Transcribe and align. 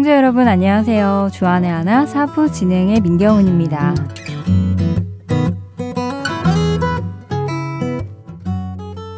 애청자 0.00 0.16
여러분 0.16 0.48
안녕하세요. 0.48 1.28
주안의 1.30 1.70
하나 1.70 2.06
사부 2.06 2.50
진행의 2.50 3.02
민경훈입니다. 3.02 3.94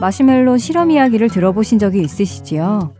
마시멜로 0.01 0.59
실험 0.59 0.91
이야기를 0.91 1.29
들어보신 1.29 1.79
적이 1.79 2.01
있으시지요? 2.01 2.95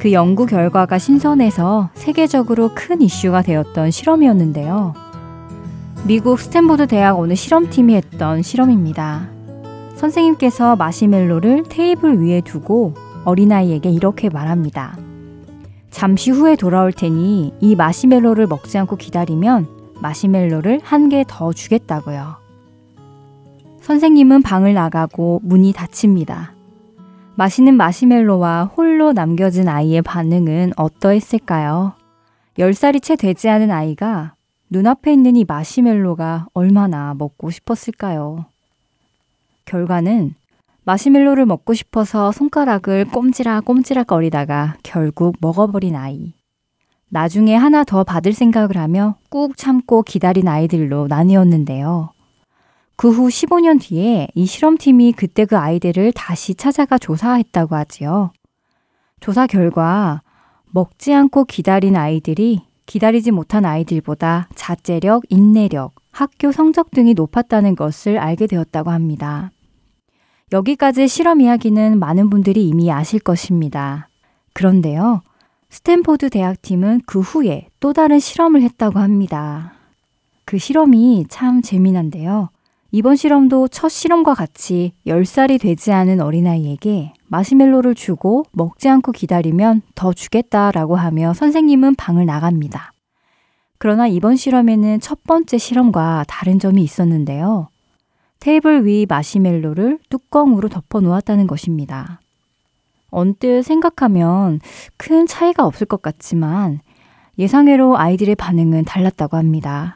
그 0.00 0.10
연구 0.10 0.46
결과가 0.46 0.98
신선해서 0.98 1.90
세계적으로 1.94 2.72
큰 2.74 3.00
이슈가 3.00 3.42
되었던 3.42 3.92
실험이었는데요. 3.92 4.94
미국 6.04 6.40
스탠보드 6.40 6.88
대학 6.88 7.16
어느 7.16 7.36
실험팀이 7.36 7.94
했던 7.94 8.42
실험입니다. 8.42 9.28
선생님께서 9.94 10.74
마시멜로를 10.74 11.62
테이블 11.68 12.20
위에 12.20 12.40
두고 12.40 12.94
어린아이에게 13.24 13.88
이렇게 13.88 14.28
말합니다. 14.28 15.05
잠시 15.96 16.30
후에 16.30 16.56
돌아올 16.56 16.92
테니 16.92 17.54
이 17.58 17.74
마시멜로를 17.74 18.46
먹지 18.46 18.76
않고 18.76 18.96
기다리면 18.96 19.94
마시멜로를 20.02 20.78
한 20.84 21.08
개 21.08 21.24
더 21.26 21.54
주겠다고요. 21.54 22.36
선생님은 23.80 24.42
방을 24.42 24.74
나가고 24.74 25.40
문이 25.42 25.72
닫힙니다. 25.72 26.52
맛있는 27.36 27.78
마시멜로와 27.78 28.72
홀로 28.76 29.14
남겨진 29.14 29.68
아이의 29.70 30.02
반응은 30.02 30.74
어떠했을까요? 30.76 31.94
10살이 32.58 33.02
채 33.02 33.16
되지 33.16 33.48
않은 33.48 33.70
아이가 33.70 34.34
눈앞에 34.68 35.14
있는 35.14 35.34
이 35.34 35.46
마시멜로가 35.48 36.48
얼마나 36.52 37.14
먹고 37.14 37.48
싶었을까요? 37.48 38.44
결과는 39.64 40.34
마시멜로를 40.86 41.46
먹고 41.46 41.74
싶어서 41.74 42.30
손가락을 42.30 43.06
꼼지락 43.06 43.64
꼼지락 43.64 44.06
거리다가 44.06 44.76
결국 44.84 45.34
먹어버린 45.40 45.96
아이. 45.96 46.32
나중에 47.08 47.56
하나 47.56 47.82
더 47.82 48.04
받을 48.04 48.32
생각을 48.32 48.76
하며 48.76 49.16
꾹 49.28 49.56
참고 49.56 50.02
기다린 50.02 50.46
아이들로 50.46 51.08
나뉘었는데요. 51.08 52.10
그 52.94 53.10
후 53.10 53.26
15년 53.26 53.80
뒤에 53.80 54.28
이 54.34 54.46
실험팀이 54.46 55.12
그때 55.12 55.44
그 55.44 55.58
아이들을 55.58 56.12
다시 56.12 56.54
찾아가 56.54 56.98
조사했다고 56.98 57.74
하지요. 57.74 58.30
조사 59.18 59.48
결과 59.48 60.22
먹지 60.66 61.12
않고 61.12 61.46
기다린 61.46 61.96
아이들이 61.96 62.62
기다리지 62.86 63.32
못한 63.32 63.64
아이들보다 63.64 64.48
자제력, 64.54 65.24
인내력, 65.30 65.96
학교 66.12 66.52
성적 66.52 66.92
등이 66.92 67.14
높았다는 67.14 67.74
것을 67.74 68.18
알게 68.18 68.46
되었다고 68.46 68.90
합니다. 68.90 69.50
여기까지 70.52 71.08
실험 71.08 71.40
이야기는 71.40 71.98
많은 71.98 72.30
분들이 72.30 72.68
이미 72.68 72.92
아실 72.92 73.18
것입니다. 73.18 74.08
그런데요, 74.52 75.22
스탠포드 75.70 76.30
대학팀은 76.30 77.00
그 77.04 77.20
후에 77.20 77.68
또 77.80 77.92
다른 77.92 78.20
실험을 78.20 78.62
했다고 78.62 79.00
합니다. 79.00 79.72
그 80.44 80.58
실험이 80.58 81.26
참 81.28 81.62
재미난데요. 81.62 82.50
이번 82.92 83.16
실험도 83.16 83.66
첫 83.68 83.88
실험과 83.88 84.34
같이 84.34 84.92
10살이 85.06 85.60
되지 85.60 85.90
않은 85.90 86.20
어린아이에게 86.20 87.12
마시멜로를 87.26 87.96
주고 87.96 88.44
먹지 88.52 88.88
않고 88.88 89.10
기다리면 89.10 89.82
더 89.96 90.12
주겠다라고 90.12 90.94
하며 90.94 91.34
선생님은 91.34 91.96
방을 91.96 92.24
나갑니다. 92.24 92.92
그러나 93.78 94.06
이번 94.06 94.36
실험에는 94.36 95.00
첫 95.00 95.24
번째 95.24 95.58
실험과 95.58 96.24
다른 96.28 96.60
점이 96.60 96.82
있었는데요. 96.82 97.68
테이블 98.40 98.86
위 98.86 99.06
마시멜로를 99.08 99.98
뚜껑으로 100.08 100.68
덮어 100.68 101.00
놓았다는 101.00 101.46
것입니다. 101.46 102.20
언뜻 103.10 103.62
생각하면 103.62 104.60
큰 104.96 105.26
차이가 105.26 105.64
없을 105.64 105.86
것 105.86 106.02
같지만 106.02 106.80
예상외로 107.38 107.96
아이들의 107.96 108.34
반응은 108.34 108.84
달랐다고 108.84 109.36
합니다. 109.36 109.94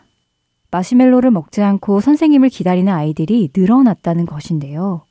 마시멜로를 0.71 1.31
먹지 1.31 1.63
않고 1.63 2.01
선생님을 2.01 2.49
기다리는 2.49 2.93
아이들이 2.93 3.51
늘어났다는 3.57 4.27
것인데요. 4.27 5.03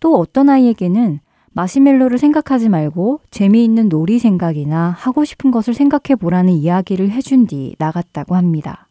또 0.00 0.16
어떤 0.18 0.48
아이에게는 0.48 1.20
마시멜로를 1.52 2.18
생각하지 2.18 2.68
말고 2.68 3.20
재미있는 3.30 3.88
놀이 3.88 4.18
생각이나 4.18 4.90
하고 4.90 5.24
싶은 5.24 5.50
것을 5.50 5.74
생각해 5.74 6.16
보라는 6.16 6.52
이야기를 6.52 7.10
해준 7.10 7.46
뒤 7.46 7.74
나갔다고 7.78 8.36
합니다. 8.36 8.87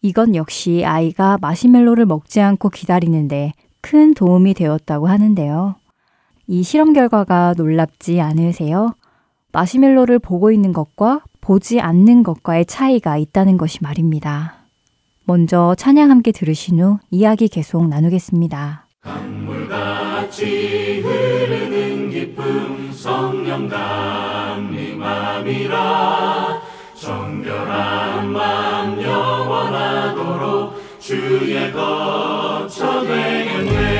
이건 0.00 0.34
역시 0.34 0.84
아이가 0.84 1.38
마시멜로를 1.40 2.06
먹지 2.06 2.40
않고 2.40 2.70
기다리는데 2.70 3.52
큰 3.80 4.14
도움이 4.14 4.54
되었다고 4.54 5.08
하는데요. 5.08 5.76
이 6.46 6.62
실험 6.62 6.92
결과가 6.92 7.54
놀랍지 7.56 8.20
않으세요? 8.20 8.94
마시멜로를 9.52 10.18
보고 10.18 10.52
있는 10.52 10.72
것과 10.72 11.22
보지 11.40 11.80
않는 11.80 12.22
것과의 12.22 12.66
차이가 12.66 13.16
있다는 13.16 13.56
것이 13.56 13.78
말입니다. 13.82 14.54
먼저 15.24 15.74
찬양 15.76 16.10
함께 16.10 16.32
들으신 16.32 16.80
후 16.80 16.98
이야기 17.10 17.48
계속 17.48 17.88
나누겠습니다. 17.88 18.86
강물같이 19.00 21.00
흐르는 21.00 22.10
기쁨 22.10 22.92
성령 22.92 23.68
감림함이라 23.68 24.98
정결한 27.58 28.32
맘 28.32 29.02
영원하도록 29.02 30.74
주의 31.00 31.72
거처 31.72 33.02
되겠네 33.02 33.97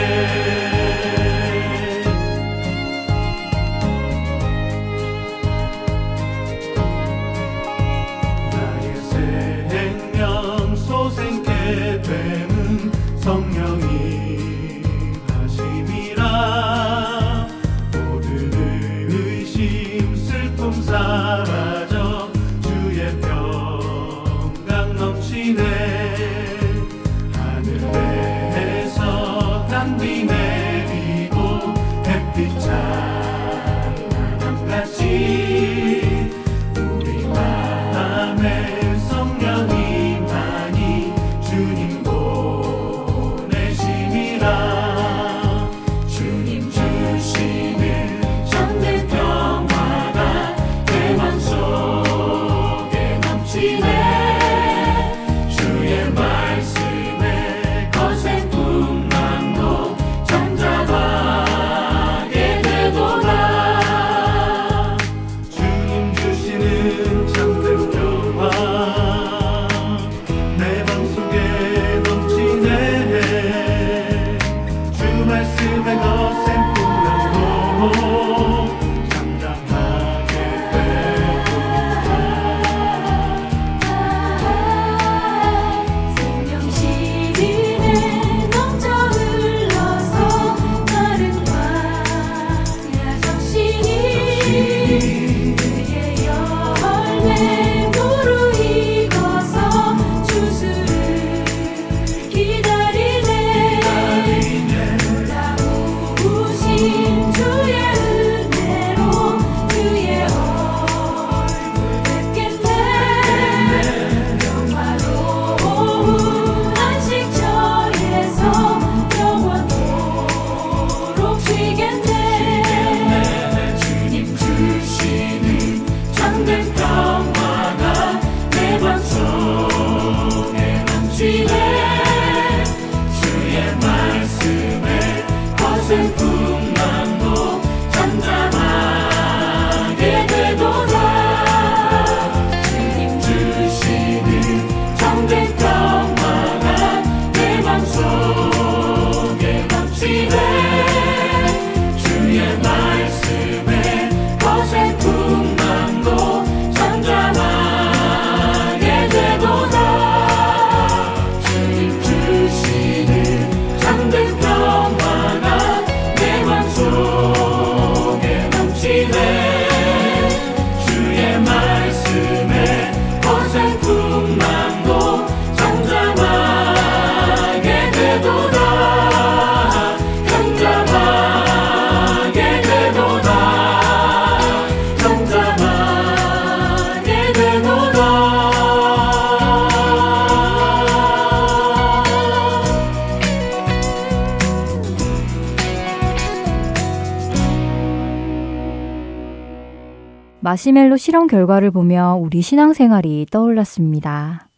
마시멜로 200.49 200.97
실험 200.97 201.27
결과를 201.27 201.71
보며 201.71 202.19
우리 202.19 202.41
신앙생활이 202.41 203.27
떠올랐습니다. 203.31 204.49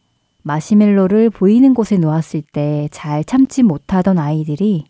마시멜로를 0.45 1.31
보이는 1.31 1.75
곳에 1.75 1.97
놓았을 1.97 2.43
때 2.43 2.87
잘 2.93 3.25
참지 3.25 3.65
못하던 3.65 4.17
아이들이 4.17 4.85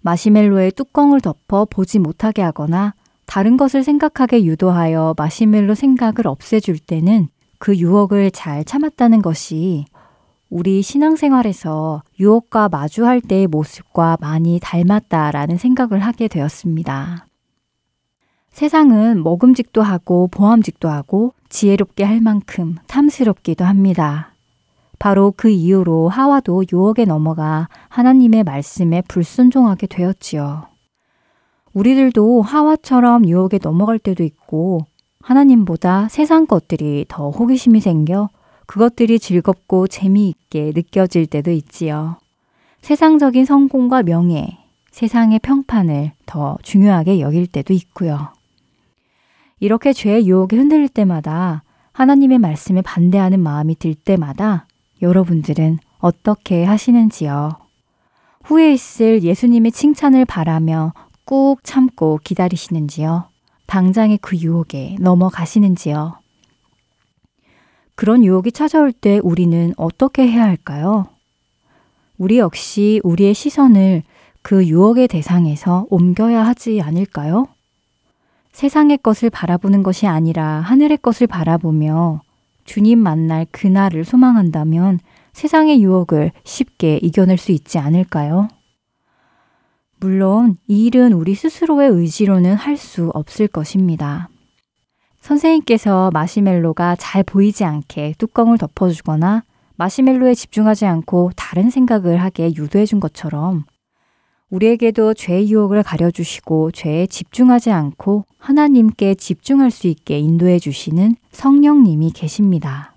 마시멜로의 0.00 0.70
뚜껑을 0.70 1.20
덮어 1.20 1.66
보지 1.66 1.98
못하게 1.98 2.40
하거나 2.40 2.94
다른 3.26 3.58
것을 3.58 3.84
생각하게 3.84 4.44
유도하여 4.44 5.14
마시멜로 5.18 5.74
생각을 5.74 6.26
없애줄 6.26 6.78
때는 6.78 7.28
그 7.58 7.76
유혹을 7.76 8.30
잘 8.30 8.64
참았다는 8.64 9.20
것이 9.20 9.84
우리 10.48 10.80
신앙생활에서 10.80 12.04
유혹과 12.18 12.70
마주할 12.70 13.20
때의 13.20 13.48
모습과 13.48 14.16
많이 14.18 14.58
닮았다라는 14.62 15.58
생각을 15.58 15.98
하게 15.98 16.28
되었습니다. 16.28 17.26
세상은 18.52 19.22
먹음직도 19.22 19.82
하고 19.82 20.28
보암직도 20.28 20.88
하고 20.88 21.32
지혜롭게 21.48 22.04
할 22.04 22.20
만큼 22.20 22.76
탐스럽기도 22.86 23.64
합니다. 23.64 24.34
바로 24.98 25.32
그 25.36 25.48
이유로 25.48 26.08
하와도 26.08 26.64
유혹에 26.72 27.04
넘어가 27.04 27.68
하나님의 27.88 28.44
말씀에 28.44 29.02
불순종하게 29.08 29.88
되었지요. 29.88 30.66
우리들도 31.72 32.42
하와처럼 32.42 33.26
유혹에 33.26 33.58
넘어갈 33.58 33.98
때도 33.98 34.22
있고 34.22 34.86
하나님보다 35.22 36.08
세상 36.08 36.46
것들이 36.46 37.06
더 37.08 37.30
호기심이 37.30 37.80
생겨 37.80 38.28
그것들이 38.66 39.18
즐겁고 39.18 39.88
재미있게 39.88 40.72
느껴질 40.74 41.26
때도 41.26 41.50
있지요. 41.50 42.16
세상적인 42.82 43.44
성공과 43.44 44.02
명예, 44.02 44.58
세상의 44.90 45.38
평판을 45.40 46.12
더 46.26 46.58
중요하게 46.62 47.20
여길 47.20 47.46
때도 47.46 47.72
있고요. 47.74 48.28
이렇게 49.62 49.92
죄의 49.92 50.26
유혹에 50.26 50.56
흔들릴 50.56 50.88
때마다 50.88 51.62
하나님의 51.92 52.38
말씀에 52.38 52.82
반대하는 52.82 53.38
마음이 53.38 53.76
들 53.76 53.94
때마다 53.94 54.66
여러분들은 55.00 55.78
어떻게 56.00 56.64
하시는지요? 56.64 57.50
후에 58.42 58.72
있을 58.72 59.22
예수님의 59.22 59.70
칭찬을 59.70 60.24
바라며 60.24 60.94
꾹 61.24 61.62
참고 61.62 62.18
기다리시는지요? 62.24 63.28
당장의 63.68 64.18
그 64.20 64.36
유혹에 64.36 64.96
넘어가시는지요? 64.98 66.16
그런 67.94 68.24
유혹이 68.24 68.50
찾아올 68.50 68.90
때 68.90 69.20
우리는 69.22 69.74
어떻게 69.76 70.26
해야 70.26 70.42
할까요? 70.42 71.06
우리 72.18 72.38
역시 72.38 73.00
우리의 73.04 73.32
시선을 73.32 74.02
그 74.42 74.66
유혹의 74.66 75.06
대상에서 75.06 75.86
옮겨야 75.88 76.44
하지 76.44 76.80
않을까요? 76.82 77.46
세상의 78.52 78.98
것을 78.98 79.30
바라보는 79.30 79.82
것이 79.82 80.06
아니라 80.06 80.60
하늘의 80.60 80.98
것을 80.98 81.26
바라보며 81.26 82.20
주님 82.64 82.98
만날 82.98 83.46
그날을 83.50 84.04
소망한다면 84.04 85.00
세상의 85.32 85.82
유혹을 85.82 86.32
쉽게 86.44 86.98
이겨낼 87.02 87.38
수 87.38 87.52
있지 87.52 87.78
않을까요? 87.78 88.48
물론 89.98 90.56
이 90.66 90.86
일은 90.86 91.12
우리 91.12 91.34
스스로의 91.34 91.88
의지로는 91.90 92.54
할 92.54 92.76
수 92.76 93.10
없을 93.14 93.48
것입니다. 93.48 94.28
선생님께서 95.20 96.10
마시멜로가 96.12 96.96
잘 96.96 97.22
보이지 97.22 97.64
않게 97.64 98.14
뚜껑을 98.18 98.58
덮어주거나 98.58 99.44
마시멜로에 99.76 100.34
집중하지 100.34 100.86
않고 100.86 101.30
다른 101.36 101.70
생각을 101.70 102.20
하게 102.20 102.52
유도해 102.54 102.84
준 102.84 103.00
것처럼 103.00 103.64
우리에게도 104.52 105.14
죄의 105.14 105.50
유혹을 105.50 105.82
가려주시고 105.82 106.72
죄에 106.72 107.06
집중하지 107.06 107.70
않고 107.70 108.26
하나님께 108.38 109.14
집중할 109.14 109.70
수 109.70 109.86
있게 109.86 110.18
인도해 110.18 110.58
주시는 110.58 111.16
성령님이 111.30 112.10
계십니다. 112.10 112.94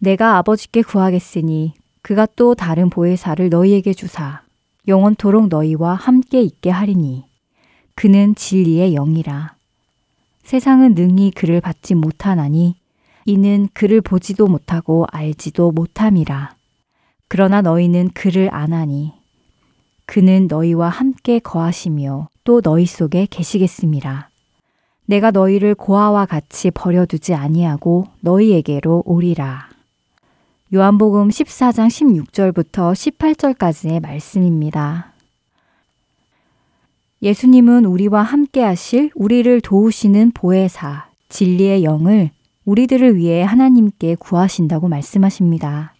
내가 0.00 0.38
아버지께 0.38 0.82
구하겠으니 0.82 1.74
그가 2.02 2.26
또 2.34 2.56
다른 2.56 2.90
보혜사를 2.90 3.48
너희에게 3.48 3.92
주사 3.92 4.42
영원토록 4.88 5.48
너희와 5.48 5.94
함께 5.94 6.42
있게 6.42 6.70
하리니 6.70 7.24
그는 7.94 8.34
진리의 8.34 8.94
영이라. 8.94 9.54
세상은 10.42 10.94
능히 10.94 11.30
그를 11.30 11.60
받지 11.60 11.94
못하나니 11.94 12.74
이는 13.24 13.68
그를 13.72 14.00
보지도 14.00 14.48
못하고 14.48 15.06
알지도 15.12 15.70
못함이라. 15.70 16.56
그러나 17.28 17.62
너희는 17.62 18.10
그를 18.14 18.52
아나니 18.52 19.19
그는 20.10 20.48
너희와 20.48 20.88
함께 20.88 21.38
거하시며 21.38 22.30
또 22.42 22.60
너희 22.60 22.84
속에 22.84 23.28
계시겠습니다. 23.30 24.28
내가 25.06 25.30
너희를 25.30 25.76
고아와 25.76 26.26
같이 26.26 26.72
버려두지 26.72 27.34
아니하고 27.34 28.08
너희에게로 28.18 29.04
오리라. 29.06 29.68
요한복음 30.74 31.28
14장 31.28 31.86
16절부터 32.26 32.92
18절까지의 32.92 34.02
말씀입니다. 34.02 35.12
예수님은 37.22 37.84
우리와 37.84 38.22
함께 38.22 38.62
하실 38.62 39.12
우리를 39.14 39.60
도우시는 39.60 40.32
보혜사, 40.32 41.06
진리의 41.28 41.84
영을 41.84 42.30
우리들을 42.64 43.14
위해 43.14 43.44
하나님께 43.44 44.16
구하신다고 44.16 44.88
말씀하십니다. 44.88 45.94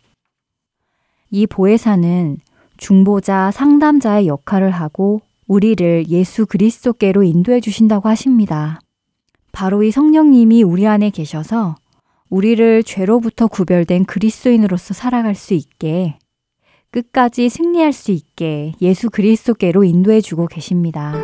이 1.31 1.47
보혜사는 1.47 2.39
중보자, 2.81 3.51
상담자의 3.53 4.27
역할을 4.27 4.71
하고 4.71 5.21
우리를 5.47 6.09
예수 6.09 6.47
그리스도께로 6.47 7.23
인도해 7.23 7.61
주신다고 7.61 8.09
하십니다. 8.09 8.81
바로 9.53 9.83
이 9.83 9.91
성령님이 9.91 10.63
우리 10.63 10.87
안에 10.87 11.11
계셔서 11.11 11.77
우리를 12.31 12.83
죄로부터 12.85 13.49
구별된 13.49 14.07
그리스도인으로서 14.07 14.95
살아갈 14.95 15.35
수 15.35 15.55
있게 15.55 16.19
끝까지 16.91 17.49
승리할 17.49 17.93
수 17.93 18.13
있게 18.13 18.73
예수 18.81 19.11
그리스도께로 19.11 19.85
인도해 19.85 20.21
주고 20.21 20.47
계십니다. 20.47 21.15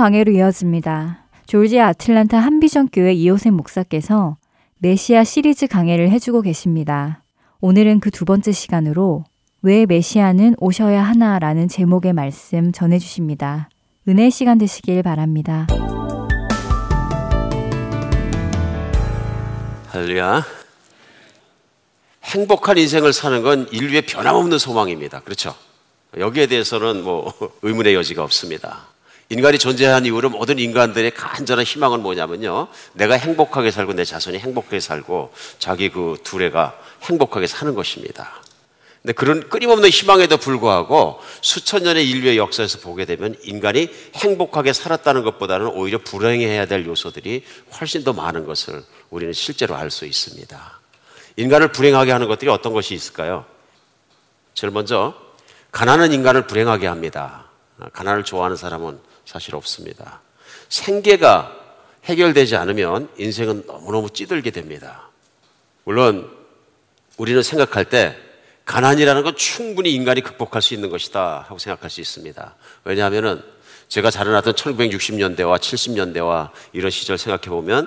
강해로 0.00 0.32
이어집니다. 0.32 1.26
졸지아 1.44 1.88
아틀란타 1.88 2.38
한비전 2.38 2.88
교회 2.90 3.12
이호셉 3.12 3.52
목사께서 3.52 4.38
메시아 4.78 5.24
시리즈 5.24 5.66
강해를 5.66 6.08
해주고 6.08 6.40
계십니다. 6.40 7.22
오늘은 7.60 8.00
그 8.00 8.10
두 8.10 8.24
번째 8.24 8.50
시간으로 8.50 9.24
왜 9.60 9.84
메시아는 9.84 10.56
오셔야 10.58 11.02
하나라는 11.02 11.68
제목의 11.68 12.14
말씀 12.14 12.72
전해주십니다. 12.72 13.68
은혜 14.08 14.30
시간 14.30 14.56
되시길 14.56 15.02
바랍니다. 15.02 15.66
할렐루야. 19.88 20.46
행복한 22.24 22.78
인생을 22.78 23.12
사는 23.12 23.42
건 23.42 23.68
인류의 23.70 24.06
변함없는 24.06 24.56
소망입니다. 24.56 25.20
그렇죠? 25.20 25.54
여기에 26.16 26.46
대해서는 26.46 27.04
뭐 27.04 27.34
의문의 27.60 27.94
여지가 27.94 28.24
없습니다. 28.24 28.89
인간이 29.30 29.58
존재한 29.58 30.06
이후로 30.06 30.30
모든 30.30 30.58
인간들의 30.58 31.12
간절한 31.12 31.64
희망은 31.64 32.02
뭐냐면요. 32.02 32.66
내가 32.94 33.14
행복하게 33.14 33.70
살고 33.70 33.92
내 33.92 34.04
자손이 34.04 34.38
행복하게 34.38 34.80
살고 34.80 35.32
자기 35.60 35.88
그 35.88 36.16
두레가 36.24 36.76
행복하게 37.02 37.46
사는 37.46 37.72
것입니다. 37.76 38.42
근데 39.02 39.12
그런 39.12 39.48
끊임없는 39.48 39.88
희망에도 39.88 40.36
불구하고 40.36 41.20
수천 41.42 41.84
년의 41.84 42.10
인류의 42.10 42.38
역사에서 42.38 42.80
보게 42.80 43.04
되면 43.04 43.36
인간이 43.44 43.88
행복하게 44.16 44.72
살았다는 44.72 45.22
것보다는 45.22 45.68
오히려 45.68 45.98
불행해야 45.98 46.66
될 46.66 46.84
요소들이 46.84 47.44
훨씬 47.78 48.02
더 48.02 48.12
많은 48.12 48.44
것을 48.44 48.82
우리는 49.10 49.32
실제로 49.32 49.76
알 49.76 49.90
수 49.90 50.06
있습니다. 50.06 50.80
인간을 51.36 51.70
불행하게 51.70 52.10
하는 52.10 52.26
것들이 52.26 52.50
어떤 52.50 52.72
것이 52.72 52.94
있을까요? 52.94 53.46
제일 54.54 54.72
먼저 54.72 55.14
가난은 55.70 56.12
인간을 56.12 56.48
불행하게 56.48 56.88
합니다. 56.88 57.44
가난을 57.92 58.24
좋아하는 58.24 58.56
사람은 58.56 59.09
사실 59.30 59.54
없습니다. 59.54 60.22
생계가 60.68 61.56
해결되지 62.04 62.56
않으면 62.56 63.08
인생은 63.16 63.62
너무너무 63.64 64.10
찌들게 64.10 64.50
됩니다. 64.50 65.08
물론 65.84 66.28
우리는 67.16 67.40
생각할 67.40 67.84
때 67.84 68.16
가난이라는 68.64 69.22
건 69.22 69.36
충분히 69.36 69.94
인간이 69.94 70.20
극복할 70.20 70.60
수 70.62 70.74
있는 70.74 70.90
것이다 70.90 71.44
하고 71.46 71.58
생각할 71.58 71.90
수 71.90 72.00
있습니다. 72.00 72.56
왜냐하면 72.82 73.44
제가 73.86 74.10
자라났던 74.10 74.54
1960년대와 74.54 75.60
70년대와 75.60 76.50
이런 76.72 76.90
시절 76.90 77.16
생각해 77.16 77.54
보면 77.54 77.86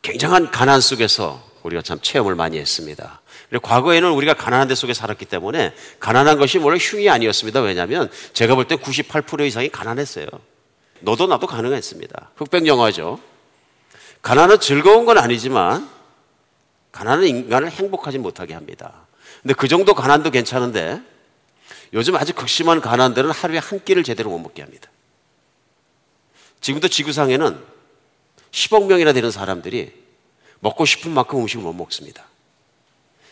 굉장한 0.00 0.50
가난 0.50 0.80
속에서 0.80 1.46
우리가 1.64 1.82
참 1.82 1.98
체험을 2.00 2.34
많이 2.34 2.58
했습니다. 2.58 3.20
그리고 3.50 3.66
과거에는 3.68 4.10
우리가 4.12 4.32
가난한 4.32 4.68
데 4.68 4.74
속에 4.74 4.94
살았기 4.94 5.26
때문에 5.26 5.74
가난한 6.00 6.38
것이 6.38 6.56
원래 6.56 6.78
흉이 6.80 7.10
아니었습니다. 7.10 7.60
왜냐하면 7.60 8.10
제가 8.32 8.54
볼 8.54 8.64
때 8.66 8.76
98% 8.76 9.46
이상이 9.46 9.68
가난했어요. 9.68 10.26
너도 11.00 11.26
나도 11.26 11.46
가능했습니다. 11.46 12.30
흑백 12.36 12.66
영화죠. 12.66 13.20
가난은 14.22 14.60
즐거운 14.60 15.04
건 15.04 15.18
아니지만 15.18 15.88
가난은 16.92 17.26
인간을 17.26 17.70
행복하지 17.70 18.18
못하게 18.18 18.54
합니다. 18.54 19.06
근데 19.42 19.54
그 19.54 19.68
정도 19.68 19.94
가난도 19.94 20.30
괜찮은데 20.30 21.00
요즘 21.92 22.16
아주 22.16 22.34
극심한 22.34 22.80
가난들은 22.80 23.30
하루에 23.30 23.58
한 23.58 23.82
끼를 23.84 24.02
제대로 24.02 24.30
못 24.30 24.38
먹게 24.38 24.62
합니다. 24.62 24.90
지금도 26.60 26.88
지구상에는 26.88 27.58
10억 28.50 28.86
명이나 28.86 29.12
되는 29.12 29.30
사람들이 29.30 29.92
먹고 30.60 30.84
싶은 30.84 31.12
만큼 31.12 31.40
음식을 31.40 31.62
못 31.62 31.72
먹습니다. 31.72 32.24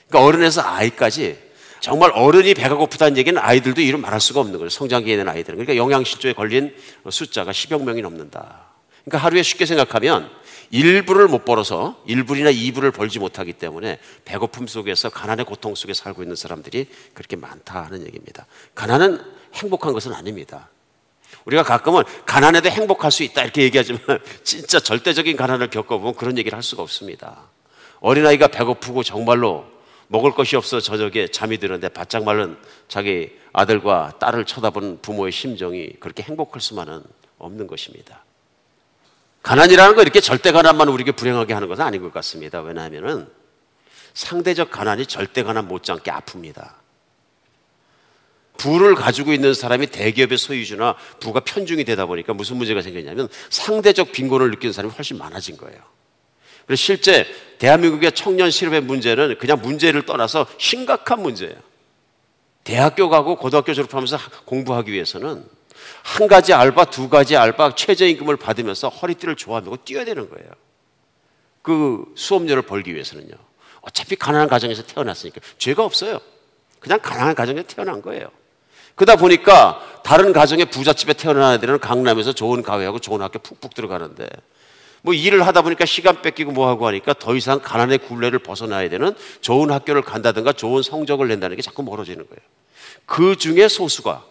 그러니까 0.09 0.27
어른에서 0.27 0.63
아이까지 0.63 1.46
정말 1.81 2.11
어른이 2.15 2.55
배가 2.55 2.75
고프다는 2.75 3.17
얘기는 3.17 3.41
아이들도 3.41 3.81
이름 3.81 4.01
말할 4.01 4.21
수가 4.21 4.41
없는 4.41 4.59
거예요. 4.59 4.69
성장기에 4.69 5.15
있는 5.15 5.29
아이들은. 5.29 5.59
그러니까 5.59 5.77
영양실조에 5.77 6.33
걸린 6.33 6.75
숫자가 7.09 7.53
10여 7.53 7.83
명이 7.83 8.03
넘는다. 8.03 8.67
그러니까 9.05 9.25
하루에 9.25 9.43
쉽게 9.43 9.67
생각하면 9.67 10.31
1불을 10.73 11.29
못 11.29 11.45
벌어서 11.45 12.03
1불이나 12.09 12.55
2불을 12.55 12.93
벌지 12.93 13.19
못하기 13.19 13.53
때문에 13.55 13.99
배고픔 14.25 14.67
속에서 14.67 15.11
가난의 15.11 15.45
고통 15.45 15.75
속에 15.75 15.95
살고 15.95 16.23
있는 16.23 16.35
사람들이 16.35 16.89
그렇게 17.15 17.37
많다 17.37 17.85
하는 17.85 18.05
얘기입니다. 18.07 18.47
가난은 18.75 19.21
행복한 19.55 19.93
것은 19.93 20.13
아닙니다. 20.13 20.69
우리가 21.45 21.63
가끔은 21.63 22.03
가난해도 22.25 22.69
행복할 22.69 23.13
수 23.13 23.23
있다 23.23 23.43
이렇게 23.43 23.63
얘기하지만 23.63 24.01
진짜 24.43 24.81
절대적인 24.81 25.37
가난을 25.37 25.71
겪어보면 25.71 26.15
그런 26.15 26.37
얘기를 26.39 26.57
할 26.57 26.63
수가 26.63 26.83
없습니다. 26.83 27.43
어린아이가 28.01 28.49
배고프고 28.49 29.03
정말로 29.03 29.76
먹을 30.09 30.33
것이 30.33 30.57
없어 30.57 30.81
저녁에 30.81 31.29
잠이 31.29 31.59
드는데 31.59 31.89
바짝 31.89 32.25
말른 32.25 32.57
자기 32.89 33.31
아들과 33.53 34.13
딸을 34.19 34.45
쳐다보는 34.45 35.01
부모의 35.03 35.33
심정이 35.33 35.91
그렇게 36.01 36.23
행복할 36.23 36.61
수만은 36.61 37.03
없는 37.39 37.67
것입니다. 37.67 38.25
가난이라는 39.43 39.95
거 39.95 40.03
이렇게 40.03 40.21
절대 40.21 40.53
가난만 40.53 40.89
우리에게 40.89 41.13
불행하게 41.13 41.55
하는 41.55 41.69
것은 41.69 41.85
아닌 41.85 42.03
것 42.03 42.13
같습니다. 42.13 42.61
왜냐하면 42.61 43.31
상대적 44.15 44.71
가난이 44.71 45.07
절대 45.07 45.43
가난 45.43 45.69
못지않게 45.69 46.11
아픕니다. 46.11 46.75
부를 48.57 48.95
가지고 48.95 49.33
있는 49.33 49.55
사람이 49.55 49.89
대기업의 49.89 50.39
소유주나 50.39 50.97
부가 51.21 51.41
편중이 51.41 51.85
되다 51.85 52.07
보니까 52.07 52.33
무슨 52.33 52.57
문제가 52.57 52.83
생겼냐면 52.83 53.29
상대적 53.51 54.13
빈곤을 54.13 54.51
느끼는 54.51 54.73
사람이 54.73 54.93
훨씬 54.95 55.19
많아진 55.19 55.57
거예요. 55.57 55.79
그래서 56.67 56.81
실제 56.81 57.27
대한민국의 57.59 58.13
청년 58.13 58.51
실업의 58.51 58.83
문제는 58.83 59.39
그냥 59.39 59.61
문제를 59.63 60.05
떠나서 60.05 60.47
심각한 60.59 61.23
문제예요. 61.23 61.55
대학교 62.65 63.09
가고 63.09 63.37
고등학교 63.37 63.73
졸업하면서 63.73 64.19
공부하기 64.45 64.93
위해서는 64.93 65.45
한 66.03 66.27
가지 66.27 66.53
알바, 66.53 66.87
두 66.87 67.09
가지 67.09 67.37
알바 67.37 67.77
최저임금을 67.77 68.37
받으면서 68.37 68.89
허리띠를 68.89 69.37
조아매고 69.37 69.79
뛰어야 69.85 70.05
되는 70.05 70.29
거예요. 70.29 70.51
그 71.63 72.05
수업료를 72.17 72.63
벌기 72.63 72.93
위해서는요. 72.95 73.35
어차피 73.83 74.17
가난한 74.17 74.49
가정에서 74.49 74.83
태어났으니까 74.83 75.41
죄가 75.59 75.85
없어요. 75.85 76.21
그냥 76.81 76.99
가난한 77.01 77.35
가정에서 77.37 77.67
태어난 77.69 78.03
거예요. 78.03 78.29
그러다 78.97 79.17
보니까 79.17 80.01
다른 80.03 80.33
가정의 80.33 80.67
부잣집에 80.67 81.13
태어난 81.13 81.55
애들은 81.55 81.79
강남에서 81.79 82.33
좋은 82.33 82.63
가회하고 82.63 82.99
좋은 82.99 83.21
학교 83.21 83.39
푹푹 83.39 83.75
들어가는데 83.75 84.29
뭐 85.07 85.15
일을 85.15 85.47
하다 85.47 85.63
보니까 85.63 85.87
시간 85.87 86.21
뺏기고 86.21 86.51
뭐 86.51 86.67
하고 86.67 86.89
하니까 86.89 87.15
더 87.15 87.37
이상 87.37 87.61
가난의 87.61 87.99
굴레를 87.99 88.41
벗어나야 88.41 88.89
되는 88.89 89.15
좋은 89.41 89.71
학교를 89.71 90.03
간다든가 90.03 90.53
좋은 90.53 90.83
성적을 90.83 91.29
낸다는 91.29 91.55
게 91.55 91.63
자꾸 91.63 91.85
멀어지는 91.85 92.27
거예요. 92.27 92.41
그 93.07 93.37
중에 93.37 93.69
소수가 93.69 94.25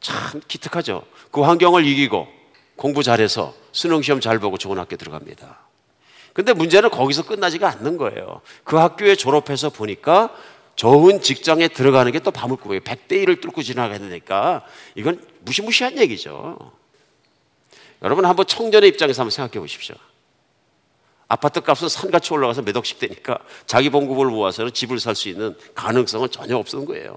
참 0.00 0.40
기특하죠. 0.46 1.02
그 1.32 1.40
환경을 1.40 1.84
이기고 1.84 2.28
공부 2.76 3.02
잘해서 3.02 3.54
수능 3.72 4.02
시험 4.02 4.20
잘 4.20 4.38
보고 4.38 4.56
좋은 4.56 4.78
학교 4.78 4.94
들어갑니다. 4.94 5.58
근데 6.32 6.52
문제는 6.52 6.88
거기서 6.88 7.24
끝나지가 7.24 7.68
않는 7.68 7.96
거예요. 7.96 8.40
그 8.62 8.76
학교에 8.76 9.16
졸업해서 9.16 9.70
보니까 9.70 10.30
좋은 10.76 11.20
직장에 11.20 11.66
들어가는 11.66 12.12
게 12.12 12.20
또 12.20 12.30
바물구멍이에요. 12.30 12.82
100대 12.82 13.24
1을 13.24 13.40
뚫고 13.40 13.64
지나가야 13.64 13.98
되니까 13.98 14.64
이건 14.94 15.20
무시무시한 15.40 15.98
얘기죠. 15.98 16.56
여러분 18.02 18.24
한번 18.24 18.46
청년의 18.46 18.90
입장에서 18.90 19.22
한번 19.22 19.30
생각해 19.30 19.60
보십시오. 19.60 19.94
아파트 21.28 21.60
값은 21.60 21.88
산같이 21.88 22.32
올라가서 22.34 22.62
몇 22.62 22.76
억씩 22.76 22.98
되니까 22.98 23.38
자기 23.66 23.88
봉급을 23.88 24.26
모아서는 24.26 24.72
집을 24.72 25.00
살 25.00 25.14
수 25.14 25.28
있는 25.28 25.56
가능성은 25.74 26.30
전혀 26.30 26.56
없는 26.56 26.84
거예요. 26.84 27.16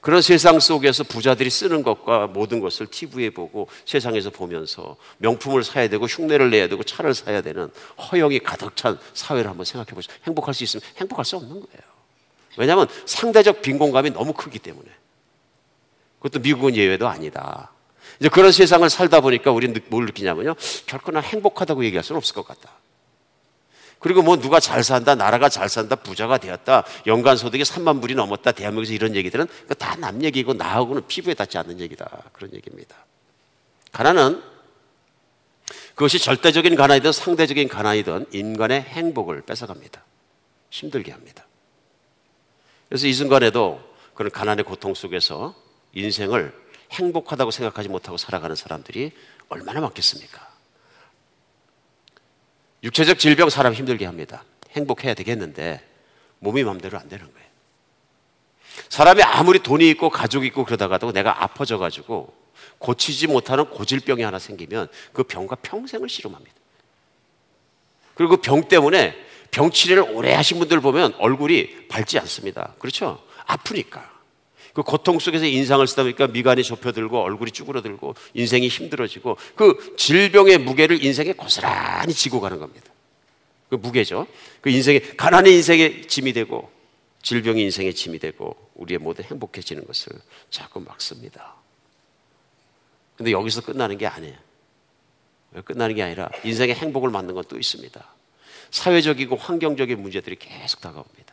그런 0.00 0.22
세상 0.22 0.60
속에서 0.60 1.04
부자들이 1.04 1.50
쓰는 1.50 1.82
것과 1.82 2.26
모든 2.28 2.60
것을 2.60 2.86
TV에 2.86 3.30
보고 3.30 3.68
세상에서 3.84 4.30
보면서 4.30 4.96
명품을 5.18 5.62
사야 5.62 5.88
되고 5.88 6.06
흉내를 6.06 6.50
내야 6.50 6.68
되고 6.68 6.82
차를 6.82 7.12
사야 7.12 7.42
되는 7.42 7.70
허영이 7.98 8.38
가득 8.38 8.76
찬 8.76 8.98
사회를 9.12 9.50
한번 9.50 9.64
생각해 9.66 9.94
보시죠. 9.94 10.14
행복할 10.26 10.54
수 10.54 10.64
있으면 10.64 10.82
행복할 10.96 11.24
수 11.24 11.36
없는 11.36 11.50
거예요. 11.50 11.90
왜냐하면 12.56 12.86
상대적 13.04 13.62
빈곤감이 13.62 14.10
너무 14.10 14.32
크기 14.32 14.58
때문에. 14.58 14.88
그것도 16.20 16.40
미국은 16.40 16.76
예외도 16.76 17.08
아니다. 17.08 17.70
이제 18.20 18.28
그런 18.28 18.52
세상을 18.52 18.88
살다 18.88 19.20
보니까 19.20 19.50
우리는 19.50 19.74
뭘 19.88 20.04
느끼냐면요. 20.04 20.54
결코 20.86 21.10
난 21.10 21.22
행복하다고 21.22 21.84
얘기할 21.86 22.04
수는 22.04 22.18
없을 22.18 22.34
것 22.34 22.46
같다. 22.46 22.70
그리고 23.98 24.22
뭐 24.22 24.38
누가 24.38 24.60
잘 24.60 24.82
산다, 24.82 25.14
나라가 25.14 25.48
잘 25.48 25.68
산다, 25.68 25.94
부자가 25.96 26.38
되었다, 26.38 26.84
연간 27.06 27.36
소득이 27.36 27.64
3만 27.64 28.00
불이 28.00 28.14
넘었다, 28.14 28.52
대한민국에서 28.52 28.94
이런 28.94 29.14
얘기들은 29.14 29.46
다 29.78 29.96
남 29.96 30.22
얘기고 30.22 30.54
나하고는 30.54 31.06
피부에 31.06 31.34
닿지 31.34 31.58
않는 31.58 31.80
얘기다. 31.80 32.08
그런 32.32 32.54
얘기입니다. 32.54 32.96
가난은 33.92 34.42
그것이 35.94 36.18
절대적인 36.18 36.76
가난이든 36.76 37.12
상대적인 37.12 37.68
가난이든 37.68 38.26
인간의 38.32 38.82
행복을 38.82 39.42
뺏어갑니다. 39.42 40.02
힘들게 40.70 41.12
합니다. 41.12 41.44
그래서 42.88 43.06
이 43.06 43.12
순간에도 43.12 43.80
그런 44.14 44.30
가난의 44.30 44.64
고통 44.64 44.94
속에서 44.94 45.54
인생을 45.92 46.54
행복하다고 46.90 47.50
생각하지 47.50 47.88
못하고 47.88 48.16
살아가는 48.16 48.54
사람들이 48.56 49.12
얼마나 49.48 49.80
많겠습니까? 49.80 50.48
육체적 52.82 53.18
질병 53.18 53.50
사람 53.50 53.74
힘들게 53.74 54.06
합니다. 54.06 54.44
행복해야 54.70 55.14
되겠는데 55.14 55.86
몸이 56.38 56.64
마음대로 56.64 56.98
안 56.98 57.08
되는 57.08 57.30
거예요. 57.30 57.48
사람이 58.88 59.22
아무리 59.22 59.58
돈이 59.60 59.88
있고 59.90 60.10
가족이 60.10 60.46
있고 60.48 60.64
그러다가도 60.64 61.12
내가 61.12 61.42
아파져 61.42 61.78
가지고 61.78 62.34
고치지 62.78 63.26
못하는 63.26 63.66
고질병이 63.66 64.22
하나 64.22 64.38
생기면 64.38 64.88
그 65.12 65.22
병과 65.22 65.56
평생을 65.56 66.08
씨름합니다. 66.08 66.54
그리고 68.14 68.38
병 68.38 68.68
때문에 68.68 69.16
병 69.50 69.70
치료를 69.70 70.14
오래 70.14 70.32
하신 70.34 70.58
분들 70.58 70.80
보면 70.80 71.14
얼굴이 71.18 71.88
밝지 71.88 72.18
않습니다. 72.18 72.74
그렇죠? 72.78 73.22
아프니까. 73.46 74.19
그 74.74 74.82
고통 74.82 75.18
속에서 75.18 75.44
인상을 75.44 75.86
쓰다 75.86 76.02
보니까 76.02 76.26
미간이 76.28 76.62
좁혀들고 76.62 77.20
얼굴이 77.20 77.50
쭈그러들고 77.50 78.14
인생이 78.34 78.68
힘들어지고 78.68 79.36
그 79.54 79.94
질병의 79.96 80.58
무게를 80.58 81.04
인생에 81.04 81.32
고스란히 81.32 82.12
지고 82.14 82.40
가는 82.40 82.58
겁니다. 82.58 82.86
그 83.68 83.76
무게죠. 83.76 84.26
그 84.60 84.70
인생의 84.70 85.16
가난의 85.16 85.54
인생의 85.54 86.08
짐이 86.08 86.32
되고 86.32 86.70
질병이 87.22 87.62
인생의 87.62 87.94
짐이 87.94 88.18
되고 88.18 88.56
우리의 88.74 88.98
모든 88.98 89.24
행복해지는 89.24 89.86
것을 89.86 90.12
자꾸 90.50 90.80
막습니다. 90.80 91.54
근데 93.16 93.32
여기서 93.32 93.60
끝나는 93.60 93.98
게 93.98 94.06
아니에요. 94.06 94.36
끝나는 95.64 95.94
게 95.94 96.02
아니라 96.02 96.30
인생의 96.44 96.74
행복을 96.76 97.10
만든 97.10 97.34
건 97.34 97.44
또 97.44 97.58
있습니다. 97.58 98.14
사회적이고 98.70 99.36
환경적인 99.36 100.00
문제들이 100.00 100.36
계속 100.36 100.80
다가옵니다. 100.80 101.29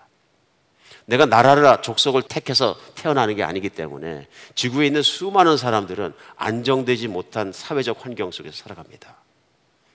내가 1.07 1.25
나라나 1.25 1.81
족속을 1.81 2.23
택해서 2.23 2.77
태어나는 2.95 3.37
게 3.37 3.43
아니기 3.43 3.69
때문에 3.69 4.27
지구에 4.55 4.87
있는 4.87 5.01
수많은 5.01 5.55
사람들은 5.55 6.13
안정되지 6.35 7.07
못한 7.07 7.53
사회적 7.53 8.05
환경 8.05 8.29
속에서 8.29 8.57
살아갑니다. 8.57 9.15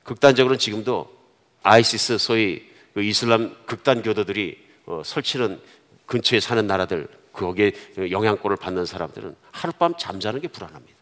극단적으로는 0.04 0.58
지금도 0.58 1.14
아이시스 1.62 2.16
소위 2.16 2.66
그 2.94 3.02
이슬람 3.02 3.54
극단 3.66 4.02
교도들이 4.02 4.58
어, 4.86 5.02
설치는 5.04 5.60
근처에 6.06 6.40
사는 6.40 6.66
나라들 6.66 7.06
거기에 7.34 7.72
영향권을 8.10 8.56
받는 8.56 8.86
사람들은 8.86 9.36
하룻밤 9.52 9.94
잠자는 9.98 10.40
게 10.40 10.48
불안합니다. 10.48 10.98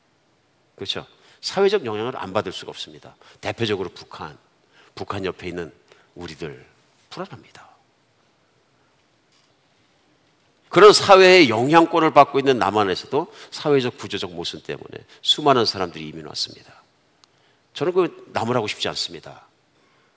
그렇죠? 0.75 1.07
사회적 1.41 1.85
영향을 1.85 2.17
안 2.17 2.33
받을 2.33 2.51
수가 2.51 2.71
없습니다. 2.71 3.15
대표적으로 3.41 3.89
북한, 3.91 4.37
북한 4.97 5.25
옆에 5.25 5.49
있는 5.49 5.73
우리들 6.17 6.67
불안합니다. 7.11 7.70
그런 10.71 10.93
사회의 10.93 11.51
영향권을 11.51 12.13
받고 12.13 12.39
있는 12.39 12.59
남한에서도 12.59 13.27
사회적 13.51 13.99
구조적 13.99 14.33
모순 14.33 14.63
때문에 14.63 15.05
수많은 15.21 15.67
사람들이 15.67 16.09
이민 16.09 16.27
왔습니다. 16.27 16.73
저는 17.75 17.93
그 17.93 18.31
나무라고 18.33 18.69
싶지 18.69 18.89
않습니다. 18.89 19.47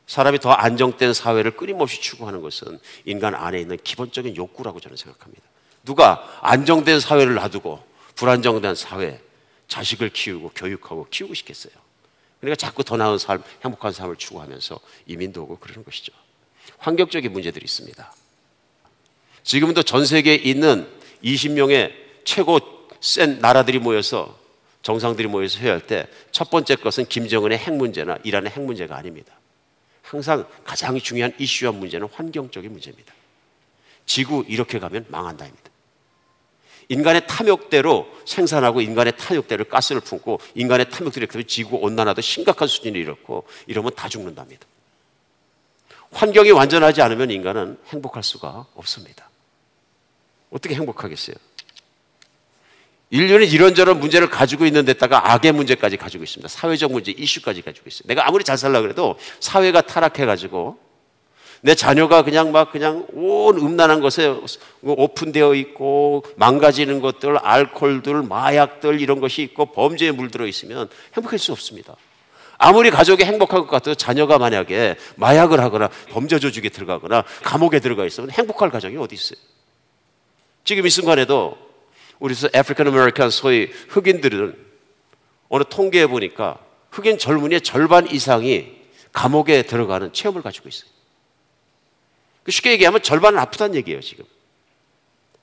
사람이 0.06 0.40
더 0.40 0.52
안정된 0.52 1.14
사회를 1.14 1.58
끊임없이 1.58 2.00
추구하는 2.00 2.42
것은 2.42 2.80
인간 3.06 3.34
안에 3.34 3.60
있는 3.60 3.78
기본적인 3.84 4.36
욕구라고 4.36 4.80
저는 4.80 4.96
생각합니다. 4.96 5.42
누가 5.84 6.24
안정된 6.42 7.00
사회를 7.00 7.34
놔두고 7.34 7.84
불안정된 8.16 8.76
사회, 8.76 9.20
자식을 9.68 10.10
키우고 10.10 10.52
교육하고 10.56 11.08
키우고 11.10 11.34
싶겠어요. 11.34 11.74
그러니까 12.40 12.58
자꾸 12.58 12.84
더 12.84 12.96
나은 12.96 13.18
삶, 13.18 13.42
행복한 13.64 13.92
삶을 13.92 14.18
추구하면서 14.18 14.80
이민도 15.08 15.42
오고 15.44 15.58
그러는 15.58 15.84
것이죠. 15.84 16.14
환경적인 16.78 17.32
문제들이 17.32 17.64
있습니다. 17.64 18.14
지금도 19.44 19.84
전 19.84 20.06
세계에 20.06 20.36
있는 20.36 20.88
20명의 21.24 21.92
최고 22.24 22.60
센 23.02 23.40
나라들이 23.40 23.80
모여서 23.80 24.38
정상들이 24.82 25.28
모여서 25.28 25.60
회의할 25.60 25.86
때 25.88 26.08
첫 26.34 26.50
번째 26.50 26.76
것은 26.76 27.06
김정은의 27.06 27.60
핵 27.60 27.74
문제나 27.76 28.18
이란의 28.24 28.52
핵 28.52 28.62
문제가 28.62 28.98
아닙니다. 28.98 29.34
항상 30.02 30.46
가장 30.66 31.00
중요한 31.00 31.32
이슈와 31.38 31.72
문제는 31.72 32.08
환경적인 32.12 32.72
문제입니다. 32.72 33.14
지구 34.06 34.44
이렇게 34.48 34.80
가면 34.80 35.06
망한다입니다. 35.10 35.72
인간의 36.90 37.28
탐욕대로 37.28 38.08
생산하고 38.26 38.82
인간의 38.82 39.16
탐욕대로 39.16 39.66
가스를 39.66 40.02
품고 40.02 40.42
인간의 40.56 40.90
탐욕대로 40.90 41.24
이렇게 41.26 41.44
지구 41.48 41.78
온난화도 41.78 42.22
심각한 42.22 42.68
수준이 42.68 42.98
이렇고 42.98 43.46
이러면 43.68 43.92
다 43.96 44.10
죽는답니다. 44.10 44.66
환경이 46.12 46.52
완전하지 46.52 47.02
않으면 47.04 47.30
인간은 47.30 47.78
행복할 47.88 48.24
수가 48.24 48.66
없습니다. 48.74 49.30
어떻게 50.54 50.76
행복하겠어요? 50.76 51.36
인류는 53.10 53.48
이런저런 53.48 54.00
문제를 54.00 54.30
가지고 54.30 54.66
있는 54.66 54.86
데다가 54.86 55.34
악의 55.34 55.52
문제까지 55.52 55.98
가지고 55.98 56.24
있습니다. 56.24 56.48
사회적 56.48 56.92
문제, 56.92 57.12
이슈까지 57.12 57.62
가지고 57.62 57.88
있어요. 57.88 58.04
내가 58.06 58.28
아무리 58.28 58.44
잘 58.44 58.58
살라 58.58 58.82
그래도 58.82 59.18
사회가 59.40 59.82
타락해가지고 59.82 60.78
내 61.62 61.76
자녀가 61.76 62.24
그냥 62.24 62.52
막 62.52 62.72
그냥 62.72 63.06
온 63.14 63.58
음란한 63.58 64.02
것에 64.02 64.36
오픈되어 64.82 65.54
있고 65.56 66.24
망가지는 66.36 67.02
것들, 67.02 67.38
알코올들, 67.38 68.24
마약들 68.24 69.00
이런 69.00 69.20
것이 69.22 69.44
있고 69.44 69.68
범죄에 69.68 70.12
물들어 70.12 70.46
있으면 70.46 70.90
행복할 71.16 71.40
수 71.40 71.52
없습니다. 71.52 71.96
아무리 72.58 72.90
가족이 72.90 73.24
행복할 73.24 73.62
것 73.62 73.68
같아도 73.68 73.96
자녀가 73.96 74.40
만약에 74.40 74.98
마약을 75.16 75.60
하거나 75.62 75.90
범죄 76.10 76.40
조직에 76.40 76.70
들어가거나 76.70 77.24
감옥에 77.44 77.80
들어가 77.80 78.06
있으면 78.06 78.32
행복할 78.32 78.70
가정이 78.70 78.98
어디 78.98 79.16
있어요? 79.16 79.53
지금 80.64 80.86
이 80.86 80.90
순간에도 80.90 81.58
우리 82.20 82.36
African 82.54 82.88
American 82.88 83.30
소위 83.30 83.70
흑인들은 83.90 84.58
어느 85.50 85.64
통계에 85.70 86.08
보니까 86.08 86.58
흑인 86.92 87.18
젊은이의 87.18 87.62
절반 87.62 88.10
이상이 88.10 88.72
감옥에 89.12 89.64
들어가는 89.64 90.14
체험을 90.14 90.42
가지고 90.42 90.70
있어요. 90.70 90.90
그 92.44 92.52
쉽게 92.52 92.72
얘기하면 92.72 93.02
절반은 93.02 93.40
아프다는 93.40 93.76
얘기예요, 93.76 94.02
지금. 94.02 94.26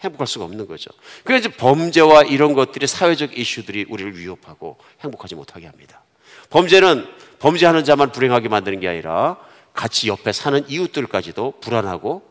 행복할 0.00 0.26
수가 0.26 0.46
없는 0.46 0.66
거죠. 0.66 0.90
그래서 1.24 1.50
범죄와 1.50 2.22
이런 2.22 2.54
것들이 2.54 2.86
사회적 2.86 3.36
이슈들이 3.38 3.86
우리를 3.88 4.16
위협하고 4.16 4.78
행복하지 5.00 5.34
못하게 5.34 5.66
합니다. 5.66 6.02
범죄는 6.48 7.06
범죄하는 7.38 7.84
자만 7.84 8.10
불행하게 8.10 8.48
만드는 8.48 8.80
게 8.80 8.88
아니라 8.88 9.36
같이 9.74 10.08
옆에 10.08 10.32
사는 10.32 10.66
이웃들까지도 10.68 11.60
불안하고 11.60 12.22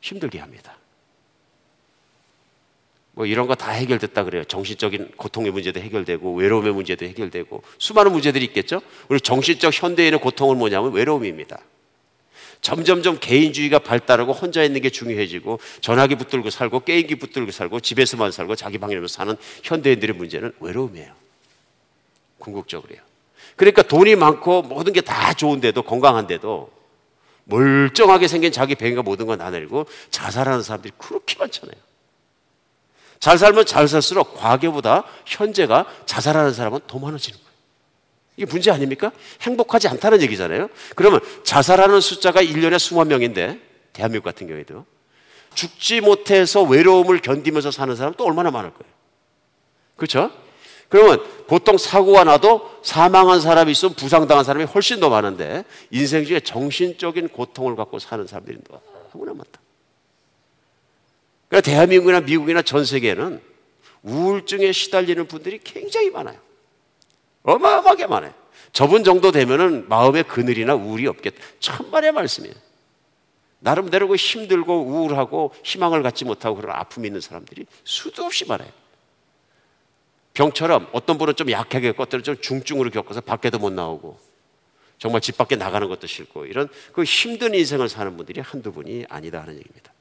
힘들게 0.00 0.38
합니다. 0.38 0.77
뭐 3.18 3.26
이런 3.26 3.48
거 3.48 3.56
다 3.56 3.72
해결됐다 3.72 4.22
그래요. 4.22 4.44
정신적인 4.44 5.10
고통의 5.16 5.50
문제도 5.50 5.80
해결되고 5.80 6.36
외로움의 6.36 6.72
문제도 6.72 7.04
해결되고 7.04 7.64
수많은 7.78 8.12
문제들이 8.12 8.44
있겠죠. 8.44 8.80
우리 9.08 9.20
정신적 9.20 9.72
현대인의 9.74 10.20
고통은 10.20 10.56
뭐냐면 10.56 10.92
외로움입니다. 10.92 11.58
점점점 12.60 13.18
개인주의가 13.18 13.80
발달하고 13.80 14.32
혼자 14.32 14.62
있는 14.62 14.80
게 14.82 14.90
중요해지고 14.90 15.58
전화기 15.80 16.14
붙들고 16.14 16.50
살고 16.50 16.84
게임기 16.84 17.16
붙들고 17.16 17.50
살고 17.50 17.80
집에서만 17.80 18.30
살고 18.30 18.54
자기 18.54 18.78
방에서 18.78 19.08
사는 19.08 19.36
현대인들의 19.64 20.14
문제는 20.14 20.52
외로움이에요. 20.60 21.12
궁극적으로요. 22.38 23.00
그러니까 23.56 23.82
돈이 23.82 24.14
많고 24.14 24.62
모든 24.62 24.92
게 24.92 25.00
다 25.00 25.34
좋은데도 25.34 25.82
건강한데도 25.82 26.70
멀쩡하게 27.46 28.28
생긴 28.28 28.52
자기 28.52 28.76
배가 28.76 29.02
모든 29.02 29.26
건 29.26 29.38
나내리고 29.38 29.86
자살하는 30.12 30.62
사람들이 30.62 30.92
그렇게 30.98 31.34
많잖아요. 31.40 31.88
잘 33.20 33.38
살면 33.38 33.66
잘 33.66 33.88
살수록 33.88 34.34
과거보다 34.36 35.04
현재가 35.26 35.86
자살하는 36.06 36.52
사람은 36.52 36.80
더 36.86 36.98
많아지는 36.98 37.38
거예요. 37.38 37.48
이게 38.36 38.46
문제 38.46 38.70
아닙니까? 38.70 39.10
행복하지 39.40 39.88
않다는 39.88 40.22
얘기잖아요. 40.22 40.68
그러면 40.94 41.20
자살하는 41.42 42.00
숫자가 42.00 42.42
1년에 42.42 42.78
수만 42.78 43.08
명인데, 43.08 43.58
대한민국 43.92 44.24
같은 44.24 44.46
경우에도. 44.46 44.86
죽지 45.54 46.00
못해서 46.00 46.62
외로움을 46.62 47.20
견디면서 47.20 47.72
사는 47.72 47.94
사람 47.96 48.14
또 48.14 48.24
얼마나 48.24 48.50
많을 48.52 48.70
거예요. 48.70 48.92
그렇죠? 49.96 50.30
그러면 50.88 51.22
보통 51.48 51.76
사고가 51.76 52.24
나도 52.24 52.70
사망한 52.82 53.40
사람이 53.40 53.72
있으면 53.72 53.94
부상당한 53.94 54.44
사람이 54.44 54.64
훨씬 54.66 55.00
더 55.00 55.10
많은데 55.10 55.64
인생 55.90 56.24
중에 56.24 56.40
정신적인 56.40 57.28
고통을 57.28 57.76
갖고 57.76 57.98
사는 57.98 58.26
사람들이 58.26 58.58
너무나 59.12 59.34
많다. 59.34 59.60
그러니까 61.48 61.70
대한민국이나 61.70 62.20
미국이나 62.20 62.62
전 62.62 62.84
세계에는 62.84 63.40
우울증에 64.02 64.72
시달리는 64.72 65.26
분들이 65.26 65.58
굉장히 65.62 66.10
많아요. 66.10 66.38
어마어마하게 67.42 68.06
많아요. 68.06 68.34
저분 68.72 69.02
정도 69.02 69.32
되면은 69.32 69.88
마음에 69.88 70.22
그늘이나 70.22 70.74
우울이 70.74 71.06
없겠다. 71.06 71.36
천만의 71.58 72.12
말씀이에요. 72.12 72.54
나름대로 73.60 74.08
그 74.08 74.16
힘들고 74.16 74.84
우울하고 74.84 75.52
희망을 75.64 76.02
갖지 76.02 76.24
못하고 76.24 76.56
그런 76.56 76.76
아픔이 76.76 77.08
있는 77.08 77.20
사람들이 77.20 77.66
수도 77.82 78.24
없이 78.24 78.44
많아요. 78.46 78.70
병처럼 80.34 80.88
어떤 80.92 81.18
분은 81.18 81.34
좀 81.34 81.50
약하게 81.50 81.94
어떤 81.96 82.22
좀 82.22 82.36
중증으로 82.40 82.90
겪어서 82.90 83.20
밖에도 83.20 83.58
못 83.58 83.72
나오고 83.72 84.18
정말 84.98 85.20
집 85.20 85.36
밖에 85.36 85.56
나가는 85.56 85.88
것도 85.88 86.06
싫고 86.06 86.46
이런 86.46 86.68
그 86.92 87.02
힘든 87.02 87.54
인생을 87.54 87.88
사는 87.88 88.16
분들이 88.16 88.40
한두 88.40 88.72
분이 88.72 89.06
아니다 89.08 89.40
하는 89.40 89.54
얘기입니다. 89.54 89.92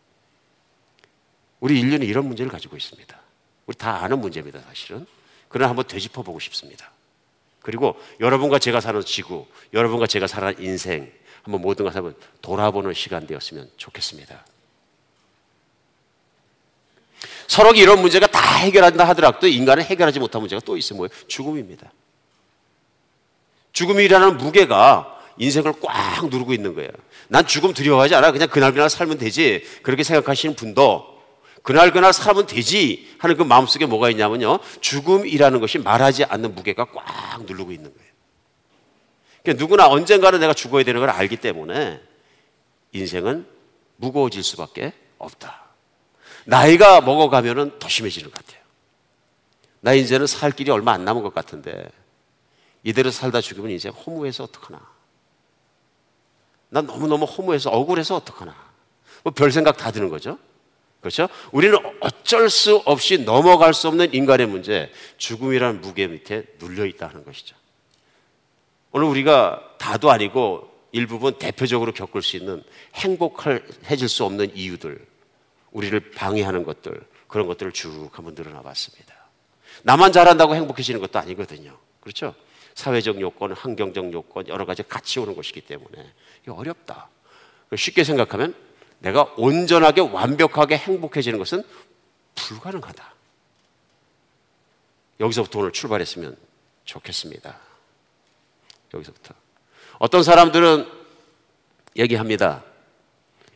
우리 1.60 1.80
인류는 1.80 2.06
이런 2.06 2.26
문제를 2.26 2.52
가지고 2.52 2.78
있습니다. 2.78 3.20
우리 3.66 3.76
다 3.76 4.04
아는 4.04 4.20
문제입니다, 4.20 4.60
사실은. 4.62 5.06
그러나 5.50 5.70
한번 5.70 5.86
되짚어 5.88 6.22
보고 6.24 6.40
싶습니다. 6.40 6.92
그리고 7.62 8.00
여러분과 8.20 8.60
제가 8.60 8.80
사는 8.80 9.02
지구, 9.04 9.46
여러분과 9.74 10.08
제가 10.08 10.28
사는 10.28 10.56
인생, 10.60 11.12
한번 11.44 11.62
모든 11.62 11.86
것을 11.86 11.98
한번 11.98 12.16
돌아보는 12.42 12.94
시간 12.94 13.26
되었으면 13.26 13.70
좋겠습니다. 13.78 14.46
서로 17.48 17.74
이런 17.74 18.02
문제가 18.02 18.28
다 18.28 18.58
해결한다 18.58 19.08
하더라도 19.10 19.48
인간은 19.48 19.84
해결하지 19.84 20.20
못한 20.20 20.42
문제가 20.42 20.62
또 20.66 20.78
있어요. 20.78 20.98
뭐예요? 20.98 21.10
죽음입니다. 21.28 21.92
죽음이라는 23.72 24.38
무게가 24.38 25.22
인생을 25.38 25.74
꽉 25.82 26.28
누르고 26.30 26.54
있는 26.54 26.74
거예요. 26.74 26.90
난 27.30 27.46
죽음 27.46 27.74
두려워하지 27.74 28.16
않아. 28.16 28.32
그냥 28.32 28.50
그날 28.50 28.74
그날 28.74 28.90
살면 28.90 29.18
되지. 29.18 29.64
그렇게 29.84 30.04
생각하시는 30.04 30.56
분도 30.56 31.17
그날 31.68 31.92
그날 31.92 32.14
살면 32.14 32.48
되지 32.48 33.14
하는 33.18 33.36
그 33.36 33.44
마음속에 33.44 33.86
뭐가 33.88 34.10
있냐면요. 34.12 34.60
죽음이라는 34.80 35.60
것이 35.60 35.80
말하지 35.80 36.24
않는 36.24 36.56
무게가 36.56 36.86
꽉 36.86 37.44
누르고 37.44 37.74
있는 37.74 37.94
거예요. 37.94 38.12
그러니까 39.44 39.62
누구나 39.62 39.90
언젠가는 39.90 40.40
내가 40.40 40.54
죽어야 40.54 40.86
되는 40.86 41.02
걸 41.02 41.10
알기 41.10 41.36
때문에 41.36 42.02
인생은 42.94 43.46
무거워질 43.98 44.44
수밖에 44.44 44.94
없다. 45.18 45.66
나이가 46.46 47.02
먹어가면은 47.02 47.80
더 47.80 47.90
심해지는 47.90 48.32
것 48.32 48.46
같아요. 48.46 48.64
나 49.82 49.94
이제는 49.94 50.26
살 50.26 50.52
길이 50.52 50.72
얼마 50.72 50.94
안 50.94 51.04
남은 51.04 51.22
것 51.22 51.34
같은데 51.34 51.90
이대로 52.82 53.12
살다 53.12 53.42
죽으면 53.42 53.72
이제 53.72 53.90
허무해서 53.90 54.46
어떡하나. 54.46 54.80
난 56.70 56.86
너무너무 56.86 57.26
허무해서 57.26 57.72
억울해서 57.72 58.16
어떡하나. 58.16 58.56
뭐 59.24 59.34
별 59.34 59.52
생각 59.52 59.76
다 59.76 59.92
드는 59.92 60.08
거죠. 60.08 60.40
그렇죠? 61.08 61.30
우리는 61.54 61.78
어쩔 62.02 62.50
수 62.50 62.82
없이 62.84 63.20
넘어갈 63.20 63.74
수 63.74 63.88
없는 63.88 64.14
인간의 64.14 64.48
문제, 64.48 64.92
죽음이라는 65.18 65.80
무게 65.80 66.08
밑에 66.08 66.44
눌려 66.60 66.86
있다는 66.86 67.24
것이죠. 67.24 67.56
오늘 68.92 69.08
우리가 69.08 69.76
다도 69.78 70.12
아니고 70.12 70.70
일부분 70.92 71.38
대표적으로 71.38 71.94
겪을 71.94 72.22
수 72.22 72.36
있는 72.36 72.62
행복해질 72.96 74.10
수 74.10 74.26
없는 74.26 74.54
이유들, 74.54 75.00
우리를 75.72 76.12
방해하는 76.12 76.64
것들, 76.64 77.00
그런 77.28 77.48
것들을 77.48 77.72
쭉 77.72 78.10
한번 78.12 78.36
늘어나 78.36 78.62
봤습니다. 78.62 79.16
나만 79.84 80.12
잘한다고 80.12 80.56
행복해지는 80.56 81.00
것도 81.00 81.20
아니거든요. 81.20 81.78
그렇죠? 82.02 82.36
사회적 82.74 83.22
요건, 83.22 83.54
환경적 83.54 84.12
요건, 84.12 84.48
여러 84.50 84.66
가지 84.66 84.84
같이 84.84 85.20
오는 85.20 85.36
것이기 85.36 85.62
때문에 85.62 86.12
어렵다. 86.50 87.08
쉽게 87.76 88.04
생각하면 88.04 88.67
내가 89.00 89.24
온전하게 89.38 90.02
완벽하게 90.02 90.78
행복해지는 90.78 91.40
것은 91.40 91.64
불가능하다. 92.36 93.14
여기서부터 95.20 95.60
오늘 95.60 95.72
출발했으면 95.72 96.38
좋겠습니다. 96.86 97.58
여기서부터. 98.94 99.34
어떤 100.00 100.24
사람들은 100.24 100.88
얘기합니다. 101.96 102.64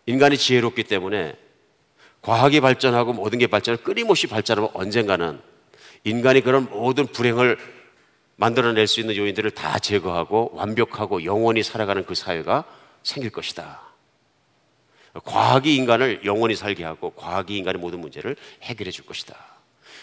인간이 0.06 0.38
지혜롭기 0.38 0.84
때문에 0.84 1.38
과학이 2.22 2.62
발전하고 2.62 3.14
모든 3.14 3.40
게 3.40 3.48
발전을 3.48 3.84
끊임없이 3.84 4.28
발전하면 4.28 4.72
언젠가는 4.74 5.40
인간이 6.04 6.42
그런 6.42 6.70
모든 6.70 7.06
불행을 7.08 7.58
만들어낼 8.36 8.88
수 8.88 9.00
있는 9.00 9.16
요인들을 9.16 9.52
다 9.52 9.78
제거하고 9.78 10.52
완벽하고 10.54 11.24
영원히 11.26 11.62
살아가는 11.62 12.04
그 12.06 12.16
사회가 12.16 12.66
생길 13.04 13.32
것이다. 13.32 13.91
과학이 15.14 15.76
인간을 15.76 16.22
영원히 16.26 16.56
살게 16.56 16.84
하고 16.84 17.12
과학이 17.12 17.58
인간의 17.58 17.82
모든 17.82 18.00
문제를 18.00 18.36
해결해 18.64 18.92
줄 18.92 19.06
것이다. 19.06 19.36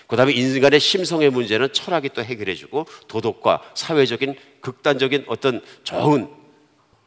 그 0.06 0.16
다음에 0.16 0.32
인간의 0.32 0.80
심성의 0.80 1.30
문제는 1.30 1.72
철학이 1.72 2.10
또 2.10 2.22
해결해 2.22 2.54
주고 2.54 2.86
도덕과 3.08 3.62
사회적인 3.74 4.36
극단적인 4.60 5.24
어떤 5.28 5.62
좋은 5.84 6.28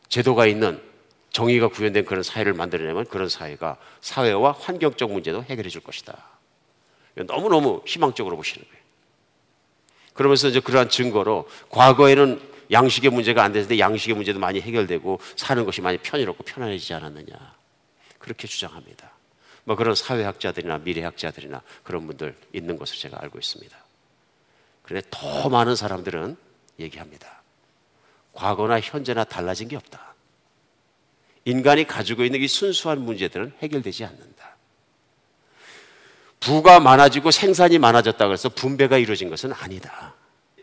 제도가 0.07 0.45
있는 0.45 0.81
정의가 1.31 1.69
구현된 1.69 2.05
그런 2.05 2.23
사회를 2.23 2.53
만들어내면 2.53 3.05
그런 3.05 3.29
사회가 3.29 3.77
사회와 4.01 4.51
환경적 4.51 5.11
문제도 5.11 5.43
해결해 5.43 5.69
줄 5.69 5.81
것이다. 5.81 6.17
너무너무 7.15 7.81
희망적으로 7.85 8.35
보시는 8.37 8.65
거예요. 8.67 8.81
그러면서 10.13 10.47
이제 10.47 10.59
그러한 10.59 10.89
증거로 10.89 11.47
과거에는 11.69 12.41
양식의 12.71 13.11
문제가 13.11 13.43
안 13.43 13.51
됐는데 13.51 13.79
양식의 13.79 14.15
문제도 14.15 14.39
많이 14.39 14.61
해결되고 14.61 15.19
사는 15.35 15.65
것이 15.65 15.81
많이 15.81 15.97
편해졌고 15.97 16.43
편안해지지 16.43 16.93
않았느냐. 16.93 17.60
그렇게 18.21 18.47
주장합니다. 18.47 19.11
뭐 19.63 19.75
그런 19.75 19.95
사회학자들이나 19.95 20.79
미래학자들이나 20.79 21.61
그런 21.83 22.07
분들 22.07 22.35
있는 22.53 22.77
것을 22.77 22.97
제가 22.97 23.17
알고 23.21 23.37
있습니다. 23.37 23.77
그런데 24.83 25.07
더 25.11 25.49
많은 25.49 25.75
사람들은 25.75 26.37
얘기합니다. 26.79 27.41
과거나 28.33 28.79
현재나 28.79 29.23
달라진 29.23 29.67
게 29.67 29.75
없다. 29.75 30.15
인간이 31.45 31.85
가지고 31.85 32.23
있는 32.23 32.39
이 32.39 32.47
순수한 32.47 33.01
문제들은 33.01 33.53
해결되지 33.61 34.05
않는다. 34.05 34.55
부가 36.39 36.79
많아지고 36.79 37.29
생산이 37.31 37.77
많아졌다고 37.77 38.33
해서 38.33 38.49
분배가 38.49 38.97
이루어진 38.97 39.29
것은 39.29 39.53
아니다. 39.53 40.15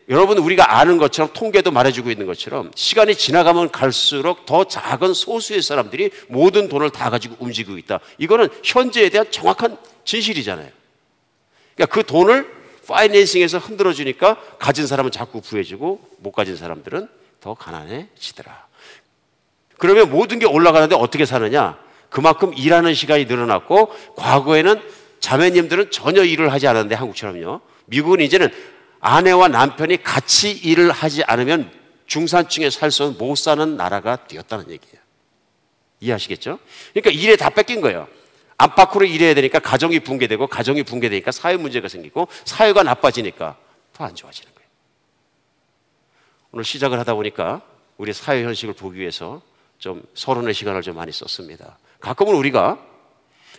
여러분 0.08 0.38
우리가 0.38 0.78
아는 0.78 0.96
것처럼 0.96 1.30
통계도 1.34 1.70
말해주고 1.70 2.10
있는 2.10 2.26
것처럼 2.26 2.70
시간이 2.74 3.14
지나가면 3.14 3.70
갈수록 3.70 4.46
더 4.46 4.64
작은 4.64 5.12
소수의 5.12 5.60
사람들이 5.60 6.10
모든 6.28 6.68
돈을 6.68 6.90
다 6.90 7.10
가지고 7.10 7.36
움직이고 7.40 7.76
있다. 7.76 8.00
이거는 8.16 8.48
현재에 8.64 9.10
대한 9.10 9.30
정확한 9.30 9.76
진실이잖아요. 10.04 10.70
그러니까 11.74 11.94
그 11.94 12.06
돈을 12.06 12.58
파이낸싱에서 12.86 13.58
흔들어 13.58 13.92
주니까 13.92 14.38
가진 14.58 14.86
사람은 14.86 15.10
자꾸 15.10 15.42
부해지고 15.42 16.00
못 16.18 16.32
가진 16.32 16.56
사람들은 16.56 17.06
더 17.40 17.52
가난해지더라. 17.52 18.66
그러면 19.76 20.10
모든 20.10 20.38
게 20.38 20.46
올라가는데 20.46 20.96
어떻게 20.96 21.26
사느냐? 21.26 21.78
그만큼 22.08 22.54
일하는 22.56 22.94
시간이 22.94 23.26
늘어났고 23.26 23.92
과거에는 24.16 24.80
자매님들은 25.20 25.90
전혀 25.90 26.24
일을 26.24 26.50
하지 26.50 26.66
않았는데 26.66 26.94
한국처럼요. 26.94 27.60
미국은 27.84 28.20
이제는 28.20 28.50
아내와 29.00 29.48
남편이 29.48 30.02
같이 30.02 30.50
일을 30.50 30.90
하지 30.90 31.22
않으면 31.24 31.70
중산층에 32.06 32.70
살수못 32.70 33.36
사는 33.38 33.76
나라가 33.76 34.26
되었다는 34.26 34.70
얘기예요. 34.70 34.96
이해하시겠죠? 36.00 36.58
그러니까 36.94 37.10
일에 37.10 37.36
다 37.36 37.50
뺏긴 37.50 37.80
거예요. 37.80 38.08
안팎으로 38.56 39.04
일해야 39.04 39.34
되니까 39.34 39.58
가정이 39.60 40.00
붕괴되고 40.00 40.46
가정이 40.48 40.82
붕괴되니까 40.82 41.30
사회 41.30 41.56
문제가 41.56 41.88
생기고 41.88 42.28
사회가 42.44 42.82
나빠지니까 42.82 43.56
더 43.92 44.04
안 44.04 44.14
좋아지는 44.14 44.52
거예요. 44.54 44.68
오늘 46.52 46.64
시작을 46.64 46.98
하다 47.00 47.14
보니까 47.14 47.62
우리 47.98 48.12
사회 48.12 48.44
현실을 48.44 48.74
보기 48.74 48.98
위해서 48.98 49.42
좀 49.78 50.02
서론의 50.14 50.54
시간을 50.54 50.82
좀 50.82 50.96
많이 50.96 51.12
썼습니다. 51.12 51.78
가끔은 52.00 52.34
우리가 52.34 52.84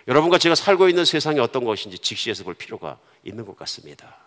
여러분과 0.08 0.38
제가 0.38 0.56
살고 0.56 0.90
있는 0.90 1.06
세상이 1.06 1.40
어떤 1.40 1.64
것인지 1.66 2.00
직시해서 2.00 2.44
볼 2.44 2.54
필요가 2.54 2.98
있는 3.24 3.46
것 3.46 3.56
같습니다. 3.58 4.18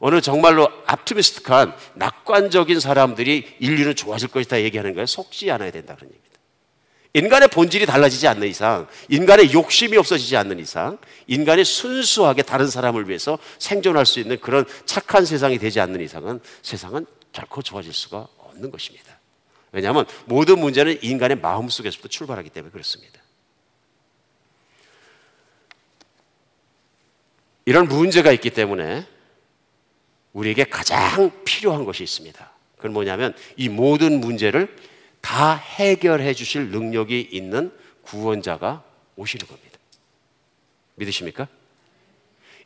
어느 0.00 0.20
정말로 0.20 0.70
압티미스틱한 0.86 1.74
낙관적인 1.94 2.80
사람들이 2.80 3.56
인류는 3.58 3.96
좋아질 3.96 4.28
것이다 4.28 4.62
얘기하는 4.62 4.94
거예요. 4.94 5.06
속지 5.06 5.50
않아야 5.50 5.70
된다 5.70 5.94
그런 5.96 6.10
얘기입니다. 6.10 6.28
인간의 7.14 7.48
본질이 7.48 7.86
달라지지 7.86 8.28
않는 8.28 8.46
이상, 8.46 8.86
인간의 9.08 9.52
욕심이 9.52 9.96
없어지지 9.96 10.36
않는 10.36 10.60
이상, 10.60 10.98
인간이 11.26 11.64
순수하게 11.64 12.42
다른 12.42 12.68
사람을 12.68 13.08
위해서 13.08 13.38
생존할 13.58 14.06
수 14.06 14.20
있는 14.20 14.38
그런 14.40 14.64
착한 14.84 15.24
세상이 15.24 15.58
되지 15.58 15.80
않는 15.80 16.00
이상은 16.00 16.40
세상은 16.62 17.06
결코 17.32 17.62
좋아질 17.62 17.92
수가 17.92 18.28
없는 18.38 18.70
것입니다. 18.70 19.18
왜냐하면 19.72 20.06
모든 20.26 20.60
문제는 20.60 20.98
인간의 21.02 21.38
마음 21.38 21.68
속에서부터 21.68 22.08
출발하기 22.08 22.50
때문에 22.50 22.70
그렇습니다. 22.70 23.20
이런 27.64 27.86
문제가 27.86 28.32
있기 28.32 28.50
때문에 28.50 29.06
우리에게 30.38 30.64
가장 30.64 31.30
필요한 31.44 31.84
것이 31.84 32.04
있습니다. 32.04 32.50
그건 32.76 32.92
뭐냐면 32.92 33.34
이 33.56 33.68
모든 33.68 34.20
문제를 34.20 34.74
다 35.20 35.56
해결해 35.56 36.32
주실 36.32 36.68
능력이 36.70 37.28
있는 37.32 37.72
구원자가 38.02 38.84
오시는 39.16 39.46
겁니다. 39.46 39.78
믿으십니까? 40.94 41.48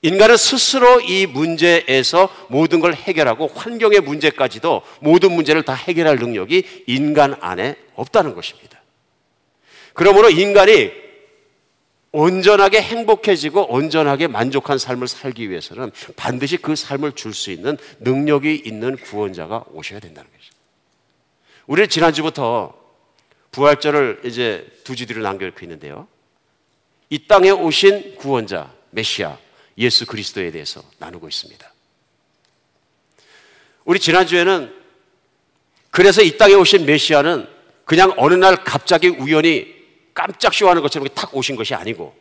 인간은 0.02 0.36
스스로 0.36 1.00
이 1.00 1.26
문제에서 1.26 2.28
모든 2.48 2.80
걸 2.80 2.92
해결하고 2.94 3.46
환경의 3.46 4.00
문제까지도 4.00 4.82
모든 5.00 5.32
문제를 5.32 5.62
다 5.62 5.72
해결할 5.72 6.16
능력이 6.16 6.84
인간 6.88 7.36
안에 7.40 7.76
없다는 7.94 8.34
것입니다. 8.34 8.82
그러므로 9.94 10.28
인간이 10.28 11.01
온전하게 12.12 12.82
행복해지고 12.82 13.72
온전하게 13.72 14.26
만족한 14.26 14.76
삶을 14.76 15.08
살기 15.08 15.48
위해서는 15.48 15.90
반드시 16.14 16.58
그 16.58 16.76
삶을 16.76 17.12
줄 17.12 17.32
수 17.32 17.50
있는 17.50 17.78
능력이 18.00 18.62
있는 18.66 18.96
구원자가 18.96 19.64
오셔야 19.72 19.98
된다는 19.98 20.30
거죠. 20.30 20.52
우리는 21.66 21.88
지난주부터 21.88 22.74
부활절을 23.50 24.20
이제 24.24 24.66
두 24.84 24.94
주뒤로 24.94 25.22
남겨놓고 25.22 25.60
있는데요. 25.62 26.06
이 27.08 27.26
땅에 27.26 27.50
오신 27.50 28.16
구원자, 28.16 28.72
메시아, 28.90 29.38
예수 29.78 30.06
그리스도에 30.06 30.50
대해서 30.50 30.82
나누고 30.98 31.28
있습니다. 31.28 31.72
우리 33.84 33.98
지난주에는 33.98 34.74
그래서 35.90 36.22
이 36.22 36.36
땅에 36.36 36.54
오신 36.54 36.84
메시아는 36.84 37.48
그냥 37.84 38.12
어느 38.16 38.34
날 38.34 38.64
갑자기 38.64 39.08
우연히 39.08 39.71
깜짝 40.14 40.54
쇼하는 40.54 40.82
것처럼 40.82 41.08
탁 41.14 41.34
오신 41.34 41.56
것이 41.56 41.74
아니고 41.74 42.14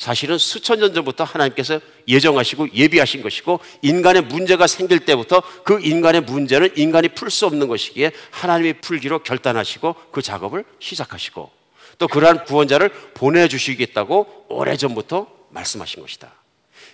사실은 0.00 0.38
수천 0.38 0.80
년 0.80 0.94
전부터 0.94 1.24
하나님께서 1.24 1.78
예정하시고 2.08 2.72
예비하신 2.72 3.20
것이고 3.20 3.60
인간의 3.82 4.22
문제가 4.22 4.66
생길 4.66 5.00
때부터 5.00 5.42
그 5.62 5.78
인간의 5.78 6.22
문제는 6.22 6.70
인간이 6.76 7.08
풀 7.08 7.30
수 7.30 7.44
없는 7.44 7.68
것이기에 7.68 8.12
하나님이 8.30 8.74
풀기로 8.80 9.18
결단하시고 9.18 9.94
그 10.10 10.22
작업을 10.22 10.64
시작하시고 10.78 11.50
또 11.98 12.08
그러한 12.08 12.46
구원자를 12.46 12.88
보내주시겠다고 13.12 14.46
오래전부터 14.48 15.26
말씀하신 15.50 16.00
것이다. 16.00 16.32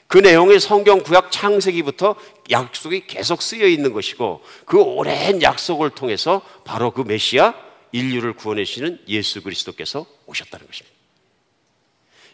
그 0.09 0.19
내용이 0.19 0.59
성경 0.59 1.01
구약 1.01 1.31
창세기부터 1.31 2.17
약속이 2.51 3.07
계속 3.07 3.41
쓰여 3.41 3.69
있는 3.69 3.93
것이고 3.93 4.43
그 4.65 4.81
오랜 4.81 5.43
약속을 5.43 5.91
통해서 5.91 6.43
바로 6.65 6.91
그 6.91 7.03
메시아 7.03 7.55
인류를 7.97 8.35
구원해주시는 8.35 9.05
예수 9.09 9.43
그리스도께서 9.43 10.07
오셨다는 10.27 10.67
것입니다. 10.67 10.97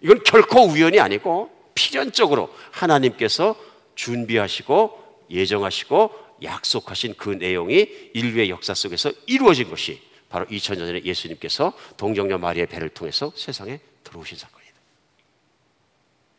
이건 0.02 0.22
결코 0.24 0.64
우연이 0.64 0.98
아니고 0.98 1.50
필연적으로 1.74 2.52
하나님께서 2.72 3.56
준비하시고 3.94 5.26
예정하시고 5.30 6.22
약속하신 6.42 7.14
그 7.16 7.30
내용이 7.30 7.88
인류의 8.12 8.50
역사 8.50 8.74
속에서 8.74 9.12
이루어진 9.26 9.70
것이 9.70 10.02
바로 10.28 10.46
2000년 10.46 10.78
전에 10.78 11.02
예수님께서 11.04 11.72
동정녀 11.96 12.38
마리의 12.38 12.66
배를 12.66 12.88
통해서 12.88 13.32
세상에 13.36 13.78
들어오신 14.02 14.38
사건이다. 14.38 14.72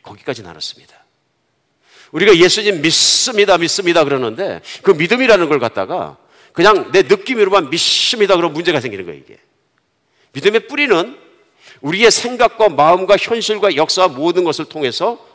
거기까지 0.02 0.44
나눴습니다. 0.44 1.04
우리가 2.12 2.36
예수님 2.36 2.82
믿습니다, 2.82 3.58
믿습니다 3.58 4.04
그러는데 4.04 4.62
그 4.82 4.92
믿음이라는 4.92 5.48
걸 5.48 5.60
갖다가 5.60 6.18
그냥 6.54 6.92
내 6.92 7.02
느낌으로만 7.02 7.70
믿습니다 7.70 8.36
그러면 8.36 8.54
문제가 8.54 8.80
생기는 8.80 9.06
거예요, 9.06 9.20
이게. 9.20 9.38
믿음의 10.34 10.68
뿌리는 10.68 11.18
우리의 11.82 12.12
생각과 12.12 12.70
마음과 12.70 13.18
현실과 13.18 13.76
역사와 13.76 14.08
모든 14.10 14.44
것을 14.44 14.66
통해서 14.66 15.28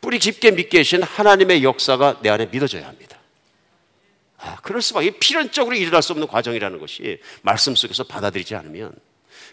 뿌리 0.00 0.18
깊게 0.18 0.52
믿게 0.52 0.78
하신 0.78 1.02
하나님의 1.02 1.62
역사가 1.62 2.20
내 2.22 2.30
안에 2.30 2.46
믿어져야 2.46 2.86
합니다. 2.86 3.18
아, 4.38 4.56
그럴 4.62 4.82
수밖에 4.82 5.10
필연적으로 5.18 5.74
일어날 5.76 6.02
수 6.02 6.12
없는 6.12 6.28
과정이라는 6.28 6.78
것이 6.78 7.20
말씀 7.42 7.74
속에서 7.74 8.04
받아들이지 8.04 8.54
않으면 8.54 8.92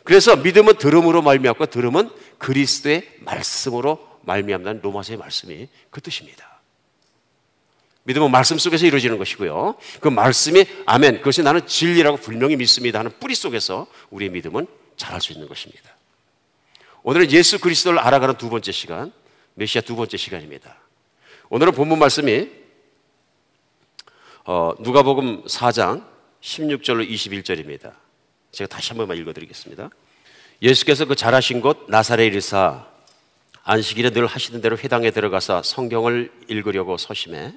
그래서 0.04 0.36
믿음은 0.36 0.78
들음으로 0.78 1.22
말미암고 1.22 1.68
들음은 1.68 2.10
그리스도의 2.38 3.10
말씀으로 3.20 4.20
말미암는 4.22 4.82
로마서의 4.82 5.18
말씀이 5.18 5.68
그 5.90 6.02
뜻입니다. 6.02 6.62
믿음은 8.04 8.32
말씀 8.32 8.58
속에서 8.58 8.86
이루어지는 8.86 9.18
것이고요. 9.18 9.76
그 10.02 10.08
말씀이 10.10 10.66
아멘. 10.86 11.20
그것이 11.20 11.42
나는 11.42 11.66
진리라고 11.66 12.18
분명히 12.18 12.56
믿습니다 12.56 13.00
하는 13.00 13.12
뿌리 13.20 13.34
속에서 13.34 13.88
우리의 14.10 14.32
믿음은 14.32 14.68
자랄 14.98 15.22
수 15.22 15.32
있는 15.32 15.48
것입니다. 15.48 15.96
오늘은 17.04 17.32
예수 17.32 17.60
그리스도를 17.60 18.00
알아가는 18.00 18.38
두 18.38 18.50
번째 18.50 18.72
시간, 18.72 19.12
메시아 19.56 19.82
두 19.82 19.96
번째 19.96 20.18
시간입니다. 20.18 20.78
오늘은 21.50 21.74
본문 21.74 22.00
말씀이 22.00 22.50
어, 24.46 24.74
누가복음 24.80 25.46
4장 25.46 26.06
16절로 26.42 27.10
21절입니다. 27.10 27.94
제가 28.52 28.68
다시 28.68 28.90
한 28.90 28.98
번만 28.98 29.18
읽어드리겠습니다. 29.18 29.90
예수께서 30.62 31.06
그 31.06 31.16
잘하신 31.16 31.62
곳 31.62 31.86
나사렛 31.90 32.28
이르사 32.28 32.86
안식일에 33.64 34.10
늘 34.10 34.26
하시는 34.26 34.60
대로 34.60 34.78
회당에 34.78 35.12
들어가서 35.12 35.64
성경을 35.64 36.32
읽으려고 36.50 36.98
서심해 36.98 37.54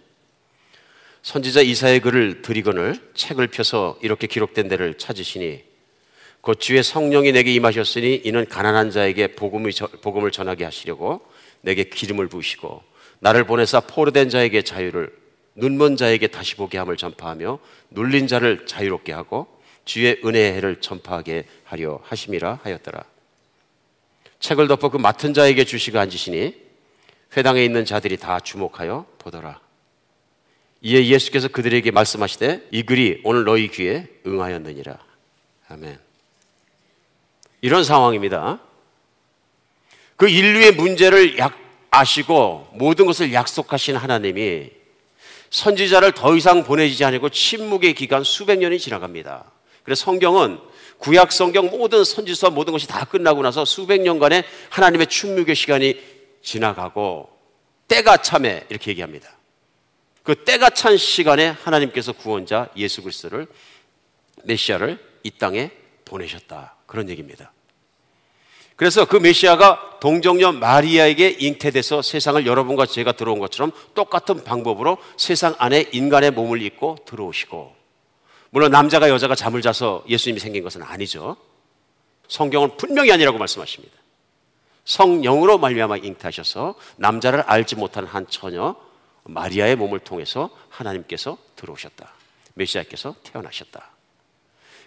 선지자 1.27 1.63
이사의 1.63 2.03
글을 2.03 2.41
드리거늘 2.41 3.01
책을 3.15 3.49
펴서 3.49 3.99
이렇게 4.01 4.29
기록된 4.29 4.69
데를 4.69 4.95
찾으시니 4.95 5.61
곧 6.41 6.61
주의 6.61 6.81
성령이 6.85 7.33
내게 7.33 7.53
임하셨으니 7.53 8.23
이는 8.25 8.49
가난한 8.49 8.93
자에게 8.93 9.35
복음을, 9.35 9.73
복음을 10.03 10.31
전하게 10.31 10.63
하시려고 10.63 11.27
내게 11.63 11.83
기름을 11.83 12.29
부으시고 12.29 12.81
나를 13.19 13.43
보내사 13.43 13.81
포로된 13.81 14.29
자에게 14.29 14.63
자유를 14.63 15.13
눈먼 15.57 15.97
자에게 15.97 16.29
다시 16.29 16.55
보게 16.55 16.79
함을 16.79 16.97
전파하며 16.97 17.59
눌린 17.91 18.29
자를 18.29 18.65
자유롭게 18.65 19.13
하고 19.13 19.49
주의 19.85 20.21
은혜의 20.25 20.53
해를 20.53 20.81
전파하게 20.81 21.47
하려 21.65 21.99
하심이라 22.05 22.61
하였더라. 22.63 23.03
책을 24.39 24.69
덮어 24.69 24.91
그 24.91 24.97
맡은 24.97 25.35
자에게 25.35 25.65
주시고 25.65 25.99
앉으시니 25.99 26.55
회당에 27.37 27.65
있는 27.65 27.85
자들이 27.85 28.17
다 28.17 28.39
주목하여 28.39 29.07
보더라. 29.19 29.66
이에 30.87 31.09
예수께서 31.09 31.49
그들에게 31.49 31.91
말씀하시되 31.91 32.69
이 32.71 32.85
글이 32.85 33.23
오늘 33.25 33.43
너희 33.43 33.69
귀에 33.69 34.07
응하였느니라. 34.25 34.97
아멘. 35.69 35.99
이런 37.61 37.83
상황입니다. 37.83 38.61
그 40.15 40.29
인류의 40.29 40.73
문제를 40.73 41.39
약, 41.39 41.59
아시고 41.91 42.69
모든 42.75 43.07
것을 43.07 43.33
약속하신 43.33 43.97
하나님이 43.97 44.71
선지자를 45.51 46.13
더 46.13 46.37
이상 46.37 46.63
보내지 46.63 47.05
않고 47.05 47.31
침묵의 47.31 47.95
기간 47.95 48.23
수백 48.23 48.61
년이 48.61 48.79
지나갑니다. 48.79 49.45
그래서 49.83 50.05
성경은 50.05 50.61
구약 50.99 51.33
성경 51.33 51.67
모든 51.67 52.05
선지서 52.05 52.53
모든 52.53 52.73
것이 52.73 52.87
다 52.87 53.05
끝나고 53.05 53.43
나서 53.43 53.65
수백 53.65 54.03
년간의 54.03 54.45
하나님의 54.71 55.09
충묵의 55.09 55.57
시간이 55.57 56.01
지나가고 56.43 57.29
때가 57.89 58.19
참에 58.19 58.67
이렇게 58.69 58.93
얘기합니다. 58.93 59.36
그 60.27 60.35
때가 60.35 60.71
찬 60.71 60.97
시간에 60.97 61.47
하나님께서 61.47 62.11
구원자 62.11 62.69
예수 62.77 63.01
그리스도를 63.01 63.47
메시아를 64.43 64.99
이 65.23 65.31
땅에 65.31 65.71
보내셨다. 66.05 66.75
그런 66.87 67.09
얘기입니다. 67.09 67.53
그래서 68.75 69.05
그 69.05 69.17
메시아가 69.17 70.01
동정녀 70.01 70.51
마리아에게 70.51 71.37
잉태돼서 71.39 72.03
세상을 72.03 72.45
여러분과 72.45 72.87
제가 72.87 73.13
들어온 73.13 73.39
것처럼 73.39 73.71
똑같은 73.95 74.43
방법으로 74.43 74.99
세상 75.17 75.55
안에 75.59 75.91
인간의 75.93 76.33
몸을 76.33 76.61
입고 76.61 76.99
들어오시고 77.07 77.77
물론 78.51 78.73
남자가 78.73 79.09
여자가 79.09 79.37
잠을 79.37 79.63
자서 79.63 80.05
예수님이 80.09 80.41
생긴 80.41 80.65
것은 80.65 80.83
아니죠. 80.83 81.37
성경은 82.27 82.77
분명히 82.77 83.13
아니라고 83.13 83.39
말씀하십니다. 83.39 83.97
성령으로 84.85 85.59
말미암아 85.59 85.99
잉태하셔서 85.99 86.75
남자를 86.97 87.43
알지 87.43 87.77
못하는 87.77 88.09
한 88.09 88.27
처녀 88.29 88.75
마리아의 89.29 89.77
몸을 89.77 90.01
통해서 90.01 90.51
하나님께서 90.69 91.39
들어오셨다. 91.57 92.13
메시아께서 92.55 93.15
태어나셨다. 93.23 93.91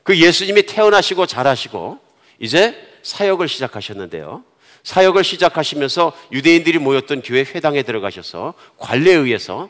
그 0.04 0.18
예수님이 0.18 0.64
태어나시고 0.64 1.26
자라시고 1.26 2.00
이제 2.40 2.76
사역을 3.04 3.48
시작하셨는데요. 3.48 4.44
사역을 4.84 5.24
시작하시면서 5.24 6.18
유대인들이 6.32 6.80
모였던 6.80 7.22
교회 7.22 7.42
회당에 7.42 7.84
들어가셔서 7.84 8.54
관례에 8.78 9.14
의해서 9.14 9.70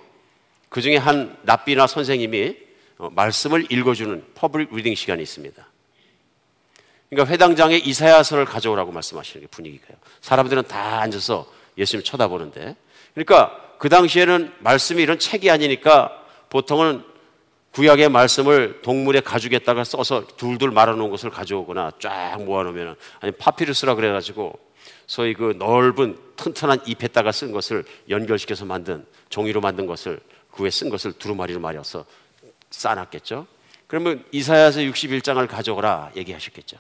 그 0.70 0.82
중에 0.82 0.98
한 0.98 1.38
랍비나 1.44 1.88
선생님이 1.88 2.56
어, 3.00 3.10
말씀을 3.12 3.72
읽어주는 3.72 4.34
public 4.36 4.76
reading 4.76 4.94
시간이 4.96 5.24
있습니다. 5.24 5.68
그러니까 7.10 7.34
회당장에 7.34 7.78
이사야서를 7.78 8.46
가져오라고 8.46 8.92
말씀하시는 8.92 9.42
게 9.42 9.48
분위기가요. 9.50 9.98
사람들은 10.22 10.64
다 10.68 11.00
앉아서 11.00 11.52
예수님 11.78 12.04
쳐다보는데, 12.04 12.76
그러니까 13.16 13.69
그 13.80 13.88
당시에는 13.88 14.52
말씀이 14.60 15.02
이런 15.02 15.18
책이 15.18 15.50
아니니까 15.50 16.12
보통은 16.50 17.02
구약의 17.72 18.10
말씀을 18.10 18.82
동물의 18.82 19.22
가죽에다가 19.22 19.86
써서 19.86 20.28
둘둘 20.36 20.72
말아놓은 20.72 21.10
것을 21.10 21.30
가져오거나 21.30 21.94
쫙 22.00 22.44
모아놓으면 22.44 22.96
아니 23.22 23.32
파피루스라 23.32 23.96
그래가지고 23.96 24.60
소위 25.08 25.34
그 25.34 25.56
넓은 25.58 26.18
튼튼한 26.36 26.82
잎에다가 26.88 27.32
쓴 27.32 27.52
것을 27.54 27.86
연결시켜서 28.10 28.66
만든 28.66 29.06
종이로 29.30 29.62
만든 29.62 29.86
것을 29.86 30.20
그 30.52 30.64
위에 30.64 30.72
쓴 30.72 30.90
것을 30.90 31.14
두루마리로 31.14 31.62
말여서 31.62 32.06
쌓아놨겠죠. 32.72 33.48
그러면 33.88 34.26
이사야서 34.32 34.82
61장을 34.82 35.48
가져오라 35.48 36.12
얘기하셨겠죠. 36.18 36.78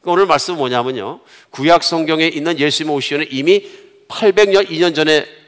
그러니까 0.00 0.12
오늘 0.12 0.26
말씀은 0.26 0.58
뭐냐면요. 0.58 1.20
구약 1.50 1.82
성경에 1.82 2.26
있는 2.26 2.58
예수님 2.58 2.92
오시는 2.92 3.26
이미 3.30 3.66
800년, 4.08 4.68
2년 4.68 4.94
전에 4.94 5.45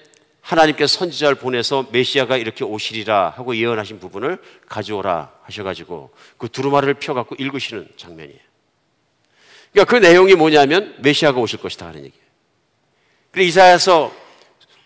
하나님께서 0.49 0.99
선지자를 0.99 1.35
보내서 1.37 1.87
메시아가 1.93 2.39
이렇게 2.39 2.65
오시리라 2.65 3.35
하고 3.37 3.55
예언하신 3.55 4.01
부분을 4.01 4.39
가져오라 4.67 5.31
하셔가지고 5.43 6.11
그 6.39 6.49
두루마리를 6.49 6.95
펴갖고 6.95 7.37
읽으시는 7.39 7.87
장면이에요. 7.97 8.41
그러니까 9.73 9.91
그 9.91 10.03
내용이 10.03 10.35
뭐냐면 10.35 10.95
메시아가 11.01 11.39
오실 11.39 11.61
것이다 11.61 11.87
하는 11.87 12.05
얘기예요. 12.05 12.25
그래 13.31 13.45
이사야서 13.45 14.11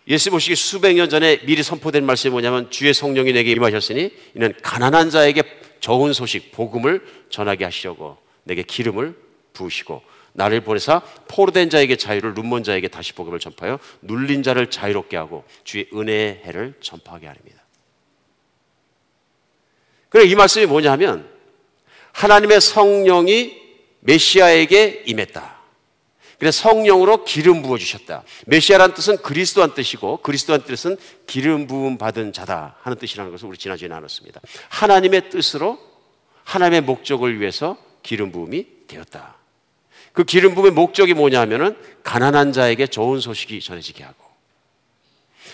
예수 0.08 0.30
오시기 0.30 0.56
수백 0.56 0.94
년 0.94 1.08
전에 1.08 1.38
미리 1.42 1.62
선포된 1.62 2.04
말씀이 2.04 2.32
뭐냐면 2.32 2.68
주의 2.70 2.92
성령이 2.92 3.32
내게 3.32 3.52
임하셨으니 3.52 4.10
이는 4.34 4.52
가난한 4.62 5.10
자에게 5.10 5.44
좋은 5.78 6.12
소식 6.12 6.50
복음을 6.50 7.06
전하게 7.30 7.64
하시려고 7.64 8.18
내게 8.42 8.64
기름을 8.64 9.16
부으시고 9.52 10.02
나를 10.32 10.62
보내사 10.62 11.00
포로된 11.28 11.70
자에게 11.70 11.96
자유를 11.96 12.34
눈먼 12.34 12.64
자에게 12.64 12.88
다시 12.88 13.12
복음을 13.12 13.38
전파하여 13.38 13.78
눌린 14.00 14.42
자를 14.42 14.70
자유롭게 14.70 15.16
하고 15.16 15.44
주의 15.64 15.86
은혜의 15.92 16.42
해를 16.44 16.74
전파하게 16.80 17.26
하립니다. 17.26 17.62
그래 20.08 20.24
이 20.24 20.34
말씀이 20.34 20.66
뭐냐면 20.66 21.28
하나님의 22.12 22.60
성령이 22.60 23.60
메시아에게 24.00 25.04
임했다. 25.06 25.62
그래서 26.38 26.68
성령으로 26.68 27.24
기름 27.24 27.62
부어 27.62 27.78
주셨다. 27.78 28.24
메시아란 28.46 28.94
뜻은 28.94 29.18
그리스도한 29.18 29.74
뜻이고 29.74 30.18
그리스도한 30.18 30.64
뜻은 30.64 30.96
기름 31.26 31.68
부음 31.68 31.98
받은 31.98 32.32
자다 32.32 32.78
하는 32.82 32.98
뜻이라는 32.98 33.30
것을 33.30 33.46
우리 33.46 33.56
지난주에 33.56 33.86
나눴습니다. 33.88 34.40
하나님의 34.68 35.30
뜻으로 35.30 35.78
하나님의 36.42 36.80
목적을 36.80 37.40
위해서 37.40 37.76
기름 38.02 38.32
부음이 38.32 38.66
되었다. 38.88 39.41
그 40.12 40.24
기름 40.24 40.54
부음의 40.54 40.72
목적이 40.72 41.14
뭐냐면은 41.14 41.76
가난한 42.02 42.52
자에게 42.52 42.86
좋은 42.86 43.20
소식이 43.20 43.60
전해지게 43.60 44.04
하고 44.04 44.22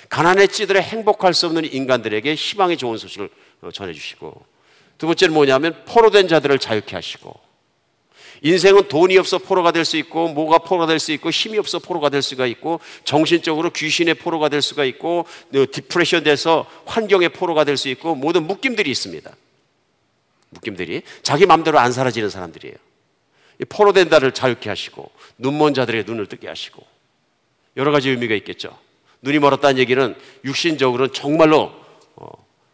가난에 0.09 0.47
찌들어 0.47 0.81
행복할 0.81 1.35
수 1.35 1.47
없는 1.47 1.73
인간들에게 1.73 2.35
희망의 2.35 2.77
좋은 2.77 2.99
소식을 2.99 3.29
어, 3.63 3.71
전해주시고 3.71 4.47
두 4.99 5.07
번째는 5.07 5.35
뭐냐면 5.35 5.85
포로된 5.87 6.29
자들을 6.29 6.59
자유케 6.59 6.97
하시고 6.97 7.49
인생은 8.43 8.89
돈이 8.89 9.19
없어 9.19 9.39
포로가 9.39 9.73
될 9.73 9.85
수 9.85 9.97
있고 9.97 10.29
뭐가 10.29 10.59
포로가 10.59 10.87
될 10.87 10.99
수 10.99 11.13
있고 11.13 11.31
힘이 11.31 11.59
없어 11.59 11.79
포로가 11.79 12.09
될 12.09 12.23
수가 12.23 12.47
있고 12.47 12.81
정신적으로 13.05 13.71
귀신의 13.71 14.15
포로가 14.15 14.49
될 14.49 14.63
수가 14.63 14.85
있고 14.85 15.27
디프레션 15.53 16.25
돼서 16.25 16.67
환경의 16.87 17.31
포로가 17.31 17.65
될 17.65 17.77
수 17.77 17.89
있고 17.89 18.15
모든 18.15 18.47
묶임들이 18.47 18.91
있습니다. 18.91 19.31
묶임들이 20.51 21.03
자기 21.23 21.47
마음대로 21.47 21.79
안 21.79 21.93
사라지는 21.93 22.31
사람들이에요. 22.31 22.77
포로된 23.65 24.09
자를 24.11 24.33
자유케 24.33 24.69
하시고 24.69 25.11
눈먼 25.39 25.75
자들의 25.75 26.05
눈을 26.05 26.27
뜨게 26.27 26.49
하시고 26.49 26.85
여러 27.77 27.91
가지 27.93 28.11
의미가 28.11 28.35
있겠죠. 28.37 28.77
눈이 29.23 29.39
멀었다는 29.39 29.79
얘기는 29.79 30.15
육신적으로는 30.45 31.13
정말로 31.13 31.73
어, 32.17 32.29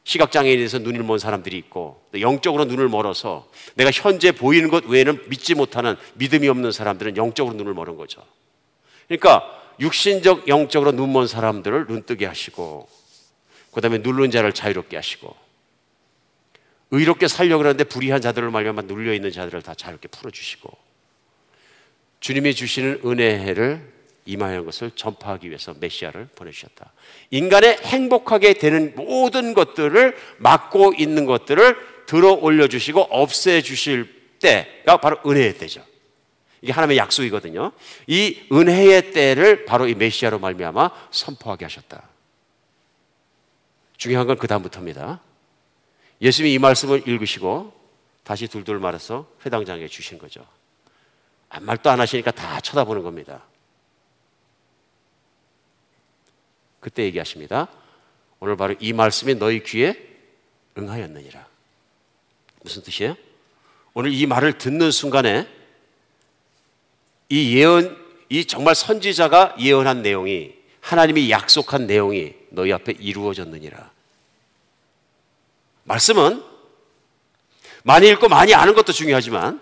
시각장애인에 0.05 0.57
대해서 0.57 0.78
눈을 0.78 1.03
먼 1.03 1.18
사람들이 1.18 1.57
있고 1.57 2.03
영적으로 2.20 2.66
눈을 2.66 2.89
멀어서 2.89 3.49
내가 3.74 3.91
현재 3.91 4.32
보이는 4.32 4.68
것 4.68 4.85
외에는 4.87 5.28
믿지 5.28 5.55
못하는 5.55 5.97
믿음이 6.14 6.49
없는 6.49 6.72
사람들은 6.72 7.16
영적으로 7.16 7.55
눈을 7.57 7.72
멀은 7.74 7.97
거죠. 7.97 8.22
그러니까 9.09 9.43
육신적 9.80 10.49
영적으로 10.49 10.93
눈먼 10.93 11.26
사람들을 11.26 11.87
눈뜨게 11.89 12.26
하시고 12.26 12.89
그 13.72 13.80
다음에 13.80 13.99
누른 13.99 14.30
자를 14.30 14.53
자유롭게 14.53 14.97
하시고 14.97 15.43
의롭게 16.95 17.26
살려고 17.26 17.59
그러는데 17.59 17.84
불의한 17.84 18.20
자들을 18.20 18.51
말미암아 18.51 18.82
눌려 18.82 19.14
있는 19.14 19.32
자들을 19.32 19.62
다 19.62 19.74
자유롭게 19.74 20.09
풀어 20.09 20.30
주시고 20.30 20.70
주님이 22.20 22.55
주시는 22.55 23.01
은혜를 23.05 23.92
임하는 24.26 24.64
것을 24.64 24.92
전파하기 24.92 25.49
위해서 25.49 25.74
메시아를 25.78 26.28
보내주셨다. 26.34 26.92
인간의 27.30 27.78
행복하게 27.82 28.55
되는 28.55 28.95
모든 28.97 29.53
것들을 29.53 30.16
막고 30.38 30.95
있는 30.97 31.26
것들을 31.26 31.76
들어 32.07 32.32
올려주시고 32.32 33.01
없애주실 33.11 34.38
때가 34.40 34.99
바로 34.99 35.18
은혜의 35.26 35.59
때죠. 35.59 35.84
이게 36.62 36.72
하나님의 36.72 36.97
약속이거든요. 36.97 37.72
이 38.07 38.40
은혜의 38.51 39.12
때를 39.12 39.66
바로 39.66 39.86
이 39.86 39.95
메시아로 39.95 40.38
말미암아 40.38 40.90
선포하게 41.11 41.66
하셨다. 41.66 42.09
중요한 43.99 44.26
건 44.26 44.38
그 44.38 44.47
다음부터입니다. 44.47 45.20
예수님이 46.25 46.55
이 46.55 46.59
말씀을 46.59 47.07
읽으시고 47.07 47.72
다시 48.25 48.49
둘둘 48.49 48.79
말해서 48.79 49.29
회당장에 49.45 49.87
주신 49.89 50.18
거죠. 50.18 50.45
아무 51.51 51.66
말도 51.66 51.91
안 51.91 52.01
하시니까 52.01 52.31
다 52.31 52.61
쳐다보는 52.61 53.03
겁니다. 53.03 53.45
그때 56.81 57.05
얘기하십니다. 57.05 57.68
오늘 58.41 58.57
바로 58.57 58.75
이 58.81 58.95
말씀이 58.95 59.35
너희 59.35 59.62
귀에 59.62 59.95
응하였느니라. 60.79 61.47
무슨 62.62 62.83
뜻이에요? 62.83 63.16
오늘 63.93 64.12
이 64.12 64.27
말을 64.27 64.57
듣는 64.57 64.91
순간에 64.91 65.47
이 67.29 67.57
예언, 67.59 68.03
이 68.31 68.47
정말 68.47 68.75
선지자가 68.75 69.57
예언한 69.61 70.03
내용이 70.03 70.55
하나님이 70.81 71.31
약속한 71.31 71.87
내용이 71.87 72.35
너희 72.51 72.72
앞에 72.72 72.93
이루어졌느니라. 72.99 73.93
말씀은 75.85 76.43
많이 77.82 78.09
읽고 78.09 78.28
많이 78.28 78.55
아는 78.55 78.74
것도 78.74 78.93
중요하지만 78.93 79.61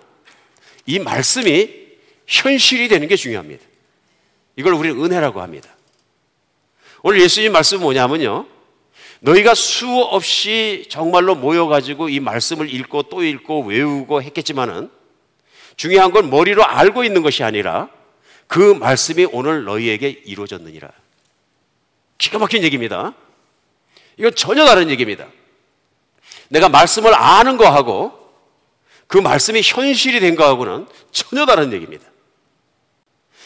이 0.86 0.98
말씀이 0.98 1.82
현실이 2.26 2.88
되는 2.88 3.08
게 3.08 3.16
중요합니다. 3.16 3.64
이걸 4.56 4.74
우리는 4.74 5.02
은혜라고 5.02 5.40
합니다. 5.40 5.68
오늘 7.02 7.20
예수님 7.20 7.52
말씀은 7.52 7.82
뭐냐면요. 7.82 8.46
너희가 9.20 9.54
수없이 9.54 10.86
정말로 10.88 11.34
모여가지고 11.34 12.08
이 12.08 12.20
말씀을 12.20 12.72
읽고 12.72 13.04
또 13.04 13.22
읽고 13.22 13.64
외우고 13.64 14.22
했겠지만은 14.22 14.90
중요한 15.76 16.10
건 16.10 16.30
머리로 16.30 16.64
알고 16.64 17.04
있는 17.04 17.22
것이 17.22 17.42
아니라 17.44 17.88
그 18.46 18.58
말씀이 18.74 19.26
오늘 19.32 19.64
너희에게 19.64 20.08
이루어졌느니라. 20.08 20.90
기가 22.18 22.38
막힌 22.38 22.62
얘기입니다. 22.62 23.14
이건 24.16 24.34
전혀 24.34 24.64
다른 24.64 24.90
얘기입니다. 24.90 25.28
내가 26.52 26.68
말씀을 26.68 27.14
아는 27.14 27.56
거하고 27.56 28.12
그 29.06 29.16
말씀이 29.18 29.60
현실이 29.62 30.20
된 30.20 30.36
거하고는 30.36 30.86
전혀 31.10 31.46
다른 31.46 31.72
얘기입니다. 31.72 32.04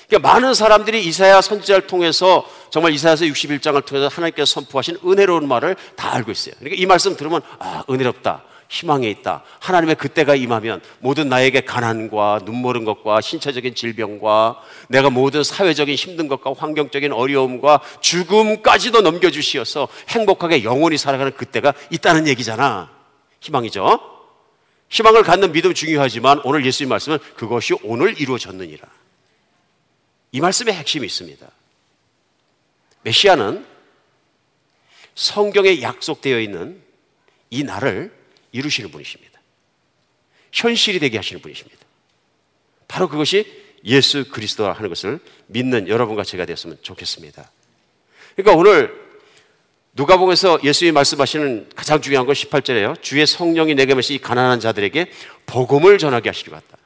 그러니까 0.08 0.32
많은 0.32 0.54
사람들이 0.54 1.04
이사야 1.04 1.40
선지자를 1.40 1.86
통해서 1.86 2.48
정말 2.70 2.92
이사야서 2.92 3.24
61장을 3.26 3.84
통해서 3.84 4.08
하나님께서 4.08 4.46
선포하신 4.46 4.98
은혜로운 5.04 5.48
말을 5.48 5.76
다 5.96 6.14
알고 6.14 6.30
있어요. 6.30 6.54
그러니까 6.58 6.80
이 6.80 6.86
말씀 6.86 7.16
들으면 7.16 7.42
아 7.58 7.84
은혜롭다. 7.88 8.42
희망이 8.68 9.08
있다. 9.10 9.44
하나님의 9.60 9.94
그때가 9.94 10.34
임하면 10.34 10.80
모든 10.98 11.28
나에게 11.28 11.60
가난과 11.60 12.40
눈모른 12.44 12.84
것과 12.84 13.20
신체적인 13.20 13.76
질병과 13.76 14.60
내가 14.88 15.10
모든 15.10 15.44
사회적인 15.44 15.94
힘든 15.94 16.26
것과 16.26 16.54
환경적인 16.58 17.12
어려움과 17.12 17.80
죽음까지도 18.00 19.02
넘겨주시어서 19.02 19.86
행복하게 20.08 20.64
영원히 20.64 20.98
살아가는 20.98 21.32
그때가 21.32 21.74
있다는 21.90 22.26
얘기잖아. 22.26 22.95
희망이죠. 23.46 24.14
희망을 24.88 25.22
갖는 25.22 25.52
믿음 25.52 25.74
중요하지만 25.74 26.40
오늘 26.44 26.64
예수님 26.64 26.88
말씀은 26.88 27.18
그것이 27.36 27.74
오늘 27.82 28.20
이루어졌느니라. 28.20 28.86
이 30.32 30.40
말씀에 30.40 30.72
핵심이 30.72 31.06
있습니다. 31.06 31.48
메시아는 33.02 33.64
성경에 35.14 35.80
약속되어 35.80 36.40
있는 36.40 36.82
이 37.50 37.64
날을 37.64 38.12
이루시는 38.52 38.90
분이십니다. 38.90 39.40
현실이 40.52 40.98
되게 40.98 41.16
하시는 41.16 41.40
분이십니다. 41.40 41.84
바로 42.88 43.08
그것이 43.08 43.64
예수 43.84 44.28
그리스도라 44.30 44.72
하는 44.72 44.88
것을 44.88 45.20
믿는 45.46 45.88
여러분과 45.88 46.24
제가 46.24 46.44
되었으면 46.44 46.78
좋겠습니다. 46.82 47.50
그러니까 48.34 48.58
오늘 48.58 49.05
누가복음에서 49.96 50.58
예수님이 50.62 50.92
말씀하시는 50.92 51.70
가장 51.74 52.02
중요한 52.02 52.26
건 52.26 52.34
18절이에요. 52.34 53.00
주의 53.00 53.26
성령이 53.26 53.74
내게 53.74 53.94
메시 53.94 54.14
이 54.14 54.18
가난한 54.18 54.60
자들에게 54.60 55.10
복음을 55.46 55.96
전하게 55.96 56.28
하시려 56.28 56.52
갔다. 56.52 56.76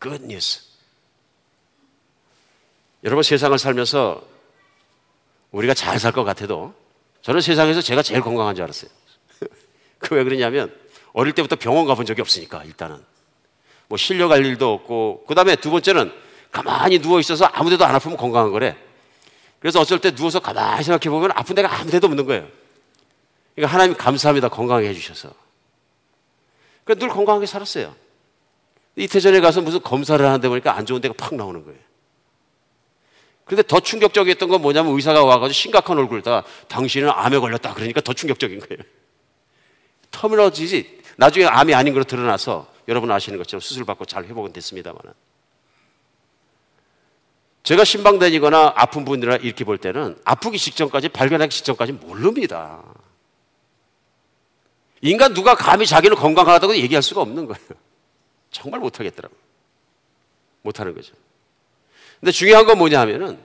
Good 0.00 0.24
news. 0.24 0.62
여러분 3.04 3.22
세상을 3.22 3.56
살면서 3.58 4.22
우리가 5.52 5.74
잘 5.74 5.98
살 5.98 6.12
것 6.12 6.24
같아도 6.24 6.74
저는 7.20 7.40
세상에서 7.42 7.82
제가 7.82 8.02
제일 8.02 8.22
건강한 8.22 8.54
줄 8.54 8.64
알았어요. 8.64 8.90
그 9.98 10.14
왜 10.14 10.24
그러냐면 10.24 10.74
어릴 11.12 11.34
때부터 11.34 11.56
병원 11.56 11.86
가본 11.86 12.06
적이 12.06 12.22
없으니까 12.22 12.64
일단은 12.64 12.98
뭐 13.88 13.98
실려 13.98 14.26
갈 14.28 14.44
일도 14.44 14.72
없고 14.72 15.24
그 15.28 15.34
다음에 15.34 15.54
두 15.56 15.70
번째는 15.70 16.10
가만히 16.50 16.98
누워 16.98 17.20
있어서 17.20 17.44
아무데도 17.44 17.84
안 17.84 17.94
아프면 17.94 18.16
건강한 18.16 18.50
거래. 18.52 18.74
그래서 19.66 19.80
어쩔 19.80 19.98
때 19.98 20.14
누워서 20.14 20.38
가만히 20.38 20.84
생각해 20.84 21.10
보면 21.10 21.32
아픈 21.34 21.56
데가 21.56 21.80
아무 21.80 21.90
데도 21.90 22.06
없는 22.06 22.24
거예요. 22.24 22.46
그러니까 23.56 23.74
하나님 23.74 23.96
감사합니다 23.96 24.48
건강하게 24.48 24.90
해주셔서. 24.90 25.34
그러니까 26.84 27.04
늘 27.04 27.12
건강하게 27.12 27.46
살았어요. 27.46 27.92
이태 28.94 29.18
전에 29.18 29.40
가서 29.40 29.60
무슨 29.62 29.82
검사를 29.82 30.24
하는데 30.24 30.48
보니까 30.48 30.76
안 30.76 30.86
좋은 30.86 31.00
데가 31.00 31.14
팍 31.18 31.34
나오는 31.34 31.64
거예요. 31.64 31.80
그런데 33.44 33.66
더 33.66 33.80
충격적이었던 33.80 34.48
건 34.48 34.62
뭐냐면 34.62 34.94
의사가 34.94 35.24
와가지고 35.24 35.52
심각한 35.52 35.98
얼굴다 35.98 36.44
당신은 36.68 37.10
암에 37.10 37.36
걸렸다 37.40 37.74
그러니까 37.74 38.00
더 38.00 38.12
충격적인 38.12 38.60
거예요. 38.60 38.84
터미널지지 40.12 41.00
나중에 41.16 41.44
암이 41.46 41.74
아닌 41.74 41.92
걸로 41.92 42.04
드러나서 42.04 42.72
여러분 42.86 43.10
아시는 43.10 43.36
것처럼 43.36 43.60
수술받고 43.60 44.04
잘 44.04 44.26
회복은 44.26 44.52
됐습니다만 44.52 45.00
제가 47.66 47.82
신방 47.82 48.20
다니거나 48.20 48.74
아픈 48.76 49.04
분들이나 49.04 49.38
이렇게 49.38 49.64
볼 49.64 49.76
때는 49.76 50.16
아프기 50.24 50.56
직전까지 50.56 51.08
발견하기 51.08 51.50
직전까지 51.52 51.94
모릅니다. 51.94 52.80
인간 55.00 55.34
누가 55.34 55.56
감히 55.56 55.84
자기는 55.84 56.16
건강하다고 56.16 56.76
얘기할 56.76 57.02
수가 57.02 57.22
없는 57.22 57.46
거예요. 57.46 57.66
정말 58.52 58.78
못하겠더라고. 58.78 59.34
못하는 60.62 60.94
거죠. 60.94 61.12
근데 62.20 62.30
중요한 62.30 62.66
건 62.66 62.78
뭐냐 62.78 63.00
하면은 63.00 63.36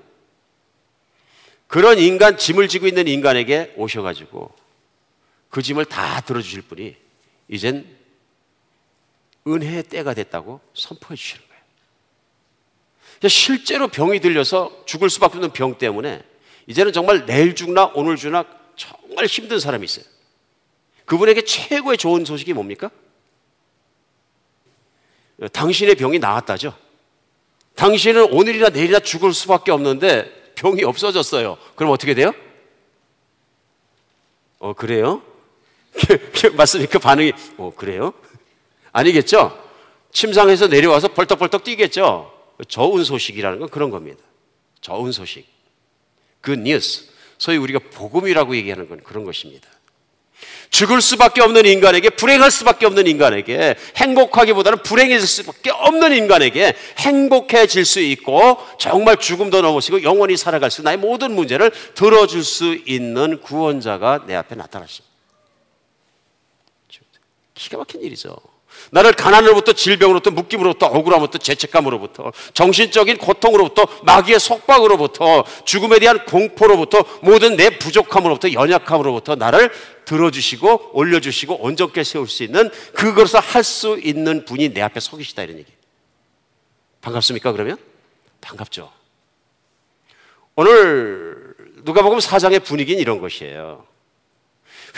그런 1.65 1.97
인간, 1.97 2.37
짐을 2.37 2.67
지고 2.67 2.85
있는 2.85 3.07
인간에게 3.07 3.73
오셔가지고 3.75 4.53
그 5.49 5.63
짐을 5.63 5.85
다 5.85 6.21
들어주실 6.21 6.61
분이 6.61 6.95
이젠 7.47 7.87
은혜의 9.47 9.81
때가 9.81 10.13
됐다고 10.13 10.61
선포해 10.75 11.15
주시는 11.15 11.41
거예요. 11.47 11.50
실제로 13.27 13.87
병이 13.87 14.19
들려서 14.19 14.83
죽을 14.85 15.09
수밖에 15.09 15.37
없는 15.37 15.51
병 15.51 15.77
때문에 15.77 16.21
이제는 16.67 16.93
정말 16.93 17.25
내일 17.25 17.55
죽나 17.55 17.91
오늘 17.93 18.15
죽나 18.15 18.45
정말 18.75 19.25
힘든 19.25 19.59
사람이 19.59 19.85
있어요. 19.85 20.05
그분에게 21.05 21.43
최고의 21.43 21.97
좋은 21.97 22.25
소식이 22.25 22.53
뭡니까? 22.53 22.89
당신의 25.51 25.95
병이 25.95 26.19
나았다죠. 26.19 26.73
당신은 27.75 28.31
오늘이나 28.31 28.69
내일이나 28.69 28.99
죽을 28.99 29.33
수밖에 29.33 29.71
없는데 29.71 30.53
병이 30.55 30.83
없어졌어요. 30.83 31.57
그럼 31.75 31.91
어떻게 31.91 32.13
돼요? 32.13 32.33
어, 34.59 34.73
그래요? 34.73 35.21
맞습니까? 36.55 36.91
그 36.91 36.99
반응이, 36.99 37.33
어, 37.57 37.73
그래요? 37.75 38.13
아니겠죠? 38.91 39.57
침상에서 40.11 40.67
내려와서 40.67 41.09
벌떡벌떡 41.09 41.63
뛰겠죠? 41.63 42.31
좋은 42.67 43.03
소식이라는 43.03 43.59
건 43.59 43.69
그런 43.69 43.89
겁니다. 43.89 44.19
좋은 44.81 45.11
소식. 45.11 45.45
그 46.41 46.51
뉴스. 46.51 47.09
소위 47.37 47.57
우리가 47.57 47.79
복음이라고 47.91 48.55
얘기하는 48.55 48.87
건 48.87 49.01
그런 49.03 49.23
것입니다. 49.23 49.67
죽을 50.69 51.01
수밖에 51.01 51.41
없는 51.41 51.65
인간에게 51.65 52.09
불행할 52.11 52.49
수밖에 52.49 52.85
없는 52.85 53.05
인간에게 53.05 53.75
행복하기보다는 53.97 54.83
불행해질 54.83 55.27
수밖에 55.27 55.69
없는 55.69 56.13
인간에게 56.13 56.75
행복해질 56.97 57.83
수 57.83 57.99
있고 57.99 58.57
정말 58.79 59.17
죽음도 59.17 59.61
넘으시고 59.61 60.03
영원히 60.03 60.37
살아갈 60.37 60.71
수 60.71 60.81
나의 60.81 60.97
모든 60.97 61.33
문제를 61.33 61.71
들어줄 61.93 62.43
수 62.43 62.75
있는 62.85 63.41
구원자가 63.41 64.25
내 64.25 64.33
앞에 64.35 64.55
나타나십니다. 64.55 65.11
기가 67.53 67.77
막힌 67.77 68.01
일이죠. 68.01 68.35
나를 68.91 69.13
가난으로부터 69.13 69.73
질병으로부터 69.73 70.31
묶임으로부터 70.31 70.87
억울함으로부터 70.87 71.37
죄책감으로부터 71.37 72.31
정신적인 72.53 73.17
고통으로부터 73.17 73.85
마귀의 74.03 74.39
속박으로부터 74.39 75.43
죽음에 75.65 75.99
대한 75.99 76.25
공포로부터 76.25 77.03
모든 77.21 77.55
내 77.55 77.77
부족함으로부터 77.77 78.53
연약함으로부터 78.53 79.35
나를 79.35 79.71
들어주시고 80.05 80.91
올려주시고 80.93 81.61
온전케 81.61 82.03
세울 82.03 82.27
수 82.27 82.43
있는 82.43 82.69
그것을 82.93 83.39
할 83.39 83.63
수 83.63 83.99
있는 84.03 84.43
분이 84.45 84.73
내 84.73 84.81
앞에 84.81 84.99
서 84.99 85.15
계시다 85.17 85.43
이런 85.43 85.59
얘기. 85.59 85.71
반갑습니까 87.01 87.51
그러면? 87.51 87.77
반갑죠. 88.41 88.91
오늘 90.55 91.55
누가복음 91.83 92.19
사장의 92.19 92.59
분위기는 92.61 92.99
이런 92.99 93.19
것이에요. 93.19 93.85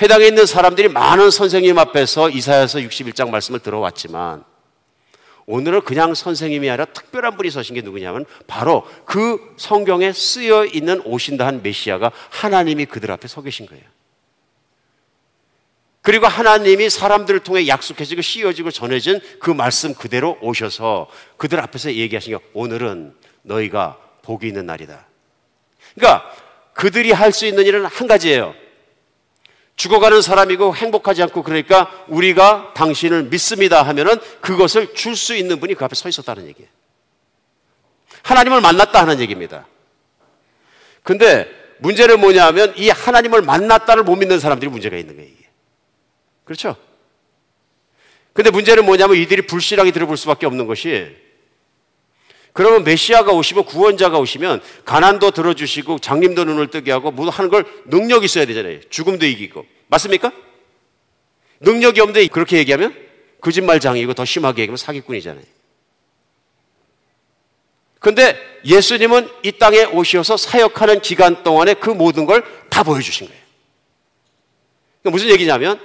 회당에 0.02 0.28
있는 0.28 0.46
사람들이 0.46 0.88
많은 0.88 1.30
선생님 1.30 1.78
앞에서 1.78 2.30
이사야서 2.30 2.80
61장 2.80 3.30
말씀을 3.30 3.60
들어왔지만 3.60 4.44
오늘은 5.46 5.82
그냥 5.82 6.14
선생님이 6.14 6.70
아니라 6.70 6.86
특별한 6.86 7.36
분이 7.36 7.50
서신 7.50 7.76
게 7.76 7.82
누구냐면 7.82 8.26
바로 8.48 8.88
그 9.06 9.54
성경에 9.58 10.14
쓰여 10.14 10.66
있는 10.66 11.02
오신다 11.04 11.46
한 11.46 11.62
메시아가 11.62 12.12
하나님이 12.30 12.86
그들 12.86 13.12
앞에 13.12 13.28
서 13.28 13.42
계신 13.42 13.66
거예요. 13.66 13.84
그리고 16.02 16.28
하나님이 16.28 16.90
사람들을 16.90 17.42
통해 17.42 17.68
약속해지고 17.68 18.22
씌워지고 18.22 18.72
전해진 18.72 19.22
그 19.40 19.52
말씀 19.52 19.94
그대로 19.94 20.38
오셔서 20.42 21.10
그들 21.38 21.60
앞에서 21.62 21.94
얘기하신 21.94 22.38
게 22.38 22.44
오늘은 22.54 23.14
너희가 23.42 23.98
복이 24.22 24.48
있는 24.48 24.66
날이다. 24.66 25.06
그러니까 25.96 26.30
그들이 26.74 27.12
할 27.12 27.32
수 27.32 27.46
있는 27.46 27.66
일은 27.66 27.86
한 27.86 28.08
가지예요. 28.08 28.54
죽어가는 29.76 30.22
사람이고 30.22 30.76
행복하지 30.76 31.24
않고 31.24 31.44
그러니까 31.44 31.90
우리가 32.08 32.74
당신을 32.76 33.24
믿습니다 33.24 33.84
하면은 33.84 34.18
그것을 34.42 34.94
줄 34.94 35.16
수 35.16 35.36
있는 35.36 35.60
분이 35.60 35.74
그 35.76 35.86
앞에 35.86 35.96
서 35.96 36.10
있었다는 36.10 36.48
얘기예요. 36.48 36.70
하나님을 38.24 38.62
만났다 38.62 39.02
하는 39.02 39.20
얘기입니다. 39.20 39.68
근데 41.02 41.50
문제는 41.80 42.20
뭐냐 42.20 42.46
하면 42.48 42.74
이 42.78 42.90
하나님을 42.90 43.42
만났다를 43.42 44.04
못 44.04 44.16
믿는 44.16 44.40
사람들이 44.40 44.72
문제가 44.72 44.96
있는 44.96 45.16
거예요. 45.16 45.30
이게. 45.30 45.50
그렇죠? 46.46 46.78
근데 48.32 48.50
문제는 48.50 48.86
뭐냐면 48.86 49.18
이들이 49.18 49.46
불신하게 49.48 49.92
들어볼 49.92 50.18
수밖에 50.18 50.46
없는 50.46 50.66
것이 50.66 51.16
그러면 52.54 52.84
메시아가 52.84 53.32
오시면 53.32 53.66
구원자가 53.66 54.20
오시면 54.20 54.62
가난도 54.86 55.32
들어주시고 55.32 56.00
장님도 56.00 56.44
눈을 56.46 56.68
뜨게 56.68 56.92
하고 56.92 57.12
뭐 57.12 57.30
하는 57.30 57.50
걸 57.50 57.66
능력이 57.86 58.26
있어야 58.26 58.46
되잖아요. 58.46 58.80
죽음도 58.90 59.26
이기고. 59.26 59.66
맞습니까? 59.88 60.32
능력이 61.60 62.00
없는데 62.00 62.28
그렇게 62.28 62.58
얘기하면 62.58 62.96
거짓말장이고 63.42 64.14
더 64.14 64.24
심하게 64.24 64.64
얘기하면 64.64 64.78
사기꾼이잖아요. 64.78 65.44
근데 68.00 68.38
예수님은 68.66 69.30
이 69.44 69.54
땅에 69.54 69.86
오셔서 69.86 70.36
사역하는 70.38 71.02
기간 71.02 71.42
동안에 71.44 71.74
그 71.76 71.90
모든 71.90 72.26
걸 72.26 72.44
다 72.74 72.82
보여주신 72.82 73.28
거예요. 73.28 73.42
그러니까 75.04 75.16
무슨 75.16 75.30
얘기냐면 75.30 75.80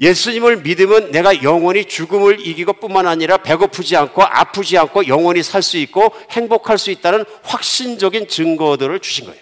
예수님을 0.00 0.58
믿으면 0.58 1.12
내가 1.12 1.42
영원히 1.42 1.84
죽음을 1.84 2.44
이기고 2.44 2.74
뿐만 2.74 3.06
아니라 3.06 3.36
배고프지 3.36 3.96
않고 3.96 4.22
아프지 4.22 4.76
않고 4.76 5.06
영원히 5.06 5.42
살 5.42 5.62
수 5.62 5.78
있고 5.78 6.12
행복할 6.30 6.78
수 6.78 6.90
있다는 6.90 7.24
확신적인 7.42 8.26
증거들을 8.28 8.98
주신 9.00 9.26
거예요. 9.26 9.40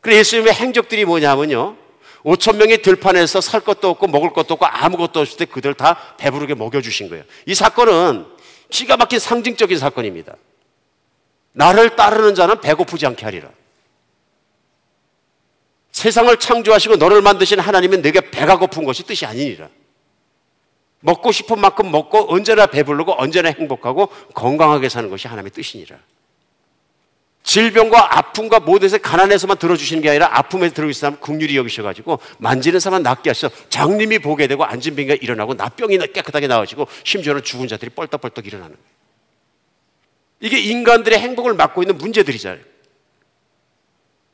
그래서 0.00 0.18
예수님의 0.18 0.52
행적들이 0.52 1.04
뭐냐면요. 1.06 1.76
5천 2.24 2.56
명이 2.56 2.78
들판에서 2.78 3.40
살 3.40 3.60
것도 3.60 3.88
없고 3.90 4.06
먹을 4.06 4.32
것도 4.32 4.54
없고 4.54 4.66
아무것도 4.66 5.20
없을 5.20 5.36
때 5.38 5.44
그들 5.44 5.74
다 5.74 6.14
배부르게 6.18 6.54
먹여주신 6.54 7.08
거예요. 7.08 7.24
이 7.46 7.54
사건은 7.54 8.26
기가 8.70 8.96
막힌 8.96 9.18
상징적인 9.18 9.78
사건입니다. 9.78 10.34
나를 11.52 11.96
따르는 11.96 12.34
자는 12.34 12.60
배고프지 12.60 13.06
않게 13.06 13.24
하리라. 13.24 13.48
세상을 15.94 16.36
창조하시고 16.36 16.96
너를 16.96 17.22
만드신 17.22 17.60
하나님은 17.60 18.02
내게 18.02 18.20
배가 18.20 18.58
고픈 18.58 18.84
것이 18.84 19.04
뜻이 19.04 19.24
아니니라. 19.26 19.68
먹고 20.98 21.30
싶은 21.30 21.60
만큼 21.60 21.92
먹고 21.92 22.32
언제나 22.34 22.66
배부르고 22.66 23.14
언제나 23.16 23.50
행복하고 23.50 24.08
건강하게 24.34 24.88
사는 24.88 25.08
것이 25.08 25.28
하나님의 25.28 25.52
뜻이니라. 25.52 25.96
질병과 27.44 28.18
아픔과 28.18 28.60
모든 28.60 28.88
것에 28.88 28.98
가난해서만 28.98 29.58
들어주시는 29.58 30.02
게 30.02 30.10
아니라 30.10 30.36
아픔에 30.36 30.70
들어있는 30.70 30.94
사람 30.94 31.20
국률이 31.20 31.56
여기셔가지고 31.56 32.18
만지는 32.38 32.80
사람 32.80 33.02
낫게 33.04 33.30
하셔 33.30 33.48
장님이 33.68 34.18
보게 34.18 34.48
되고 34.48 34.64
앉은 34.64 34.96
병이 34.96 35.18
일어나고 35.22 35.54
나병이 35.54 35.98
깨끗하게 35.98 36.48
나아지고 36.48 36.88
심지어는 37.04 37.44
죽은 37.44 37.68
자들이 37.68 37.90
뻘떡뻘떡 37.90 38.46
일어나는 38.46 38.74
거예요. 38.74 38.88
이게 40.40 40.58
인간들의 40.58 41.16
행복을 41.20 41.54
막고 41.54 41.82
있는 41.84 41.98
문제들이잖아요. 41.98 42.73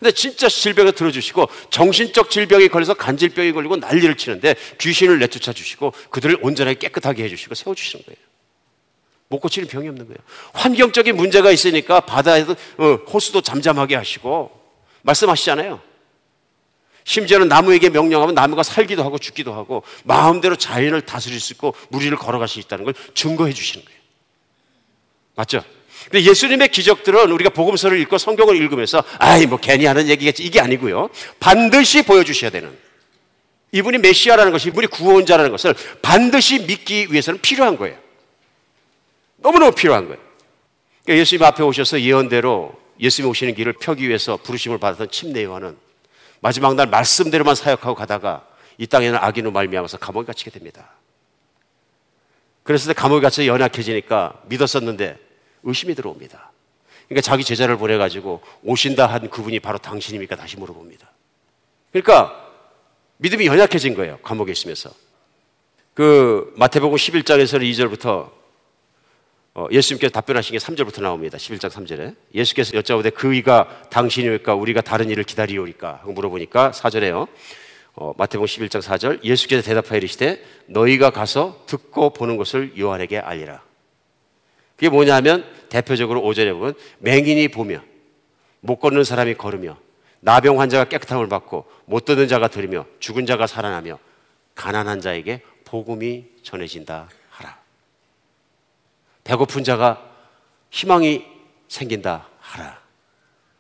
근데 0.01 0.13
진짜 0.13 0.49
질병을 0.49 0.93
들어주시고 0.93 1.49
정신적 1.69 2.31
질병이 2.31 2.69
걸려서 2.69 2.95
간질병이 2.95 3.53
걸리고 3.53 3.77
난리를 3.77 4.17
치는데 4.17 4.57
귀신을 4.79 5.19
내쫓아 5.19 5.53
주시고 5.53 5.93
그들을 6.09 6.39
온전하게 6.41 6.79
깨끗하게 6.79 7.25
해주시고 7.25 7.55
세워주시는 7.55 8.07
거예요. 8.07 8.17
못 9.29 9.41
고치는 9.41 9.69
병이 9.69 9.89
없는 9.89 10.07
거예요. 10.07 10.17
환경적인 10.55 11.15
문제가 11.15 11.51
있으니까 11.51 12.01
바다에도 12.01 12.57
어, 12.79 12.95
호수도 13.13 13.43
잠잠하게 13.43 13.95
하시고 13.95 14.51
말씀하시잖아요. 15.03 15.81
심지어는 17.05 17.49
나무에게 17.49 17.91
명령하면 17.91 18.35
나무가 18.35 18.63
살기도 18.63 19.05
하고 19.05 19.19
죽기도 19.19 19.53
하고 19.53 19.83
마음대로 20.05 20.57
자연을 20.57 21.03
다스릴 21.03 21.41
수 21.41 21.53
있고 21.53 21.75
무리를 21.91 22.17
걸어갈 22.17 22.49
수 22.49 22.59
있다는 22.59 22.87
걸 22.87 22.95
증거해 23.15 23.53
주시는 23.53 23.85
거예요. 23.85 24.01
맞죠? 25.37 25.63
근데 26.05 26.23
예수님의 26.23 26.69
기적들은 26.69 27.31
우리가 27.31 27.51
복음서를 27.51 27.99
읽고 28.01 28.19
성경을 28.19 28.57
읽으면서 28.57 29.03
아이 29.19 29.47
뭐 29.47 29.59
괜히 29.59 29.87
하는 29.87 30.09
얘기겠지 30.09 30.43
이게 30.43 30.61
아니고요. 30.61 31.11
반드시 31.39 32.03
보여주셔야 32.03 32.51
되는 32.51 32.77
이분이 33.73 33.99
메시아라는 33.99 34.53
것이 34.53 34.69
이분이 34.69 34.89
구원자라는 34.89 35.51
것을 35.51 35.75
반드시 36.03 36.61
믿기 36.67 37.09
위해서는 37.11 37.41
필요한 37.41 37.77
거예요. 37.77 37.97
너무너무 39.37 39.73
필요한 39.73 40.07
거예요. 40.07 40.21
그러니까 41.05 41.21
예수님 41.21 41.45
앞에 41.45 41.63
오셔서 41.63 42.01
예언대로 42.01 42.79
예수님 42.99 43.31
오시는 43.31 43.55
길을 43.55 43.75
펴기 43.75 44.09
위해서 44.09 44.37
부르심을 44.37 44.79
받았던 44.79 45.11
침례요한은 45.11 45.77
마지막 46.41 46.75
날 46.75 46.87
말씀대로만 46.87 47.55
사역하고 47.55 47.95
가다가 47.95 48.47
이 48.79 48.87
땅에는 48.87 49.19
악인으로 49.19 49.53
말미암아서 49.53 49.99
감옥에 49.99 50.27
갇히게 50.27 50.51
됩니다. 50.51 50.91
그랬을 52.63 52.89
때 52.89 52.95
감옥에 52.95 53.21
갇혀 53.21 53.47
연약해지니까 53.47 54.43
믿었었는데 54.47 55.19
의심이 55.63 55.95
들어옵니다. 55.95 56.53
그러니까 57.09 57.23
자기 57.23 57.45
제자를 57.45 57.77
보내가지고 57.77 58.41
오신다 58.63 59.07
한 59.07 59.29
그분이 59.29 59.61
바로 59.61 59.79
당신입니까? 59.79 60.37
다시 60.37 60.57
물어봅니다. 60.57 61.11
그러니까 61.93 62.49
믿음이 63.17 63.47
연약해진 63.47 63.95
거예요. 63.95 64.19
감옥에 64.19 64.53
있으면서. 64.53 64.91
그 65.95 66.53
마태복음 66.57 66.97
11장에서는 66.97 67.63
2절부터 67.71 68.31
어, 69.53 69.67
예수님께서 69.73 70.13
답변하신 70.13 70.53
게 70.53 70.59
3절부터 70.59 71.03
나옵니다. 71.03 71.37
11장 71.37 71.69
3절에. 71.69 72.15
예수께서 72.35 72.77
여짜오되 72.77 73.11
그이가 73.11 73.83
당신이올까 73.91 74.55
우리가 74.55 74.81
다른 74.81 75.11
일을 75.11 75.25
기다리오리까 75.25 76.03
물어보니까 76.07 76.71
4절에요. 76.71 77.27
어, 77.95 78.15
마태복음 78.17 78.47
11장 78.47 78.81
4절 78.81 79.25
예수께서 79.25 79.63
대답하여 79.63 79.99
이르시되 79.99 80.43
너희가 80.67 81.11
가서 81.11 81.65
듣고 81.67 82.11
보는 82.13 82.37
것을 82.37 82.79
요한에게 82.79 83.19
알리라. 83.19 83.63
그게 84.81 84.89
뭐냐면 84.89 85.45
대표적으로 85.69 86.23
5절에 86.23 86.55
보면 86.55 86.73
맹인이 87.01 87.49
보며 87.49 87.83
못 88.61 88.77
걷는 88.77 89.05
사람이 89.05 89.35
걸으며 89.35 89.77
나병 90.21 90.59
환자가 90.59 90.85
깨끗함을 90.85 91.29
받고 91.29 91.67
못 91.85 92.07
듣는 92.07 92.29
자가 92.29 92.49
들으며 92.49 92.87
죽은 92.99 93.27
자가 93.27 93.47
살아나며 93.47 93.99
가난한 94.55 95.03
자에게 95.03 95.43
복음이 95.67 96.25
전해진다 96.43 97.11
배고픈 99.23 99.65
자가 99.65 100.03
희망이 100.71 101.27
생긴다 101.69 102.27
하라. 102.41 102.81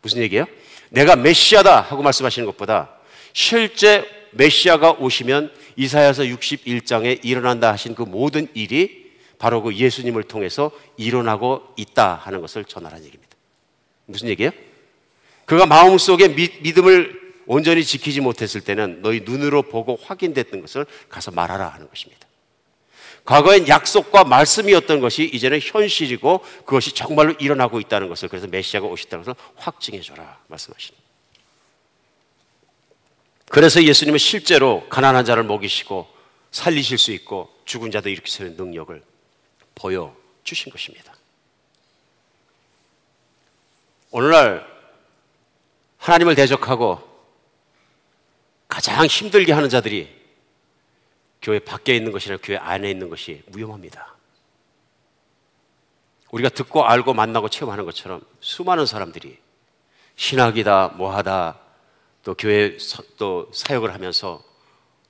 무슨 0.01 0.23
얘기예요? 0.23 0.47
내가 0.89 1.17
메시아다 1.17 1.83
하고 1.83 2.03
말씀하시는 2.03 2.47
것보다 2.47 2.97
실제 3.35 4.09
메시아가 4.31 4.93
오시면 4.93 5.53
이사야서 5.77 6.23
61장에 6.23 7.23
일어난다 7.23 7.71
하신 7.73 7.95
그 7.95 8.03
모든 8.05 8.49
일이 8.55 9.00
바로 9.41 9.63
그 9.63 9.75
예수님을 9.75 10.25
통해서 10.25 10.71
일어나고 10.99 11.73
있다 11.77 12.15
하는 12.15 12.43
것을 12.43 12.67
전하라는 12.67 13.07
얘기입니다. 13.07 13.35
무슨 14.05 14.29
얘기예요? 14.29 14.51
그가 15.47 15.65
마음속에 15.65 16.29
믿음을 16.29 17.19
온전히 17.47 17.83
지키지 17.83 18.21
못했을 18.21 18.61
때는 18.61 19.01
너희 19.01 19.23
눈으로 19.23 19.63
보고 19.63 19.97
확인됐던 19.97 20.61
것을 20.61 20.85
가서 21.09 21.31
말하라 21.31 21.69
하는 21.69 21.89
것입니다. 21.89 22.29
과거엔 23.25 23.67
약속과 23.67 24.25
말씀이었던 24.25 25.01
것이 25.01 25.25
이제는 25.25 25.59
현실이고 25.63 26.45
그것이 26.67 26.93
정말로 26.93 27.33
일어나고 27.39 27.81
있다는 27.81 28.11
것을 28.11 28.29
그래서 28.29 28.47
메시아가 28.47 28.87
오셨다는 28.87 29.25
것을 29.25 29.41
확증해 29.57 30.03
줘라 30.03 30.39
말씀하십니다. 30.49 31.03
그래서 33.49 33.83
예수님은 33.83 34.19
실제로 34.19 34.87
가난한 34.91 35.25
자를 35.25 35.45
먹이시고 35.45 36.07
살리실 36.51 36.99
수 36.99 37.11
있고 37.13 37.49
죽은 37.65 37.91
자도 37.91 38.11
일으키는 38.11 38.57
능력을 38.57 39.10
보여 39.81 40.15
주신 40.45 40.71
것입니다. 40.71 41.15
오늘날 44.11 44.67
하나님을 45.97 46.35
대적하고 46.35 47.09
가장 48.69 49.07
힘들게 49.07 49.53
하는 49.53 49.69
자들이 49.69 50.21
교회 51.41 51.59
밖에 51.59 51.97
있는 51.97 52.13
것이나 52.13 52.37
교회 52.43 52.59
안에 52.59 52.91
있는 52.91 53.09
것이 53.09 53.43
위험합니다. 53.55 54.15
우리가 56.31 56.51
듣고 56.51 56.85
알고 56.85 57.15
만나고 57.15 57.49
체험하는 57.49 57.85
것처럼 57.87 58.21
수많은 58.41 58.85
사람들이 58.87 59.39
신학이다, 60.17 60.89
뭐하다, 60.89 61.59
또 62.23 62.35
교회 62.35 62.77
또 63.17 63.51
사역을 63.55 63.95
하면서 63.95 64.43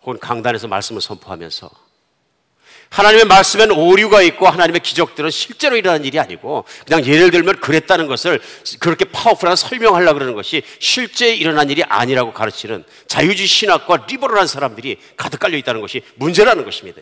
혹은 0.03 0.19
강단에서 0.21 0.69
말씀을 0.69 1.01
선포하면서 1.01 1.90
하나님의 2.91 3.25
말씀엔 3.27 3.71
오류가 3.71 4.21
있고 4.23 4.49
하나님의 4.49 4.81
기적들은 4.81 5.31
실제로 5.31 5.77
일어나는 5.77 6.05
일이 6.05 6.19
아니고 6.19 6.65
그냥 6.87 7.05
예를 7.07 7.31
들면 7.31 7.61
그랬다는 7.61 8.09
것을 8.09 8.41
그렇게 8.81 9.05
파워풀한 9.05 9.55
설명하려고 9.55 10.15
그러는 10.15 10.35
것이 10.35 10.63
실제 10.81 11.33
일어난 11.33 11.71
일이 11.71 11.85
아니라고 11.85 12.33
가르치는 12.33 12.85
자유주의 13.07 13.47
신학과 13.47 14.07
리버럴한 14.09 14.49
사람들이 14.49 14.99
가득 15.17 15.39
깔려 15.39 15.57
있다는 15.57 15.81
것이 15.81 16.03
문제라는 16.17 16.65
것입니다. 16.65 17.01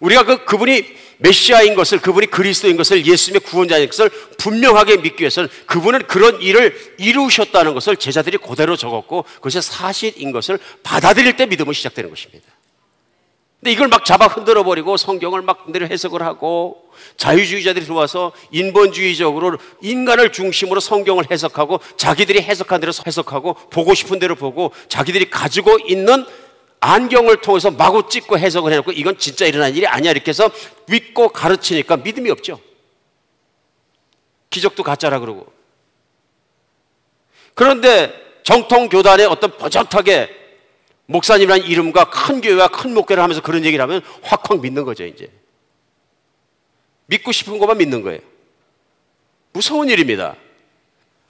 우리가 0.00 0.24
그, 0.24 0.44
그분이 0.44 0.84
메시아인 1.18 1.74
것을, 1.74 2.00
그분이 2.00 2.26
그리스도인 2.26 2.76
것을, 2.76 3.06
예수님의 3.06 3.40
구원자인 3.40 3.88
것을 3.88 4.10
분명하게 4.36 4.98
믿기 4.98 5.22
위해서는 5.22 5.48
그분은 5.64 6.06
그런 6.06 6.42
일을 6.42 6.96
이루셨다는 6.98 7.72
것을 7.72 7.96
제자들이 7.96 8.36
그대로 8.36 8.76
적었고 8.76 9.22
그것이 9.36 9.62
사실인 9.62 10.32
것을 10.32 10.58
받아들일 10.82 11.36
때 11.36 11.46
믿음은 11.46 11.72
시작되는 11.72 12.10
것입니다. 12.10 12.55
근데 13.60 13.72
이걸 13.72 13.88
막 13.88 14.04
잡아 14.04 14.26
흔들어 14.26 14.62
버리고 14.64 14.96
성경을 14.96 15.42
막 15.42 15.70
내려 15.70 15.86
해석을 15.86 16.22
하고 16.22 16.90
자유주의자들이 17.16 17.84
들어와서 17.86 18.32
인본주의적으로 18.50 19.58
인간을 19.80 20.32
중심으로 20.32 20.80
성경을 20.80 21.30
해석하고 21.30 21.80
자기들이 21.96 22.42
해석한 22.42 22.80
대로 22.80 22.92
해석하고 23.06 23.54
보고 23.70 23.94
싶은 23.94 24.18
대로 24.18 24.34
보고 24.34 24.72
자기들이 24.88 25.30
가지고 25.30 25.78
있는 25.86 26.26
안경을 26.80 27.40
통해서 27.40 27.70
마구 27.70 28.08
찍고 28.08 28.38
해석을 28.38 28.72
해놓고 28.72 28.92
이건 28.92 29.18
진짜 29.18 29.46
일어난 29.46 29.74
일이 29.74 29.86
아니야 29.86 30.10
이렇게 30.10 30.28
해서 30.28 30.50
믿고 30.88 31.30
가르치니까 31.30 31.96
믿음이 31.96 32.30
없죠. 32.30 32.60
기적도 34.50 34.82
가짜라 34.82 35.18
그러고. 35.18 35.52
그런데 37.54 38.12
정통 38.42 38.90
교단의 38.90 39.26
어떤 39.26 39.56
버젓하게 39.56 40.45
목사님이라는 41.06 41.66
이름과 41.66 42.10
큰 42.10 42.40
교회와 42.40 42.68
큰 42.68 42.94
목회를 42.94 43.22
하면서 43.22 43.40
그런 43.40 43.64
얘기를 43.64 43.82
하면 43.82 44.02
확확 44.22 44.60
믿는 44.60 44.84
거죠, 44.84 45.04
이제. 45.04 45.30
믿고 47.06 47.32
싶은 47.32 47.58
것만 47.58 47.78
믿는 47.78 48.02
거예요. 48.02 48.20
무서운 49.52 49.88
일입니다. 49.88 50.36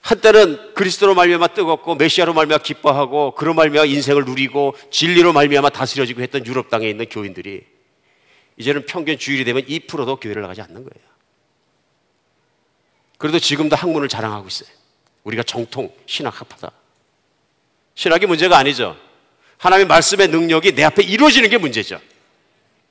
한때는 0.01 0.73
그리스도로 0.73 1.15
말미암아 1.15 1.47
뜨겁고 1.47 1.95
메시아로 1.95 2.33
말미암아 2.33 2.63
기뻐하고 2.63 3.35
그로 3.35 3.53
말미암아 3.53 3.85
인생을 3.85 4.25
누리고 4.25 4.75
진리로 4.89 5.33
말미암아 5.33 5.69
다스려지고 5.69 6.21
했던 6.21 6.45
유럽 6.45 6.69
땅에 6.69 6.89
있는 6.89 7.07
교인들이 7.09 7.65
이제는 8.57 8.85
평균 8.85 9.17
주일이 9.17 9.43
되면 9.43 9.63
2%도 9.63 10.15
교회를 10.15 10.41
나가지 10.41 10.61
않는 10.61 10.75
거예요. 10.75 11.07
그래도 13.17 13.39
지금도 13.39 13.75
학문을 13.75 14.07
자랑하고 14.07 14.47
있어요. 14.47 14.69
우리가 15.23 15.43
정통 15.43 15.93
신학학파다. 16.05 16.71
신학이 17.95 18.25
문제가 18.27 18.57
아니죠. 18.57 18.95
하나님의 19.57 19.87
말씀의 19.87 20.27
능력이 20.27 20.73
내 20.73 20.83
앞에 20.83 21.03
이루어지는 21.03 21.49
게 21.49 21.57
문제죠. 21.57 21.99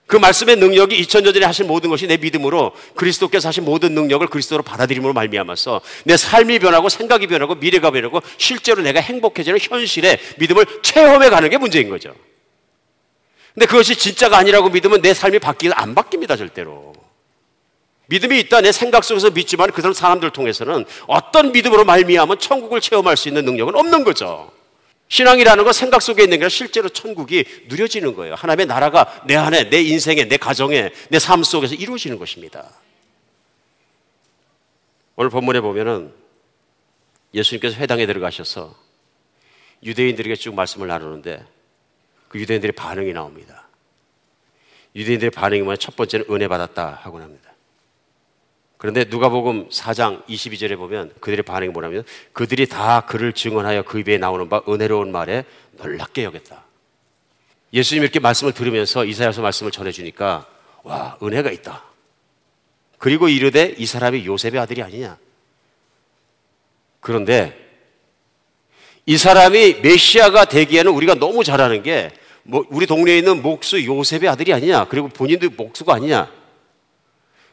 그 0.07 0.17
말씀의 0.17 0.57
능력이 0.57 1.01
2000년 1.03 1.35
전에 1.35 1.45
하신 1.45 1.67
모든 1.67 1.91
것이 1.91 2.07
내 2.07 2.17
믿음으로 2.17 2.73
그리스도께서 2.95 3.49
하신 3.49 3.65
모든 3.65 3.93
능력을 3.93 4.25
그리스도로 4.29 4.63
받아들임으로 4.63 5.13
말미암아서 5.13 5.81
내 6.05 6.17
삶이 6.17 6.61
변하고 6.61 6.89
생각이 6.89 7.27
변하고 7.27 7.57
미래가 7.57 7.91
변하고 7.91 8.23
실제로 8.39 8.83
내가 8.83 9.01
행복해지는 9.01 9.59
현실의 9.61 10.19
믿음을 10.39 10.65
체험해 10.83 11.29
가는 11.29 11.51
게 11.51 11.59
문제인 11.59 11.89
거죠. 11.89 12.15
근데 13.55 13.67
그것이 13.67 13.97
진짜가 13.97 14.39
아니라고 14.39 14.69
믿으면 14.69 15.03
내 15.03 15.13
삶이 15.13 15.41
바뀌 15.41 15.71
안 15.73 15.95
바뀝니다 15.95 16.39
절대로. 16.39 16.95
믿음이 18.09 18.39
있다 18.41 18.61
내 18.61 18.71
생각 18.71 19.03
속에서 19.03 19.31
믿지만 19.31 19.73
그 19.73 19.93
사람들 19.93 20.31
통해서는 20.31 20.85
어떤 21.09 21.51
믿음으로 21.51 21.85
말미암아 21.85 22.37
천국을 22.37 22.81
체험할 22.81 23.17
수 23.17 23.27
있는 23.27 23.45
능력은 23.45 23.75
없는 23.75 24.05
거죠. 24.05 24.53
신앙이라는 25.09 25.63
건 25.65 25.73
생각 25.73 26.03
속에 26.03 26.25
있는 26.25 26.41
게 26.41 26.49
실제로 26.49 26.89
천국이 26.89 27.45
누려지는 27.69 28.15
거예요. 28.15 28.35
하나님의 28.35 28.67
나라가 28.67 29.23
내 29.27 29.37
안에, 29.37 29.71
내 29.71 29.81
인생에, 29.81 30.25
내 30.27 30.37
가정에, 30.37 30.91
내 31.11 31.19
삶 31.19 31.43
속에서 31.45 31.75
이루어지는 31.75 32.19
것입니다. 32.19 32.69
오늘 35.15 35.31
본문에 35.31 35.61
보면은 35.61 36.13
예수님께서 37.35 37.77
회당에 37.77 38.07
들어가셔서 38.07 38.75
유대인들에게 39.83 40.35
쭉 40.37 40.55
말씀을 40.55 40.89
나누는데 40.89 41.45
그 42.29 42.41
유대인들의 42.41 42.73
반응이 42.73 43.13
나옵니다. 43.13 43.67
유대인들의 44.95 45.31
반응이 45.31 45.63
뭐냐? 45.63 45.77
첫 45.77 45.95
번째는 45.97 46.27
은혜 46.31 46.49
받았다 46.49 47.01
하고 47.03 47.19
납니다. 47.19 47.56
그런데 48.79 49.05
누가복음 49.09 49.69
4장 49.69 50.25
22절에 50.27 50.77
보면 50.77 51.13
그들의 51.21 51.43
반응이 51.43 51.73
뭐냐면 51.73 52.05
그들이 52.33 52.67
다 52.67 53.03
그를 53.03 53.33
증언하여 53.33 53.83
그 53.83 53.99
입에 54.01 54.19
나오는 54.19 54.49
바 54.49 54.63
은혜로운 54.69 55.13
말에 55.13 55.45
놀랍게 55.73 56.25
여겼다. 56.25 56.65
예수님 57.73 58.03
이렇게 58.03 58.21
말씀을 58.21 58.53
들으면서 58.53 59.05
이사야서 59.05 59.43
말씀을 59.43 59.73
전해 59.73 59.93
주니까 59.93 60.47
와 60.83 61.17
은혜가 61.23 61.51
있다. 61.51 61.85
그리고 62.99 63.29
이르되 63.29 63.75
이 63.79 63.87
사람이 63.87 64.27
요셉의 64.27 64.61
아들이 64.61 64.83
아니냐. 64.83 65.19
그런데 67.01 67.57
이 69.07 69.17
사람이 69.17 69.81
메시아가 69.81 70.47
되기에는 70.47 70.93
우리가 70.93 71.15
너무 71.15 71.45
잘하는 71.45 71.83
게 71.83 72.11
뭐 72.49 72.65
우리 72.71 72.87
동네에 72.87 73.19
있는 73.19 73.43
목수 73.43 73.85
요셉의 73.85 74.29
아들이 74.29 74.53
아니냐. 74.53 74.87
그리고 74.87 75.09
본인도 75.09 75.51
목수가 75.57 75.95
아니냐. 75.95 76.31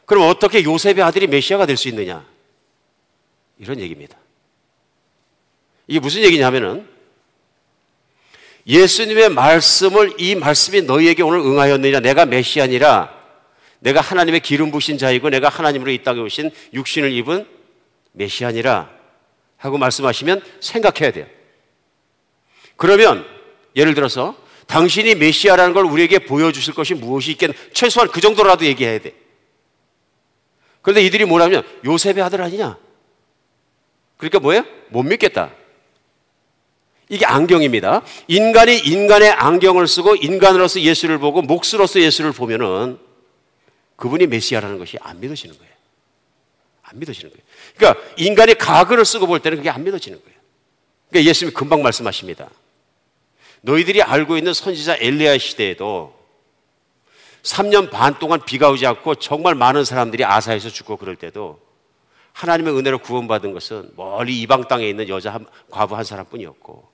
그럼 0.06 0.28
어떻게 0.28 0.62
요셉의 0.62 1.02
아들이 1.02 1.26
메시아가 1.26 1.66
될 1.66 1.76
수 1.76 1.88
있느냐? 1.88 2.24
이런 3.58 3.80
얘기입니다. 3.80 4.16
이게 5.86 6.00
무슨 6.00 6.22
얘기냐면은 6.22 6.88
예수님의 8.66 9.28
말씀을 9.30 10.14
이 10.18 10.34
말씀이 10.34 10.82
너희에게 10.82 11.22
오늘 11.22 11.40
응하였느냐? 11.40 12.00
내가 12.00 12.24
메시아니라 12.24 13.12
내가 13.80 14.00
하나님의 14.00 14.40
기름 14.40 14.70
부신 14.70 14.96
자이고 14.96 15.28
내가 15.28 15.50
하나님으로 15.50 15.90
이 15.90 16.02
땅에 16.02 16.20
오신 16.20 16.50
육신을 16.72 17.12
입은 17.12 17.46
메시아니라 18.12 18.90
하고 19.58 19.78
말씀하시면 19.78 20.42
생각해야 20.60 21.12
돼요. 21.12 21.26
그러면 22.76 23.26
예를 23.76 23.94
들어서 23.94 24.34
당신이 24.66 25.16
메시아라는 25.16 25.74
걸 25.74 25.84
우리에게 25.84 26.20
보여주실 26.20 26.72
것이 26.74 26.94
무엇이 26.94 27.32
있겠나 27.32 27.54
최소한 27.74 28.08
그 28.10 28.20
정도라도 28.22 28.64
얘기해야 28.64 28.98
돼. 28.98 29.14
그런데 30.84 31.02
이들이 31.02 31.24
뭐라면 31.24 31.62
요셉의 31.86 32.22
아들 32.22 32.42
아니냐? 32.42 32.76
그러니까 34.18 34.38
뭐예요? 34.38 34.66
못 34.90 35.02
믿겠다. 35.02 35.50
이게 37.08 37.24
안경입니다. 37.24 38.02
인간이 38.28 38.78
인간의 38.80 39.30
안경을 39.30 39.88
쓰고 39.88 40.16
인간으로서 40.16 40.82
예수를 40.82 41.18
보고 41.18 41.40
몫으로서 41.40 42.00
예수를 42.00 42.32
보면은 42.32 42.98
그분이 43.96 44.26
메시아라는 44.26 44.78
것이 44.78 44.98
안 45.00 45.20
믿어지는 45.20 45.56
거예요. 45.56 45.72
안 46.82 46.98
믿어지는 46.98 47.30
거예요. 47.30 47.42
그러니까 47.76 48.14
인간이 48.18 48.54
가글을 48.54 49.06
쓰고 49.06 49.26
볼 49.26 49.40
때는 49.40 49.56
그게 49.56 49.70
안 49.70 49.84
믿어지는 49.84 50.20
거예요. 50.22 50.38
그러니까 51.08 51.30
예수님이 51.30 51.54
금방 51.54 51.82
말씀하십니다. 51.82 52.50
너희들이 53.62 54.02
알고 54.02 54.36
있는 54.36 54.52
선지자 54.52 54.98
엘리야 55.00 55.38
시대에도 55.38 56.14
3년 57.44 57.90
반 57.90 58.18
동안 58.18 58.40
비가 58.44 58.70
오지 58.70 58.86
않고 58.86 59.16
정말 59.16 59.54
많은 59.54 59.84
사람들이 59.84 60.24
아사에서 60.24 60.70
죽고 60.70 60.96
그럴 60.96 61.14
때도 61.14 61.60
하나님의 62.32 62.76
은혜로 62.76 62.98
구원받은 62.98 63.52
것은 63.52 63.92
멀리 63.96 64.40
이방 64.40 64.66
땅에 64.66 64.88
있는 64.88 65.08
여자 65.08 65.34
한, 65.34 65.46
과부 65.70 65.94
한 65.94 66.04
사람뿐이었고 66.04 66.92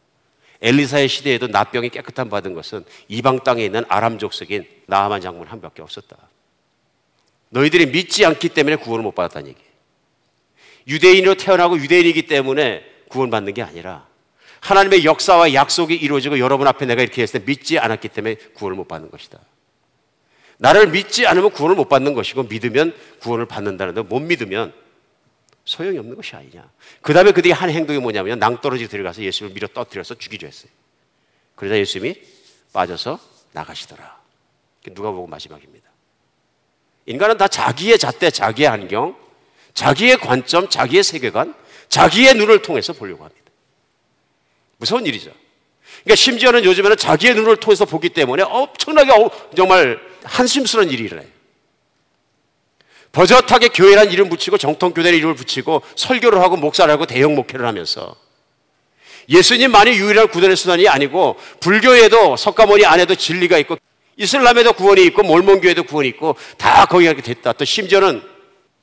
엘리사의 0.60 1.08
시대에도 1.08 1.46
나병이 1.46 1.88
깨끗한 1.90 2.28
받은 2.28 2.52
것은 2.52 2.84
이방 3.08 3.44
땅에 3.44 3.64
있는 3.64 3.84
아람 3.88 4.18
족속인 4.18 4.66
나아만 4.86 5.22
장군 5.22 5.46
한 5.46 5.60
밖에 5.60 5.80
없었다. 5.80 6.16
너희들이 7.48 7.86
믿지 7.86 8.26
않기 8.26 8.50
때문에 8.50 8.76
구원을 8.76 9.02
못 9.02 9.14
받았다는 9.14 9.48
얘기. 9.48 9.60
유대인으로 10.86 11.34
태어나고 11.36 11.78
유대인이기 11.78 12.26
때문에 12.26 12.84
구원받는 13.08 13.54
게 13.54 13.62
아니라 13.62 14.06
하나님의 14.60 15.04
역사와 15.04 15.54
약속이 15.54 15.94
이루어지고 15.94 16.38
여러분 16.38 16.66
앞에 16.66 16.84
내가 16.84 17.02
이렇게 17.02 17.22
했을 17.22 17.40
때 17.40 17.46
믿지 17.46 17.78
않았기 17.78 18.08
때문에 18.08 18.34
구원을 18.54 18.76
못 18.76 18.86
받는 18.86 19.10
것이다. 19.10 19.38
나를 20.60 20.88
믿지 20.88 21.26
않으면 21.26 21.50
구원을 21.52 21.74
못 21.74 21.88
받는 21.88 22.12
것이고 22.12 22.42
믿으면 22.44 22.94
구원을 23.20 23.46
받는다는데 23.46 24.02
못 24.02 24.20
믿으면 24.20 24.74
소용이 25.64 25.96
없는 25.96 26.16
것이 26.16 26.36
아니냐. 26.36 26.70
그 27.00 27.14
다음에 27.14 27.32
그들이 27.32 27.50
한 27.50 27.70
행동이 27.70 27.98
뭐냐면 27.98 28.38
낭떠러지 28.38 28.88
들어가서 28.88 29.22
예수를 29.22 29.52
밀어 29.52 29.68
떠뜨려서 29.68 30.16
죽이려 30.16 30.46
했어요. 30.46 30.70
그러자 31.54 31.78
예수님이 31.78 32.20
빠져서 32.74 33.18
나가시더라. 33.52 34.20
누가 34.92 35.10
보고 35.10 35.26
마지막입니다. 35.26 35.88
인간은 37.06 37.38
다 37.38 37.48
자기의 37.48 37.98
잣대, 37.98 38.30
자기의 38.30 38.68
안경, 38.68 39.16
자기의 39.72 40.18
관점, 40.18 40.68
자기의 40.68 41.02
세계관, 41.02 41.54
자기의 41.88 42.34
눈을 42.34 42.60
통해서 42.60 42.92
보려고 42.92 43.24
합니다. 43.24 43.50
무서운 44.76 45.06
일이죠. 45.06 45.32
그러니까 46.04 46.16
심지어는 46.16 46.64
요즘에는 46.64 46.96
자기의 46.96 47.34
눈을 47.34 47.56
통해서 47.56 47.84
보기 47.84 48.10
때문에 48.10 48.42
엄청나게 48.42 49.12
정말 49.56 50.00
한심스러운 50.24 50.90
일이 50.90 51.04
일어나요. 51.04 51.26
버젓하게 53.12 53.68
교회란 53.68 54.12
이름 54.12 54.28
붙이고 54.28 54.56
정통교회 54.56 55.10
이름을 55.16 55.34
붙이고 55.34 55.82
설교를 55.96 56.40
하고 56.40 56.56
목사를 56.56 56.92
하고 56.92 57.06
대형 57.06 57.34
목회를 57.34 57.66
하면서 57.66 58.14
예수님만이 59.28 59.92
유일한 59.92 60.28
구원의 60.28 60.56
수단이 60.56 60.88
아니고 60.88 61.36
불교에도 61.60 62.36
석가모니 62.36 62.84
안에도 62.84 63.14
진리가 63.14 63.58
있고 63.58 63.76
이슬람에도 64.16 64.74
구원이 64.74 65.02
있고 65.06 65.22
몰몬교에도 65.22 65.84
구원이 65.84 66.08
있고 66.10 66.36
다 66.58 66.84
거기 66.86 67.06
가게 67.06 67.22
됐다. 67.22 67.52
또 67.54 67.64
심지어는 67.64 68.22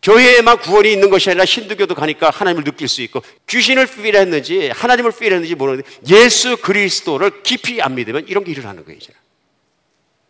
교회에만 0.08 0.60
구원이 0.60 0.94
있는 0.94 1.10
것이 1.10 1.30
아니라 1.30 1.44
힌두교도 1.44 1.94
가니까 1.94 2.30
하나님을 2.30 2.64
느낄 2.64 2.88
수 2.88 3.02
있고 3.02 3.22
귀신을 3.48 3.88
필했는지 3.88 4.70
하나님을 4.70 5.12
필했는지 5.12 5.54
모르는데 5.56 5.90
예수 6.10 6.56
그리스도를 6.56 7.44
깊이 7.44 7.82
안 7.82 7.96
믿으면 7.96 8.26
이런 8.30 8.46
게 8.46 8.52
일어나는 8.52 8.86
거예요. 8.86 8.98
이제. 8.98 9.12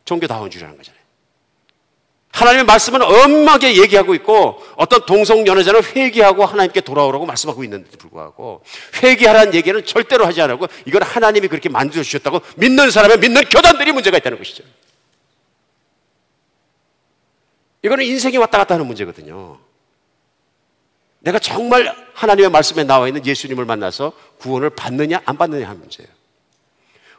종교다운 0.04 0.50
줄이라는 0.50 0.76
거잖아요. 0.78 0.98
하나님의 2.32 2.66
말씀은 2.66 3.02
엄하게 3.04 3.78
얘기하고 3.78 4.16
있고 4.16 4.64
어떤 4.78 5.06
동성연애자는 5.06 5.84
회개하고 5.96 6.46
하나님께 6.46 6.82
돌아오라고 6.82 7.28
말씀하고 7.28 7.64
있는데도 7.64 7.98
불구하고 7.98 8.64
회개하라는 9.04 9.54
얘기는 9.54 9.86
절대로 9.86 10.26
하지 10.26 10.42
않고 10.42 10.68
이건 10.86 11.04
하나님이 11.04 11.48
그렇게 11.50 11.70
만들어 11.70 12.02
주셨다고 12.02 12.42
믿는 12.56 12.90
사람의 12.90 13.20
믿는 13.20 13.44
교단들이 13.46 13.92
문제가 13.92 14.18
있다는 14.18 14.40
것이죠. 14.40 14.64
이거는 17.88 18.04
인생이 18.04 18.38
왔다 18.38 18.58
갔다 18.58 18.76
하는 18.76 18.86
문제거든요. 18.86 19.58
내가 21.20 21.40
정말 21.40 21.96
하나님의 22.14 22.52
말씀에 22.52 22.84
나와 22.84 23.08
있는 23.08 23.26
예수님을 23.26 23.66
만나서 23.66 24.12
구원을 24.40 24.72
받느냐 24.72 25.22
안 25.26 25.38
받느냐 25.38 25.68
하는 25.68 25.80
문제예요. 25.80 26.10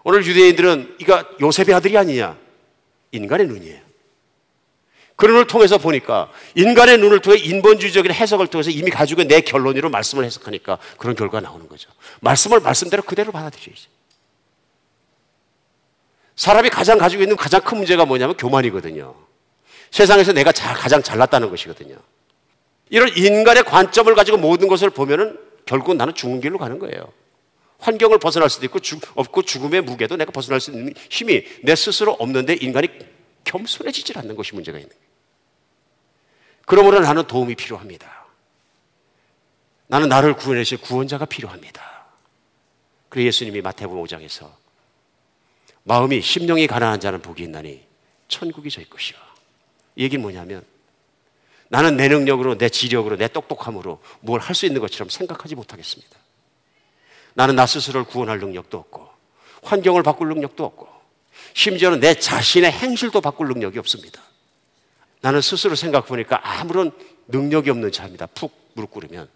오늘 0.04 0.24
유대인들은 0.24 0.96
이거 1.00 1.24
요셉의 1.40 1.74
아들이 1.74 1.96
아니냐? 1.96 2.36
인간의 3.12 3.46
눈이에요. 3.46 3.80
그 5.16 5.26
눈을 5.26 5.46
통해서 5.46 5.78
보니까 5.78 6.30
인간의 6.54 6.98
눈을 6.98 7.20
통해 7.20 7.38
인본주의적인 7.38 8.12
해석을 8.12 8.46
통해서 8.48 8.70
이미 8.70 8.90
가지고 8.90 9.24
내 9.24 9.40
결론으로 9.40 9.88
말씀을 9.88 10.24
해석하니까 10.24 10.78
그런 10.98 11.16
결과가 11.16 11.40
나오는 11.40 11.66
거죠. 11.66 11.90
말씀을 12.20 12.60
말씀대로 12.60 13.02
그대로 13.02 13.32
받아들여야지. 13.32 13.88
사람이 16.36 16.68
가장 16.68 16.98
가지고 16.98 17.22
있는 17.22 17.36
가장 17.36 17.62
큰 17.62 17.78
문제가 17.78 18.04
뭐냐면 18.04 18.36
교만이거든요. 18.36 19.27
세상에서 19.90 20.32
내가 20.32 20.52
가장 20.52 21.02
잘났다는 21.02 21.50
것이거든요. 21.50 21.96
이런 22.90 23.08
인간의 23.16 23.64
관점을 23.64 24.12
가지고 24.14 24.38
모든 24.38 24.68
것을 24.68 24.90
보면은 24.90 25.38
결국 25.66 25.96
나는 25.96 26.14
죽은 26.14 26.40
길로 26.40 26.58
가는 26.58 26.78
거예요. 26.78 27.12
환경을 27.78 28.18
벗어날 28.18 28.50
수도 28.50 28.66
있고 28.66 28.80
죽, 28.80 29.00
없고 29.14 29.42
죽음의 29.42 29.82
무게도 29.82 30.16
내가 30.16 30.32
벗어날 30.32 30.60
수 30.60 30.70
있는 30.72 30.92
힘이 31.10 31.44
내 31.62 31.76
스스로 31.76 32.12
없는데 32.12 32.54
인간이 32.54 32.88
겸손해지질 33.44 34.18
않는 34.18 34.34
것이 34.36 34.54
문제가 34.54 34.78
있는 34.78 34.88
거예요. 34.88 35.08
그러므로 36.66 37.00
나는 37.00 37.26
도움이 37.26 37.54
필요합니다. 37.54 38.26
나는 39.86 40.08
나를 40.08 40.34
구원해 40.34 40.64
주실 40.64 40.78
구원자가 40.78 41.24
필요합니다. 41.24 42.06
그래 43.08 43.24
예수님이 43.24 43.62
마태복음 43.62 44.02
5장에서 44.04 44.50
마음이 45.84 46.20
심령이 46.20 46.66
가난한 46.66 47.00
자는 47.00 47.22
복이 47.22 47.42
있나니 47.44 47.86
천국이 48.28 48.70
저희 48.70 48.88
것이요. 48.88 49.27
이 49.98 50.04
얘기는 50.04 50.22
뭐냐면 50.22 50.64
나는 51.68 51.96
내 51.96 52.08
능력으로 52.08 52.56
내 52.56 52.68
지력으로 52.70 53.16
내 53.16 53.28
똑똑함으로 53.28 54.00
뭘 54.20 54.40
할 54.40 54.54
수 54.54 54.64
있는 54.64 54.80
것처럼 54.80 55.10
생각하지 55.10 55.54
못하겠습니다. 55.54 56.16
나는 57.34 57.56
나 57.56 57.66
스스로를 57.66 58.06
구원할 58.06 58.38
능력도 58.38 58.78
없고 58.78 59.06
환경을 59.64 60.02
바꿀 60.02 60.28
능력도 60.28 60.64
없고 60.64 60.88
심지어는 61.54 62.00
내 62.00 62.14
자신의 62.14 62.70
행실도 62.72 63.20
바꿀 63.20 63.48
능력이 63.48 63.78
없습니다. 63.80 64.22
나는 65.20 65.40
스스로 65.40 65.74
생각 65.74 66.06
보니까 66.06 66.40
아무런 66.42 66.92
능력이 67.26 67.68
없는 67.70 67.90
자입니다. 67.92 68.26
푹 68.26 68.70
무릎 68.74 68.92
꿇으면 68.92 69.28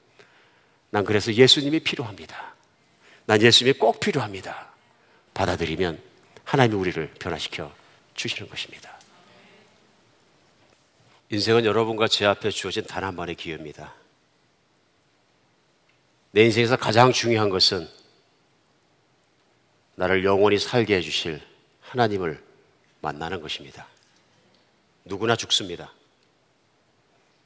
난 0.90 1.04
그래서 1.04 1.34
예수님이 1.34 1.80
필요합니다. 1.80 2.54
난 3.26 3.42
예수님이 3.42 3.78
꼭 3.78 3.98
필요합니다. 3.98 4.68
받아들이면 5.34 6.00
하나님이 6.44 6.76
우리를 6.76 7.14
변화시켜 7.18 7.72
주시는 8.14 8.48
것입니다. 8.48 8.91
인생은 11.32 11.64
여러분과 11.64 12.08
제 12.08 12.26
앞에 12.26 12.50
주어진 12.50 12.84
단 12.84 13.04
한 13.04 13.16
번의 13.16 13.36
기회입니다. 13.36 13.94
내 16.30 16.44
인생에서 16.44 16.76
가장 16.76 17.10
중요한 17.10 17.48
것은 17.48 17.88
나를 19.94 20.24
영원히 20.24 20.58
살게 20.58 20.94
해주실 20.96 21.40
하나님을 21.80 22.42
만나는 23.00 23.40
것입니다. 23.40 23.86
누구나 25.06 25.34
죽습니다. 25.34 25.92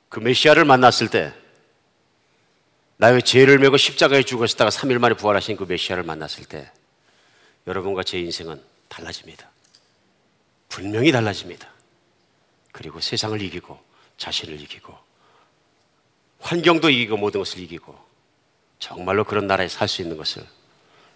그 0.08 0.18
메시아를 0.18 0.64
만났을 0.64 1.08
때 1.08 1.32
나의 2.96 3.22
죄를 3.22 3.58
메고 3.60 3.76
십자가에 3.76 4.24
죽었다가 4.24 4.70
3일 4.70 4.98
만에 4.98 5.14
부활하신 5.14 5.56
그 5.56 5.62
메시아를 5.64 6.02
만났을 6.02 6.44
때 6.44 6.72
여러분과 7.68 8.02
제 8.02 8.18
인생은 8.18 8.60
달라집니다. 8.88 9.48
분명히 10.68 11.12
달라집니다. 11.12 11.75
그리고 12.76 13.00
세상을 13.00 13.40
이기고 13.40 13.80
자신을 14.18 14.60
이기고 14.60 14.94
환경도 16.40 16.90
이기고 16.90 17.16
모든 17.16 17.40
것을 17.40 17.60
이기고 17.60 17.98
정말로 18.78 19.24
그런 19.24 19.46
나라에 19.46 19.66
살 19.66 19.88
수 19.88 20.02
있는 20.02 20.18
것을 20.18 20.44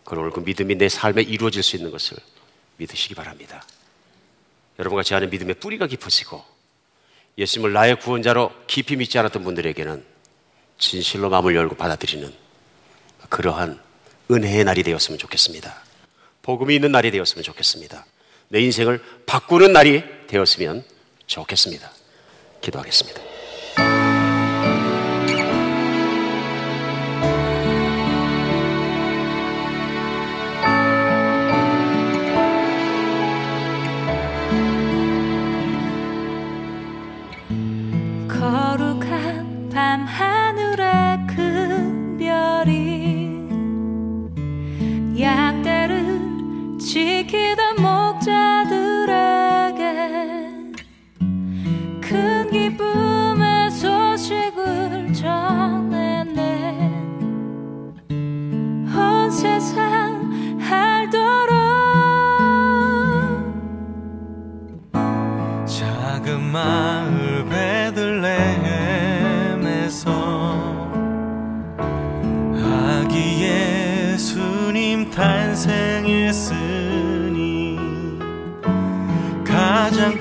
그걸 0.05 0.31
그 0.31 0.41
믿음이 0.41 0.77
내 0.77 0.89
삶에 0.89 1.21
이루어질 1.21 1.63
수 1.63 1.77
있는 1.77 1.91
것을 1.91 2.17
믿으시기 2.79 3.15
바랍니다. 3.15 3.63
여러분과 4.79 5.03
제 5.03 5.15
안에 5.15 5.27
믿음의 5.27 5.57
뿌리가 5.57 5.87
깊어지고 5.87 6.43
예수님을 7.37 7.75
나의 7.75 8.01
구원자로 8.01 8.51
깊이 8.67 8.97
믿지 8.97 9.19
않았던 9.19 9.45
분들에게는 9.45 10.03
진실로 10.79 11.29
마음을 11.29 11.55
열고 11.55 11.75
받아들이는 11.75 12.33
그러한 13.29 13.79
은혜의 14.31 14.65
날이 14.65 14.83
되었으면 14.83 15.19
좋겠습니다. 15.19 15.83
복음이 16.41 16.75
있는 16.75 16.91
날이 16.91 17.11
되었으면 17.11 17.45
좋겠습니다. 17.45 18.07
내 18.49 18.63
인생을 18.63 19.05
바꾸는 19.27 19.75
날이 19.75 20.03
되었으면 20.27 20.85
좋겠습니다. 21.31 21.93
기도하겠습니다. 22.61 23.30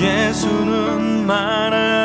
예수는 0.00 1.26
만왕 1.26 2.03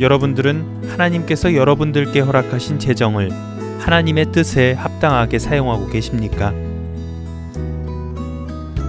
여러분들은 0.00 0.88
하나님께서 0.88 1.54
여러분들께 1.54 2.20
허락하신 2.20 2.78
재정을 2.78 3.30
하나님의 3.80 4.32
뜻에 4.32 4.72
합당하게 4.72 5.38
사용하고 5.38 5.88
계십니까? 5.88 6.54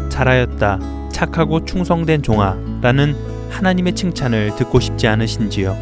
잘하였다. 0.10 0.80
착하고 1.12 1.66
충성된 1.66 2.24
종아. 2.24 2.58
라는 2.82 3.16
하나님의 3.50 3.94
칭찬을 3.94 4.56
듣고 4.56 4.80
싶지 4.80 5.08
않으신지요? 5.08 5.76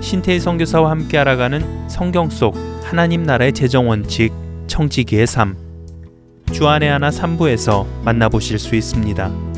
신태희 0.00 0.40
선교사와 0.40 0.90
함께 0.90 1.18
알아가는 1.18 1.88
성경 1.88 2.30
속 2.30 2.56
하나님 2.82 3.22
나라의 3.22 3.52
재정 3.52 3.88
원칙 3.88 4.32
청지기의 4.66 5.26
삶. 5.26 5.56
주안의 6.52 6.90
하나 6.90 7.10
3부에서 7.10 7.86
만나보실 8.04 8.58
수 8.58 8.74
있습니다. 8.74 9.53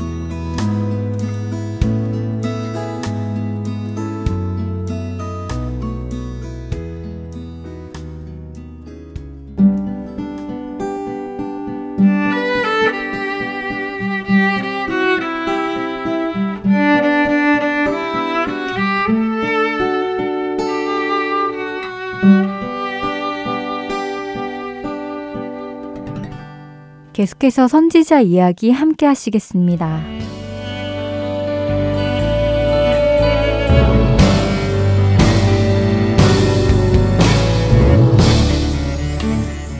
계속해서 27.27 27.67
선지자 27.67 28.21
이야기 28.21 28.71
함께 28.71 29.05
하시겠습니다. 29.05 30.01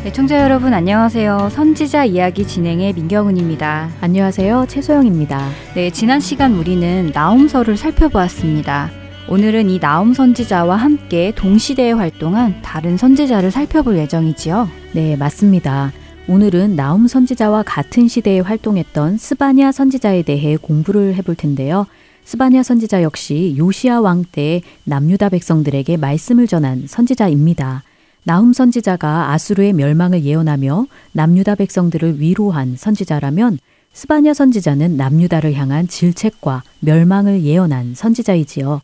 네, 0.04 0.12
청자 0.12 0.42
여러분 0.42 0.74
안녕하세요. 0.74 1.50
선지자 1.52 2.06
이야기 2.06 2.46
진행의 2.46 2.94
민경은입니다. 2.94 3.92
안녕하세요. 4.02 4.66
최소영입니다. 4.68 5.48
네, 5.76 5.90
지난 5.92 6.20
시간 6.20 6.54
우리는 6.56 7.12
나움서를 7.14 7.78
살펴보았습니다. 7.78 8.90
오늘은 9.30 9.70
이 9.70 9.80
나움 9.80 10.14
선지자와 10.14 10.76
함께 10.76 11.32
동시대에 11.34 11.94
활동한 11.94 12.62
다른 12.62 12.98
선지자를 12.98 13.52
살펴볼 13.52 13.98
예정이지요. 13.98 14.68
네, 14.94 15.16
맞습니다. 15.16 15.94
오늘은 16.30 16.76
나움 16.76 17.08
선지자와 17.08 17.64
같은 17.64 18.10
시대에 18.10 18.42
활동했던 18.42 19.18
스바냐 19.18 19.72
선지자에 19.72 20.24
대해 20.24 20.58
공부를 20.58 21.16
해볼 21.16 21.36
텐데요. 21.36 21.88
스바냐 22.26 22.64
선지자 22.64 23.02
역시 23.02 23.56
요시아 23.58 24.02
왕 24.02 24.26
때 24.30 24.62
남유다 24.84 25.30
백성들에게 25.30 25.96
말씀을 25.96 26.48
전한 26.48 26.84
선지자입니다. 26.86 27.84
나훔 28.26 28.52
선지자가 28.52 29.32
아수르의 29.32 29.72
멸망을 29.72 30.26
예언하며 30.26 30.88
남유다 31.14 31.56
백성들을 31.56 32.20
위로한 32.20 32.76
선지자라면 32.76 33.58
스바냐 33.94 34.34
선지자는 34.34 34.98
남유다를 34.98 35.54
향한 35.54 35.88
질책과 35.88 36.64
멸망을 36.82 37.44
예언한 37.44 37.96
선지자이지요. 37.96 38.82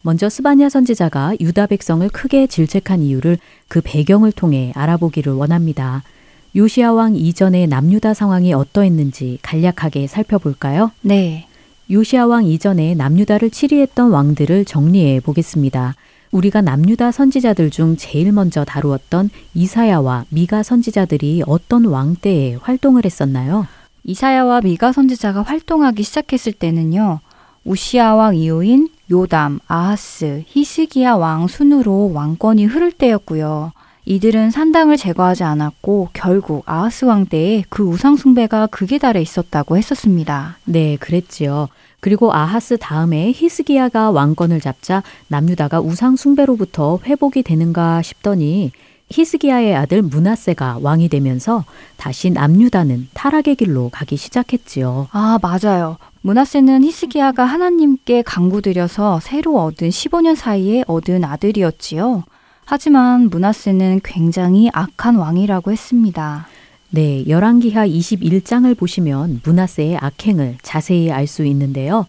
먼저 0.00 0.30
스바냐 0.30 0.70
선지자가 0.70 1.34
유다 1.40 1.66
백성을 1.66 2.08
크게 2.08 2.46
질책한 2.46 3.02
이유를 3.02 3.36
그 3.68 3.82
배경을 3.84 4.32
통해 4.32 4.72
알아보기를 4.74 5.34
원합니다. 5.34 6.02
요시아 6.56 6.92
왕 6.94 7.16
이전의 7.16 7.66
남유다 7.66 8.14
상황이 8.14 8.54
어떠했는지 8.54 9.38
간략하게 9.42 10.06
살펴볼까요? 10.06 10.90
네. 11.02 11.46
요시아 11.90 12.26
왕 12.26 12.46
이전에 12.46 12.94
남유다를 12.94 13.50
치리했던 13.50 14.10
왕들을 14.10 14.64
정리해 14.64 15.20
보겠습니다. 15.20 15.94
우리가 16.32 16.62
남유다 16.62 17.12
선지자들 17.12 17.68
중 17.68 17.96
제일 17.98 18.32
먼저 18.32 18.64
다루었던 18.64 19.28
이사야와 19.52 20.24
미가 20.30 20.62
선지자들이 20.62 21.42
어떤 21.46 21.84
왕 21.84 22.16
때에 22.16 22.54
활동을 22.54 23.04
했었나요? 23.04 23.66
이사야와 24.04 24.62
미가 24.62 24.92
선지자가 24.92 25.42
활동하기 25.42 26.02
시작했을 26.02 26.54
때는요. 26.54 27.20
우시아 27.64 28.14
왕 28.14 28.34
이후인 28.34 28.88
요담, 29.10 29.60
아하스, 29.66 30.44
히스기야 30.46 31.16
왕 31.16 31.48
순으로 31.48 32.12
왕권이 32.14 32.64
흐를 32.64 32.92
때였고요. 32.92 33.72
이들은 34.08 34.52
산당을 34.52 34.96
제거하지 34.96 35.42
않았고 35.42 36.10
결국 36.12 36.62
아하스 36.64 37.06
왕 37.06 37.26
때에 37.26 37.64
그 37.68 37.82
우상 37.82 38.14
숭배가 38.14 38.68
극에 38.68 38.98
달해 38.98 39.20
있었다고 39.20 39.76
했었습니다. 39.76 40.58
네, 40.64 40.96
그랬지요. 40.96 41.68
그리고 41.98 42.32
아하스 42.32 42.78
다음에 42.78 43.32
히스기야가 43.34 44.12
왕권을 44.12 44.60
잡자 44.60 45.02
남유다가 45.26 45.80
우상 45.80 46.14
숭배로부터 46.14 47.00
회복이 47.04 47.42
되는가 47.42 48.00
싶더니 48.02 48.70
히스기야의 49.10 49.74
아들 49.74 50.02
므낫세가 50.02 50.78
왕이 50.82 51.08
되면서 51.08 51.64
다시 51.96 52.30
남유다는 52.30 53.08
타락의 53.12 53.56
길로 53.56 53.88
가기 53.88 54.16
시작했지요. 54.16 55.08
아, 55.10 55.40
맞아요. 55.42 55.96
므낫세는 56.20 56.84
히스기야가 56.84 57.44
하나님께 57.44 58.22
간구드려서 58.22 59.18
새로 59.20 59.60
얻은 59.62 59.88
15년 59.88 60.36
사이에 60.36 60.84
얻은 60.86 61.24
아들이었지요. 61.24 62.22
하지만 62.68 63.30
문하세는 63.30 64.00
굉장히 64.02 64.68
악한 64.72 65.14
왕이라고 65.14 65.70
했습니다. 65.70 66.48
네, 66.90 67.24
열왕기하 67.28 67.86
21장을 67.86 68.76
보시면 68.76 69.40
문하세의 69.44 69.98
악행을 69.98 70.56
자세히 70.62 71.12
알 71.12 71.28
수 71.28 71.44
있는데요. 71.44 72.06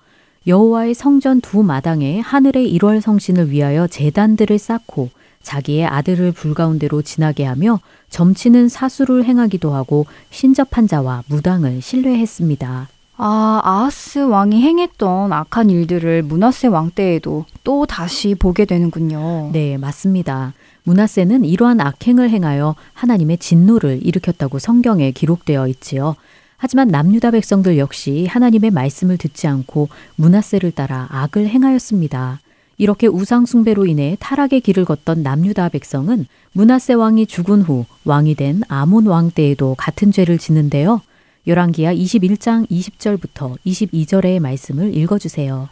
여호와의 0.48 0.96
성전 0.96 1.42
두 1.42 1.62
마당에 1.62 2.20
하늘의 2.22 2.72
일월 2.72 3.02
성신을 3.02 3.52
위하여 3.52 3.86
재단들을 3.86 4.58
쌓고 4.58 5.10
자기의 5.44 5.86
아들을 5.86 6.32
불가운데로 6.32 7.04
지나게 7.04 7.46
하며 7.46 7.80
점치는 8.10 8.68
사수를 8.68 9.26
행하기도 9.26 9.74
하고 9.74 10.08
신접한 10.32 10.88
자와 10.88 11.24
무당을 11.28 11.84
신뢰했습니다. 11.84 12.88
아, 13.20 13.60
아하스 13.64 14.20
왕이 14.20 14.62
행했던 14.62 15.34
악한 15.34 15.72
일들을 15.72 16.22
문하세 16.22 16.68
왕 16.68 16.92
때에도 16.92 17.46
또 17.64 17.88
다시 17.88 18.36
보게 18.36 18.66
되는군요. 18.66 19.50
네, 19.54 19.78
맞습니다. 19.78 20.54
문하세는 20.84 21.44
이러한 21.44 21.82
악행을 21.82 22.30
행하여 22.30 22.76
하나님의 22.94 23.40
진노를 23.40 24.06
일으켰다고 24.06 24.60
성경에 24.60 25.12
기록되어 25.12 25.68
있지요. 25.70 26.16
하지만 26.58 26.88
남유다 26.90 27.32
백성들 27.32 27.78
역시 27.80 28.28
하나님의 28.30 28.72
말씀을 28.72 29.18
듣지 29.18 29.48
않고 29.48 29.90
문하세를 30.16 30.72
따라 30.72 31.08
악을 31.10 31.48
행하였습니다. 31.48 32.40
이렇게 32.78 33.08
우상숭배로 33.08 33.88
인해 33.88 34.16
타락의 34.20 34.62
길을 34.62 34.86
걷던 34.86 35.24
남유다 35.24 35.70
백성은 35.70 36.28
문하세 36.54 36.94
왕이 36.94 37.26
죽은 37.26 37.64
후 37.64 37.86
왕이 38.06 38.36
된 38.36 38.62
아몬 38.68 39.08
왕 39.08 39.32
때에도 39.32 39.76
같은 39.76 40.12
죄를 40.12 40.38
짓는데요. 40.38 41.02
열왕기하 41.48 41.94
21장 41.94 42.70
20절부터 42.70 43.58
22절의 43.66 44.42
말씀을 44.42 44.94
읽어 44.94 45.18
주세요. 45.18 45.70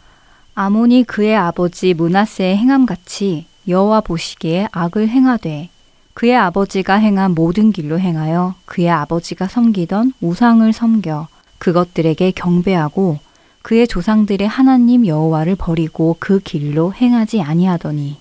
아몬이 0.54 1.04
그의 1.04 1.36
아버지 1.36 1.92
문하세의 1.92 2.56
행함같이 2.56 3.44
여호와 3.68 4.00
보시기에 4.00 4.68
악을 4.72 5.10
행하되 5.10 5.68
그의 6.14 6.34
아버지가 6.34 6.94
행한 6.94 7.34
모든 7.34 7.72
길로 7.72 8.00
행하여 8.00 8.54
그의 8.64 8.88
아버지가 8.88 9.48
섬기던 9.48 10.14
우상을 10.22 10.72
섬겨 10.72 11.28
그것들에게 11.58 12.30
경배하고 12.30 13.18
그의 13.60 13.86
조상들의 13.86 14.48
하나님 14.48 15.06
여호와를 15.06 15.56
버리고 15.56 16.16
그 16.18 16.40
길로 16.40 16.94
행하지 16.94 17.42
아니하더니 17.42 18.16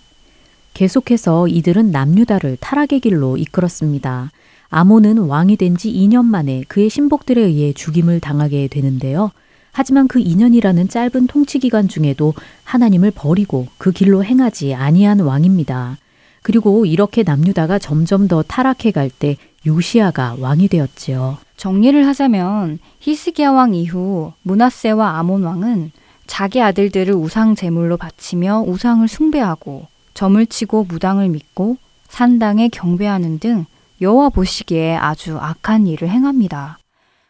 계속해서 0.73 1.47
이들은 1.47 1.91
남유다를 1.91 2.57
타락의 2.59 2.99
길로 2.99 3.37
이끌었습니다. 3.37 4.31
아몬은 4.79 5.19
왕이 5.19 5.55
된 5.55 5.77
지 5.77 5.89
2년 5.89 6.25
만에 6.25 6.65
그의 6.67 6.89
신복들에 6.89 7.41
의해 7.41 7.71
죽임을 7.71 8.19
당하게 8.19 8.67
되는데요. 8.67 9.31
하지만 9.71 10.09
그 10.09 10.19
2년이라는 10.19 10.89
짧은 10.89 11.27
통치 11.27 11.59
기간 11.59 11.87
중에도 11.87 12.33
하나님을 12.65 13.11
버리고 13.11 13.67
그 13.77 13.93
길로 13.93 14.21
행하지 14.25 14.73
아니한 14.73 15.21
왕입니다. 15.21 15.97
그리고 16.41 16.85
이렇게 16.85 17.23
남유다가 17.23 17.79
점점 17.79 18.27
더 18.27 18.43
타락해 18.43 18.91
갈 18.91 19.09
때 19.09 19.37
요시아가 19.65 20.35
왕이 20.39 20.67
되었지요. 20.67 21.37
정리를 21.55 22.05
하자면 22.07 22.79
히스기야 22.99 23.51
왕 23.51 23.73
이후 23.75 24.33
문하세와 24.43 25.17
아몬 25.17 25.43
왕은 25.43 25.91
자기 26.27 26.61
아들들을 26.61 27.13
우상 27.13 27.55
제물로 27.55 27.95
바치며 27.95 28.65
우상을 28.67 29.07
숭배하고 29.07 29.87
점을 30.13 30.45
치고 30.45 30.83
무당을 30.83 31.29
믿고 31.29 31.77
산당에 32.09 32.67
경배하는 32.67 33.39
등 33.39 33.65
여호와 34.01 34.29
보시기에 34.29 34.95
아주 34.95 35.37
악한 35.37 35.87
일을 35.87 36.09
행합니다. 36.09 36.77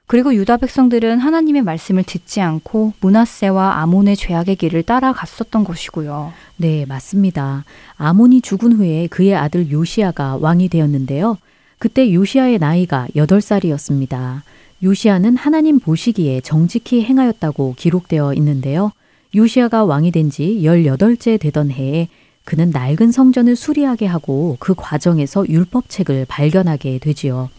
그리고 0.08 0.36
유다 0.36 0.58
백성들은 0.58 1.18
하나님의 1.20 1.64
말씀을 1.64 2.04
듣지 2.04 2.40
않고 2.42 2.94
문하세와 3.00 3.80
아몬의 3.82 4.16
죄악의 4.16 4.56
길을 4.58 4.84
따라갔었던 4.84 5.64
것이고요. 5.64 6.32
네, 6.58 6.86
맞습니다. 6.86 7.66
아몬이 7.98 8.42
죽은 8.42 8.74
후에 8.74 9.08
그의 9.08 9.36
아들 9.36 9.72
요시아가 9.72 10.38
왕이 10.38 10.70
되었는데요. 10.70 11.38
그때 11.80 12.14
요시아의 12.14 12.60
나이가 12.60 13.08
8살이었습니다. 13.16 14.42
요시아는 14.84 15.38
하나님 15.38 15.80
보시기에 15.80 16.42
정직히 16.42 17.04
행하였다고 17.04 17.74
기록되어 17.78 18.34
있는데요. 18.36 18.92
요시아가 19.34 19.86
왕이 19.86 20.12
된 20.12 20.30
지 20.30 20.62
18째 20.62 21.40
되던 21.40 21.72
해에 21.72 22.10
그는 22.46 22.70
낡은 22.70 23.12
성전을 23.12 23.56
수리하게 23.56 24.06
하고 24.06 24.56
그 24.60 24.74
과정에서 24.76 25.46
율법책을 25.50 26.26
발견하게 26.30 27.00
되지요. 27.00 27.50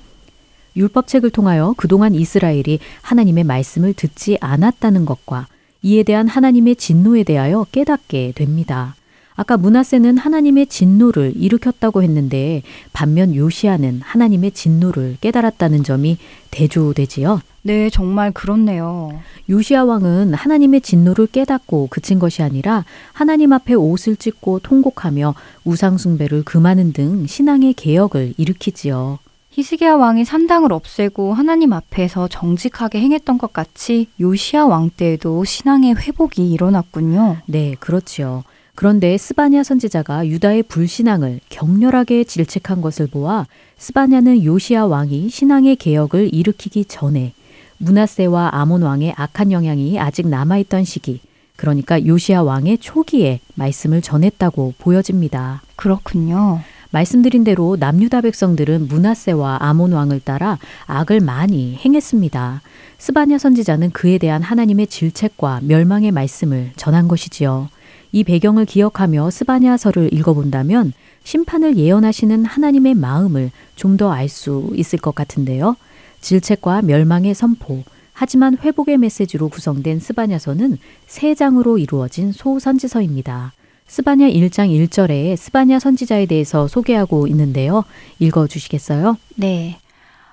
율법책을 0.77 1.31
통하여 1.31 1.75
그동안 1.77 2.15
이스라엘이 2.15 2.79
하나님의 3.03 3.45
말씀을 3.45 3.93
듣지 3.93 4.39
않았다는 4.41 5.05
것과 5.05 5.49
이에 5.83 6.03
대한 6.03 6.29
하나님의 6.29 6.77
진노에 6.77 7.25
대하여 7.25 7.67
깨닫게 7.73 8.33
됩니다. 8.35 8.95
아까 9.35 9.57
문하세는 9.57 10.17
하나님의 10.17 10.67
진노를 10.67 11.35
일으켰다고 11.37 12.03
했는데 12.03 12.63
반면 12.93 13.35
요시아는 13.35 14.01
하나님의 14.03 14.53
진노를 14.53 15.19
깨달았다는 15.21 15.85
점이 15.85 16.17
대조되지요. 16.51 17.41
네, 17.67 17.91
정말 17.91 18.31
그렇네요. 18.31 19.19
요시아 19.49 19.83
왕은 19.83 20.35
하나님의 20.35 20.83
진노를 20.83 21.27
깨닫고 21.27 21.89
그친 21.91 22.21
것이 22.21 22.45
아니라 22.45 22.85
하나님 23.13 23.53
앞에 23.53 23.75
옷을 23.75 24.15
찢고 24.15 24.61
통곡하며 24.61 25.35
우상숭배를 25.65 26.45
금하는 26.45 26.93
등 26.93 27.27
신앙의 27.27 27.75
개혁을 27.75 28.35
일으키지요. 28.37 29.19
히스기야 29.51 29.97
왕이 29.97 30.25
산당을 30.25 30.73
없애고 30.73 31.35
하나님 31.35 31.73
앞에서 31.73 32.29
정직하게 32.29 33.01
행했던 33.01 33.37
것 33.37 33.53
같이 33.53 34.07
요시아 34.21 34.67
왕 34.67 34.91
때에도 34.97 35.43
신앙의 35.45 35.97
회복이 35.97 36.49
일어났군요. 36.49 37.39
네, 37.47 37.75
그렇지요. 37.81 38.45
그런데 38.77 39.19
스바냐 39.19 39.65
선지자가 39.65 40.29
유다의 40.29 40.65
불신앙을 40.65 41.41
격렬하게 41.49 42.23
질책한 42.23 42.81
것을 42.81 43.09
보아 43.09 43.47
스바냐는 43.77 44.45
요시아 44.45 44.87
왕이 44.87 45.31
신앙의 45.31 45.75
개혁을 45.77 46.33
일으키기 46.33 46.85
전에 46.85 47.33
문하세와 47.79 48.51
아몬 48.53 48.83
왕의 48.83 49.15
악한 49.17 49.53
영향이 49.53 49.99
아직 49.99 50.29
남아있던 50.29 50.85
시기, 50.85 51.21
그러니까 51.57 52.05
요시아 52.05 52.43
왕의 52.43 52.79
초기에 52.79 53.41
말씀을 53.55 54.03
전했다고 54.03 54.75
보여집니다. 54.79 55.63
그렇군요. 55.77 56.61
말씀드린 56.91 57.45
대로 57.45 57.77
남유다 57.79 58.23
백성들은 58.23 58.89
문하세와 58.89 59.59
아몬 59.61 59.93
왕을 59.93 60.21
따라 60.21 60.59
악을 60.87 61.21
많이 61.21 61.77
행했습니다. 61.77 62.63
스바냐 62.99 63.39
선지자는 63.39 63.91
그에 63.91 64.19
대한 64.19 64.43
하나님의 64.43 64.87
질책과 64.87 65.61
멸망의 65.65 66.13
말씀을 66.13 66.73
전한 66.77 67.09
것이지요. 67.09 67.69
이 68.13 68.25
배경을 68.25 68.65
기억하며 68.65 69.31
스바냐서를 69.31 70.15
읽어본다면 70.15 70.93
심판을 71.25 71.77
예언하시는 71.77 72.45
하나님의 72.45 72.95
마음을 72.95 73.51
좀 73.75 73.97
더 73.99 74.11
알 74.11 74.29
수 74.29 74.71
있을 74.75 74.99
것 74.99 75.15
같은데요. 75.15 75.77
질책과 76.21 76.83
멸망의 76.83 77.35
선포, 77.35 77.83
하지만 78.13 78.57
회복의 78.59 78.99
메시지로 78.99 79.49
구성된 79.49 80.01
스바냐서는 80.01 80.79
세 81.07 81.35
장으로 81.35 81.79
이루어진 81.79 82.33
소선지서입니다. 82.33 83.53
스바냐 83.89 84.29
1장 84.29 84.69
1절에 84.89 85.37
스바냐 85.37 85.79
선지자에 85.79 86.27
대해서 86.27 86.67
소개하고 86.67 87.27
있는데요. 87.29 87.85
읽어 88.19 88.47
주시겠어요? 88.47 89.17
네. 89.37 89.79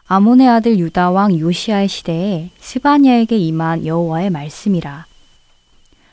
아몬의 0.07 0.47
아들 0.47 0.79
유다 0.79 1.11
왕 1.11 1.38
요시아의 1.38 1.88
시대에 1.88 2.49
스바냐에게 2.59 3.38
임한 3.38 3.86
여호와의 3.86 4.29
말씀이라. 4.31 5.05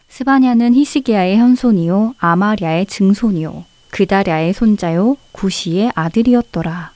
스바냐는 0.09 0.75
히스기야의 0.75 1.39
현손이요 1.39 2.15
아마랴의 2.19 2.87
증손이요 2.87 3.65
그다랴의 3.91 4.53
손자요 4.53 5.17
구시의 5.33 5.93
아들이었더라. 5.95 6.93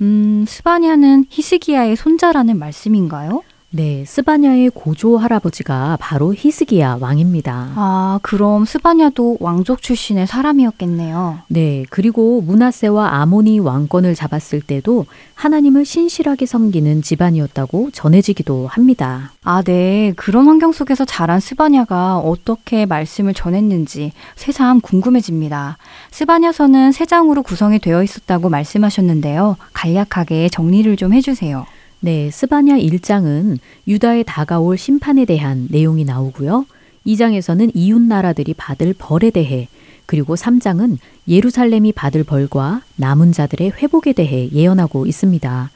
음, 0.00 0.44
스바냐는 0.46 1.24
히스기야의 1.28 1.96
손자라는 1.96 2.58
말씀인가요? 2.58 3.42
네, 3.70 4.02
스바냐의 4.06 4.70
고조 4.70 5.18
할아버지가 5.18 5.98
바로 6.00 6.34
히스기야 6.34 6.96
왕입니다. 7.02 7.72
아, 7.76 8.18
그럼 8.22 8.64
스바냐도 8.64 9.36
왕족 9.40 9.82
출신의 9.82 10.26
사람이었겠네요. 10.26 11.40
네, 11.48 11.84
그리고 11.90 12.40
문하세와 12.40 13.16
아모니 13.20 13.58
왕권을 13.58 14.14
잡았을 14.14 14.62
때도 14.62 15.04
하나님을 15.34 15.84
신실하게 15.84 16.46
섬기는 16.46 17.02
집안이었다고 17.02 17.90
전해지기도 17.92 18.68
합니다. 18.68 19.32
아, 19.44 19.60
네. 19.62 20.14
그런 20.16 20.46
환경 20.46 20.72
속에서 20.72 21.04
자란 21.04 21.38
스바냐가 21.38 22.16
어떻게 22.18 22.86
말씀을 22.86 23.34
전했는지 23.34 24.12
새삼 24.36 24.80
궁금해집니다. 24.80 25.76
스바냐서는 26.10 26.92
세 26.92 27.04
장으로 27.04 27.42
구성이 27.42 27.78
되어 27.78 28.02
있었다고 28.02 28.48
말씀하셨는데요. 28.48 29.56
간략하게 29.74 30.48
정리를 30.48 30.96
좀 30.96 31.12
해주세요. 31.12 31.66
네, 32.00 32.30
스바냐 32.30 32.78
1장은 32.78 33.58
유다에 33.88 34.22
다가올 34.22 34.78
심판에 34.78 35.24
대한 35.24 35.66
내용이 35.68 36.04
나오고요. 36.04 36.64
2장에서는 37.04 37.72
이웃 37.74 38.00
나라들이 38.00 38.54
받을 38.54 38.94
벌에 38.96 39.30
대해 39.30 39.68
그리고 40.06 40.36
3장은 40.36 40.98
예루살렘이 41.26 41.90
받을 41.92 42.22
벌과 42.22 42.82
남은 42.96 43.32
자들의 43.32 43.72
회복에 43.72 44.12
대해 44.12 44.48
예언하고 44.52 45.06
있습니다. 45.06 45.70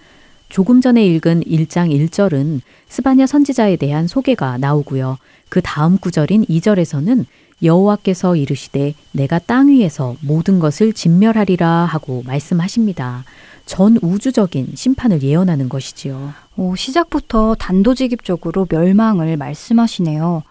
조금 0.48 0.80
전에 0.80 1.04
읽은 1.06 1.42
1장 1.42 1.90
1절은 1.90 2.60
스바냐 2.86 3.26
선지자에 3.26 3.76
대한 3.76 4.06
소개가 4.06 4.58
나오고요. 4.58 5.18
그 5.48 5.60
다음 5.60 5.98
구절인 5.98 6.44
2절에서는 6.44 7.24
여호와께서 7.64 8.36
이르시되 8.36 8.94
내가 9.12 9.38
땅 9.40 9.68
위에서 9.68 10.14
모든 10.20 10.60
것을 10.60 10.92
진멸하리라 10.92 11.68
하고 11.68 12.22
말씀하십니다. 12.26 13.24
전 13.66 13.98
우주적인 14.02 14.72
심판을 14.74 15.22
예언하는 15.22 15.68
것이지요. 15.68 16.34
오, 16.56 16.76
시작부터 16.76 17.54
단도직입적으로 17.54 18.66
멸망을 18.68 19.36
말씀하시네요. 19.36 20.42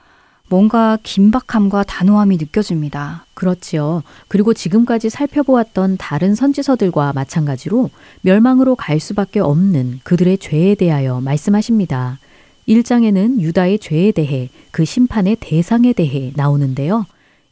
뭔가 0.50 0.98
긴박함과 1.02 1.84
단호함이 1.84 2.36
느껴집니다. 2.36 3.26
그렇지요. 3.34 4.04
그리고 4.28 4.54
지금까지 4.54 5.10
살펴보았던 5.10 5.96
다른 5.98 6.36
선지서들과 6.36 7.14
마찬가지로 7.14 7.90
멸망으로 8.22 8.76
갈 8.76 9.00
수밖에 9.00 9.40
없는 9.40 10.02
그들의 10.04 10.40
죄에 10.40 10.76
대하여 10.76 11.22
말씀하십니다. 11.22 12.20
1장에는 12.68 13.40
유다의 13.40 13.80
죄에 13.80 14.12
대해 14.12 14.50
그 14.72 14.84
심판의 14.84 15.38
대상에 15.40 15.94
대해 15.94 16.34
나오는데요. 16.36 17.06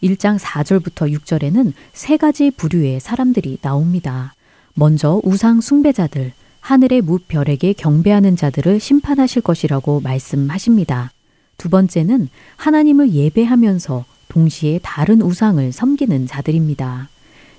1장 0.03 0.37
4절부터 0.37 1.13
6절에는 1.17 1.73
세 1.93 2.17
가지 2.17 2.51
부류의 2.51 2.99
사람들이 2.99 3.59
나옵니다. 3.61 4.33
먼저 4.79 5.19
우상 5.25 5.59
숭배자들, 5.59 6.31
하늘의 6.61 7.01
무별에게 7.01 7.73
경배하는 7.73 8.37
자들을 8.37 8.79
심판하실 8.79 9.41
것이라고 9.41 9.99
말씀하십니다. 9.99 11.11
두 11.57 11.67
번째는 11.67 12.29
하나님을 12.55 13.11
예배하면서 13.11 14.05
동시에 14.29 14.79
다른 14.81 15.21
우상을 15.21 15.69
섬기는 15.73 16.27
자들입니다. 16.27 17.09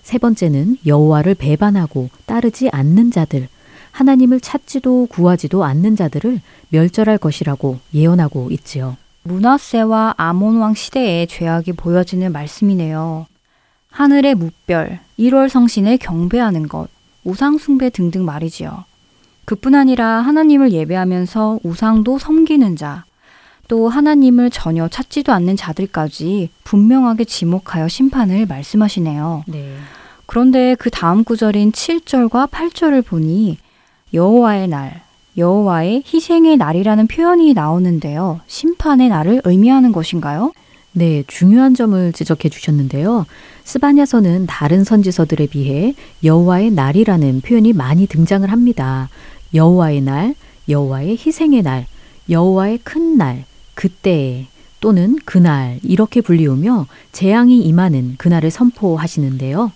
세 0.01 0.17
번째는 0.17 0.79
여호와를 0.87 1.35
배반하고 1.35 2.09
따르지 2.25 2.71
않는 2.73 3.11
자들, 3.11 3.49
하나님을 3.91 4.41
찾지도 4.41 5.09
구하지도 5.11 5.63
않는 5.63 5.97
자들을 5.97 6.41
멸절할 6.71 7.19
것이라고 7.19 7.81
예언하고 7.93 8.51
있지요. 8.53 8.97
문하세와 9.25 10.15
아몬 10.17 10.57
왕 10.57 10.73
시대의 10.73 11.27
죄악이 11.27 11.73
보여지는 11.75 12.33
말씀이네요. 12.33 13.27
하늘의 13.91 14.37
무별, 14.37 15.01
1월 15.19 15.51
성신을 15.51 15.99
경배하는 15.99 16.67
것, 16.67 16.89
우상숭배 17.25 17.91
등등 17.91 18.25
말이지요. 18.25 18.85
그뿐 19.45 19.75
아니라 19.75 20.21
하나님을 20.21 20.73
예배하면서 20.73 21.61
우상도 21.63 22.19
섬기는 22.19 22.77
자, 22.77 23.05
또 23.69 23.89
하나님을 23.89 24.51
전혀 24.51 24.89
찾지도 24.89 25.33
않는 25.33 25.57
자들까지 25.57 26.51
분명하게 26.65 27.25
지목하여 27.25 27.89
심판을 27.89 28.47
말씀하시네요. 28.47 29.45
네. 29.47 29.77
그런데 30.27 30.77
그 30.77 30.91
다음 30.91 31.25
구절인 31.25 31.73
7절과 31.73 32.51
8절을 32.51 33.05
보니 33.05 33.59
여호와의 34.13 34.69
날, 34.69 35.03
여호와의 35.37 36.05
희생의 36.07 36.57
날이라는 36.57 37.07
표현이 37.07 37.55
나오는데요. 37.55 38.41
심판의 38.47 39.09
날을 39.09 39.43
의미하는 39.45 39.93
것인가요? 39.93 40.53
네, 40.93 41.23
중요한 41.27 41.75
점을 41.75 42.13
지적해 42.13 42.49
주셨는데요. 42.49 43.27
스바냐서는 43.65 44.47
다른 44.47 44.83
선지서들에 44.83 45.47
비해 45.47 45.95
여호와의 46.25 46.73
날이라는 46.73 47.43
표현이 47.43 47.73
많이 47.73 48.07
등장을 48.07 48.51
합니다. 48.51 49.09
여호와의 49.55 50.01
날, 50.01 50.35
여호와의 50.69 51.19
희생의 51.25 51.63
날, 51.63 51.87
여호와의 52.29 52.81
큰 52.83 53.17
날, 53.17 53.45
그때 53.75 54.47
또는 54.81 55.17
그날 55.25 55.79
이렇게 55.83 56.21
불리우며 56.21 56.87
재앙이 57.13 57.61
임하는 57.61 58.17
그날을 58.19 58.51
선포하시는데요. 58.51 59.73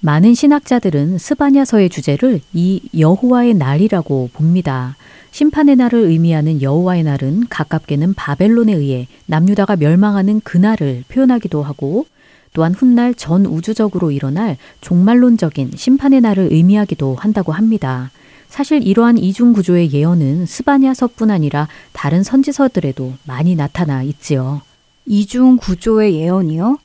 많은 0.00 0.34
신학자들은 0.34 1.18
스바냐서의 1.18 1.90
주제를 1.90 2.40
이 2.54 2.80
여호와의 2.96 3.54
날이라고 3.54 4.30
봅니다. 4.32 4.96
심판의 5.38 5.76
날을 5.76 6.00
의미하는 6.00 6.62
여호와의 6.62 7.04
날은 7.04 7.44
가깝게는 7.48 8.14
바벨론에 8.14 8.72
의해 8.72 9.06
남유다가 9.26 9.76
멸망하는 9.76 10.40
그날을 10.40 11.04
표현하기도 11.06 11.62
하고 11.62 12.06
또한 12.52 12.74
훗날 12.74 13.14
전 13.14 13.46
우주적으로 13.46 14.10
일어날 14.10 14.56
종말론적인 14.80 15.74
심판의 15.76 16.22
날을 16.22 16.48
의미하기도 16.50 17.14
한다고 17.14 17.52
합니다. 17.52 18.10
사실 18.48 18.84
이러한 18.84 19.16
이중 19.18 19.52
구조의 19.52 19.92
예언은 19.92 20.44
스바냐서뿐 20.46 21.30
아니라 21.30 21.68
다른 21.92 22.24
선지서들에도 22.24 23.12
많이 23.24 23.54
나타나 23.54 24.02
있지요. 24.02 24.62
이중 25.06 25.56
구조의 25.58 26.14
예언이요? 26.16 26.78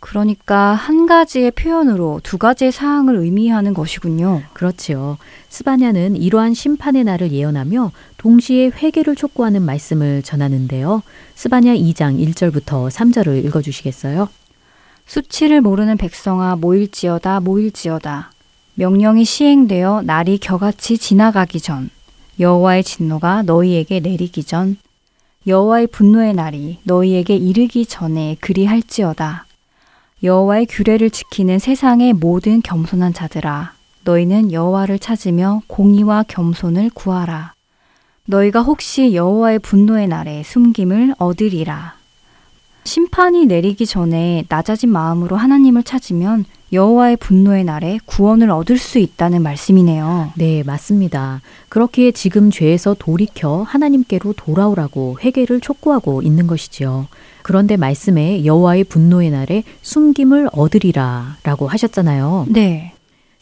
그러니까 0.00 0.72
한 0.72 1.06
가지의 1.06 1.50
표현으로 1.52 2.20
두 2.22 2.38
가지의 2.38 2.72
사항을 2.72 3.16
의미하는 3.16 3.74
것이군요. 3.74 4.42
그렇지요. 4.54 5.18
스바냐는 5.50 6.16
이러한 6.16 6.54
심판의 6.54 7.04
날을 7.04 7.32
예언하며 7.32 7.92
동시에 8.16 8.70
회개를 8.70 9.14
촉구하는 9.14 9.62
말씀을 9.62 10.22
전하는데요. 10.22 11.02
스바냐 11.34 11.74
2장 11.74 12.18
1절부터 12.18 12.90
3절을 12.90 13.44
읽어 13.44 13.60
주시겠어요? 13.60 14.28
수치를 15.06 15.60
모르는 15.60 15.96
백성아 15.96 16.56
모일지어다 16.56 17.40
모일지어다. 17.40 18.32
명령이 18.74 19.24
시행되어 19.24 20.02
날이 20.02 20.38
겨같이 20.38 20.96
지나가기 20.96 21.60
전 21.60 21.90
여호와의 22.38 22.84
진노가 22.84 23.42
너희에게 23.42 24.00
내리기 24.00 24.44
전 24.44 24.78
여호와의 25.46 25.88
분노의 25.88 26.34
날이 26.34 26.78
너희에게 26.84 27.36
이르기 27.36 27.84
전에 27.84 28.36
그리할지어다. 28.40 29.46
여호와의 30.22 30.66
규례를 30.66 31.08
지키는 31.08 31.58
세상의 31.58 32.12
모든 32.12 32.60
겸손한 32.60 33.14
자들아 33.14 33.72
너희는 34.04 34.52
여호와를 34.52 34.98
찾으며 34.98 35.62
공의와 35.66 36.24
겸손을 36.28 36.90
구하라. 36.92 37.54
너희가 38.26 38.60
혹시 38.60 39.14
여호와의 39.14 39.60
분노의 39.60 40.08
날에 40.08 40.42
숨김을 40.42 41.14
얻으리라. 41.18 41.94
심판이 42.84 43.46
내리기 43.46 43.86
전에 43.86 44.44
낮아진 44.48 44.90
마음으로 44.90 45.36
하나님을 45.36 45.84
찾으면 45.84 46.44
여호와의 46.72 47.16
분노의 47.16 47.64
날에 47.64 47.98
구원을 48.04 48.50
얻을 48.50 48.78
수 48.78 48.98
있다는 48.98 49.42
말씀이네요. 49.42 50.32
네, 50.36 50.62
맞습니다. 50.62 51.40
그렇기에 51.68 52.12
지금 52.12 52.50
죄에서 52.50 52.94
돌이켜 52.98 53.62
하나님께로 53.62 54.34
돌아오라고 54.34 55.18
회개를 55.22 55.60
촉구하고 55.60 56.22
있는 56.22 56.46
것이지요. 56.46 57.08
그런데 57.42 57.76
말씀에 57.76 58.44
여호와의 58.44 58.84
분노의 58.84 59.30
날에 59.30 59.64
숨김을 59.82 60.50
얻으리라라고 60.52 61.68
하셨잖아요. 61.68 62.46
네. 62.48 62.92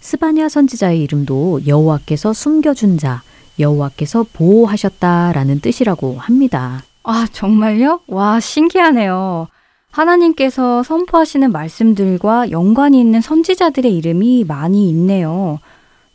스바냐 0.00 0.48
선지자의 0.48 1.02
이름도 1.02 1.66
여호와께서 1.66 2.32
숨겨준 2.32 2.98
자, 2.98 3.22
여호와께서 3.58 4.26
보호하셨다라는 4.32 5.60
뜻이라고 5.60 6.16
합니다. 6.18 6.82
아, 7.02 7.26
정말요? 7.32 8.00
와, 8.06 8.38
신기하네요. 8.38 9.48
하나님께서 9.90 10.82
선포하시는 10.82 11.50
말씀들과 11.50 12.50
연관이 12.50 13.00
있는 13.00 13.20
선지자들의 13.20 13.96
이름이 13.96 14.44
많이 14.46 14.88
있네요. 14.90 15.58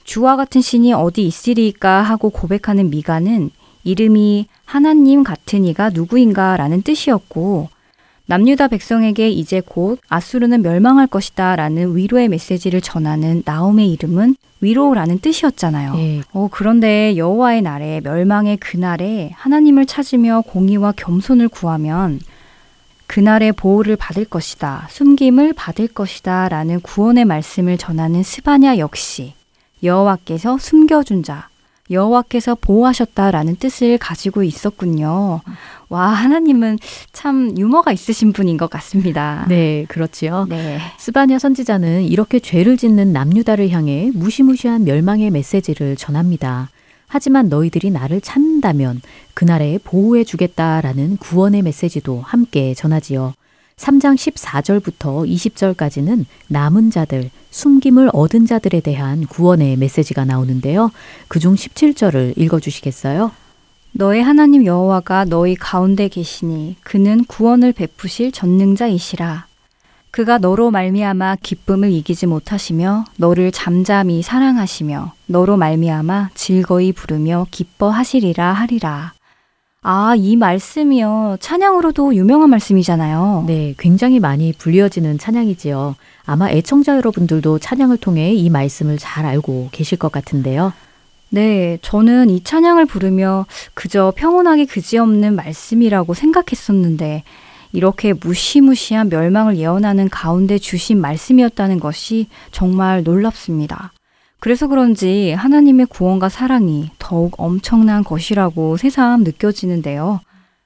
주와 0.04 0.36
같은 0.36 0.62
신이 0.62 0.94
어디 0.94 1.26
있으리까 1.26 2.02
하고 2.02 2.30
고백하는 2.30 2.90
미가는 2.90 3.50
이름이 3.84 4.48
하나님 4.66 5.24
같은 5.24 5.66
이가 5.66 5.90
누구인가 5.90 6.58
라는 6.58 6.82
뜻이었고, 6.82 7.70
남유다 8.26 8.70
백성에게 8.70 9.30
이제 9.30 9.62
곧 9.64 10.00
아수르는 10.08 10.62
멸망할 10.62 11.08
것이다 11.08 11.58
라는 11.58 11.96
위로의 11.96 12.30
메시지를 12.30 12.80
전하는 12.80 13.44
나옴의 13.46 13.92
이름은 13.92 14.36
위로라는 14.62 15.20
뜻이었잖아요. 15.20 15.96
네. 15.96 16.22
어, 16.32 16.48
그런데 16.50 17.18
여호와의 17.18 17.62
날에 17.62 18.00
멸망의 18.02 18.58
그날에 18.58 19.32
하나님을 19.36 19.86
찾으며 19.86 20.42
공의와 20.48 20.94
겸손을 20.94 21.50
구하면 21.50 22.22
그날의 23.08 23.52
보호를 23.52 23.98
받을 23.98 24.24
것이다. 24.24 24.88
숨김을 24.90 25.54
받을 25.54 25.88
것이다. 25.90 26.48
라는 26.48 26.80
구원의 26.80 27.26
말씀을 27.26 27.78
전하는 27.78 28.24
스바냐 28.24 28.78
역시 28.78 29.34
여호와께서 29.84 30.58
숨겨준 30.58 31.24
자, 31.24 31.50
여호와께서 31.94 32.56
보호하셨다라는 32.56 33.58
뜻을 33.58 33.98
가지고 33.98 34.44
있었군요. 34.44 35.42
와, 35.90 36.08
하나님은 36.08 36.80
참 37.12 37.56
유머가 37.58 37.92
있으신 37.92 38.34
분인 38.34 38.58
것 38.58 38.70
같습니다. 38.70 39.46
네, 39.48 39.86
그렇지요. 39.88 40.48
네. 40.50 40.80
스바냐 40.98 41.40
선지자는 41.40 42.04
이렇게 42.04 42.40
죄를 42.40 42.78
짓는 42.78 43.14
남유다를 43.14 43.70
향해 43.70 44.12
무시무시한 44.14 44.84
멸망의 44.84 45.30
메시지를 45.30 45.96
전합니다. 45.96 46.70
하지만 47.08 47.48
너희들이 47.48 47.92
나를 47.92 48.22
찾는다면 48.22 49.02
그날에 49.36 49.78
보호해 49.84 50.24
주겠다라는 50.24 51.18
구원의 51.18 51.62
메시지도 51.62 52.22
함께 52.22 52.74
전하지요. 52.74 53.36
3장 53.78 54.16
14절부터 54.16 55.28
20절까지는 55.28 56.26
남은 56.48 56.92
자들, 56.92 57.30
숨김을 57.52 58.10
얻은 58.14 58.46
자들에 58.46 58.80
대한 58.80 59.26
구원의 59.26 59.78
메시지가 59.78 60.26
나오는데요. 60.26 60.92
그중 61.28 61.56
17절을 61.56 62.38
읽어 62.38 62.60
주시겠어요? 62.60 63.32
너의 63.92 64.24
하나님 64.24 64.66
여호와가 64.66 65.26
너희 65.26 65.56
가운데 65.56 66.08
계시니 66.08 66.78
그는 66.84 67.24
구원을 67.26 67.74
베푸실 67.74 68.32
전능자이시라. 68.32 69.48
그가 70.10 70.38
너로 70.38 70.70
말미암아 70.70 71.38
기쁨을 71.42 71.92
이기지 71.92 72.28
못하시며 72.28 73.06
너를 73.18 73.52
잠잠히 73.52 74.22
사랑하시며 74.22 75.14
너로 75.26 75.58
말미암아 75.58 76.30
즐거이 76.36 76.92
부르며 76.94 77.48
기뻐하시리라 77.50 78.54
하리라. 78.54 79.14
아, 79.86 80.16
이 80.18 80.38
말씀이요. 80.38 81.38
찬양으로도 81.42 82.16
유명한 82.16 82.50
말씀이잖아요. 82.50 83.44
네, 83.48 83.76
굉장히 83.78 84.20
많이 84.20 84.54
불리어지는 84.54 85.18
찬양이지요. 85.18 85.96
아마 86.26 86.50
애청자 86.50 86.96
여러분들도 86.96 87.60
찬양을 87.60 87.98
통해 87.98 88.34
이 88.34 88.50
말씀을 88.50 88.98
잘 88.98 89.26
알고 89.26 89.70
계실 89.74 90.00
것 90.00 90.10
같은데요. 90.12 90.72
네, 91.30 91.80
저는 91.82 92.30
이 92.30 92.44
찬양을 92.44 92.86
부르며 92.86 93.46
그저 93.74 94.14
평온하게 94.16 94.66
그지없는 94.66 95.36
말씀이라고 95.36 96.14
생각했었는데 96.14 97.24
이렇게 97.74 98.14
무시무시한 98.14 99.10
멸망을 99.10 99.58
예언하는 99.58 100.10
가운데 100.10 100.60
주신 100.60 101.02
말씀이었다는 101.02 101.80
것이 101.80 102.28
정말 102.52 103.04
놀랍습니다. 103.04 103.93
그래서 104.44 104.68
그런지 104.68 105.32
하나님의 105.32 105.86
구원과 105.86 106.28
사랑이 106.28 106.90
더욱 107.00 107.34
엄청난 107.38 108.04
것이라고 108.04 108.76
새삼 108.76 109.24
느껴지는데요. 109.24 110.20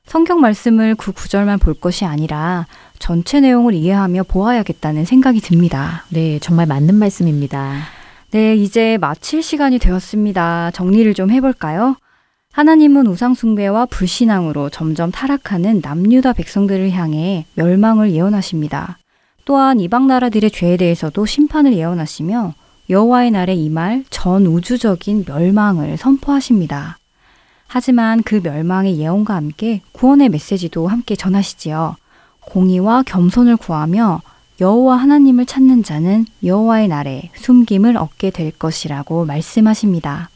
성경 0.03 0.41
말씀을 0.41 0.95
그 0.95 1.11
구절만 1.11 1.59
볼 1.59 1.75
것이 1.75 2.03
아니라 2.03 2.65
전체 2.97 3.39
내용을 3.39 3.75
이해하며 3.75 4.23
보아야겠다는 4.23 5.05
생각이 5.05 5.41
듭니다. 5.41 6.05
네, 6.09 6.39
정말 6.39 6.65
맞는 6.65 6.95
말씀입니다. 6.95 7.81
네, 8.31 8.55
이제 8.55 8.97
마칠 8.99 9.43
시간이 9.43 9.77
되었습니다. 9.77 10.71
정리를 10.71 11.13
좀 11.13 11.29
해볼까요? 11.29 11.97
하나님은 12.53 13.05
우상숭배와 13.05 13.85
불신앙으로 13.85 14.71
점점 14.71 15.11
타락하는 15.11 15.81
남유다 15.83 16.33
백성들을 16.33 16.89
향해 16.93 17.45
멸망을 17.53 18.11
예언하십니다. 18.11 18.97
또한 19.45 19.79
이방 19.79 20.07
나라들의 20.07 20.49
죄에 20.49 20.77
대해서도 20.77 21.27
심판을 21.27 21.73
예언하시며 21.73 22.55
여호와의 22.89 23.31
날에 23.31 23.53
임할 23.53 24.05
전 24.09 24.45
우주적인 24.45 25.25
멸망을 25.27 25.97
선포하십니다. 25.97 26.97
하지만 27.67 28.23
그 28.23 28.39
멸망의 28.41 28.97
예언과 28.97 29.35
함께 29.35 29.81
구원의 29.91 30.29
메시지도 30.29 30.87
함께 30.87 31.15
전하시지요. 31.15 31.97
공의와 32.39 33.03
겸손을 33.03 33.57
구하며 33.57 34.21
여호와 34.61 34.95
하나님을 34.95 35.45
찾는 35.45 35.83
자는 35.83 36.25
여호와의 36.43 36.87
날에 36.87 37.29
숨김을 37.35 37.97
얻게 37.97 38.31
될 38.31 38.51
것이라고 38.51 39.25
말씀하십니다. 39.25 40.29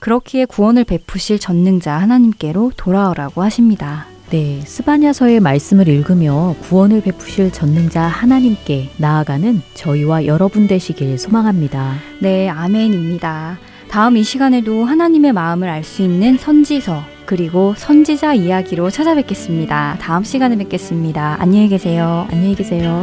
그렇기에 0.00 0.46
구원을 0.46 0.82
베푸실 0.82 1.38
전능자 1.38 1.96
하나님께로 1.96 2.72
돌아오라고 2.76 3.42
하십니다. 3.42 4.06
네, 4.32 4.62
스바냐서의 4.64 5.40
말씀을 5.40 5.88
읽으며 5.88 6.54
구원을 6.62 7.02
베푸실 7.02 7.52
전능자 7.52 8.00
하나님께 8.00 8.88
나아가는 8.96 9.60
저희와 9.74 10.24
여러분 10.24 10.66
되시길 10.66 11.18
소망합니다. 11.18 11.96
네, 12.18 12.48
아멘입니다. 12.48 13.58
다음 13.90 14.16
이 14.16 14.22
시간에도 14.22 14.86
하나님의 14.86 15.34
마음을 15.34 15.68
알 15.68 15.84
수 15.84 16.00
있는 16.00 16.38
선지서 16.38 17.02
그리고 17.26 17.74
선지자 17.76 18.32
이야기로 18.32 18.88
찾아뵙겠습니다. 18.88 19.98
다음 20.00 20.24
시간에 20.24 20.56
뵙겠습니다. 20.56 21.36
안녕히 21.38 21.68
계세요. 21.68 22.26
안녕히 22.30 22.54
계세요. 22.54 23.02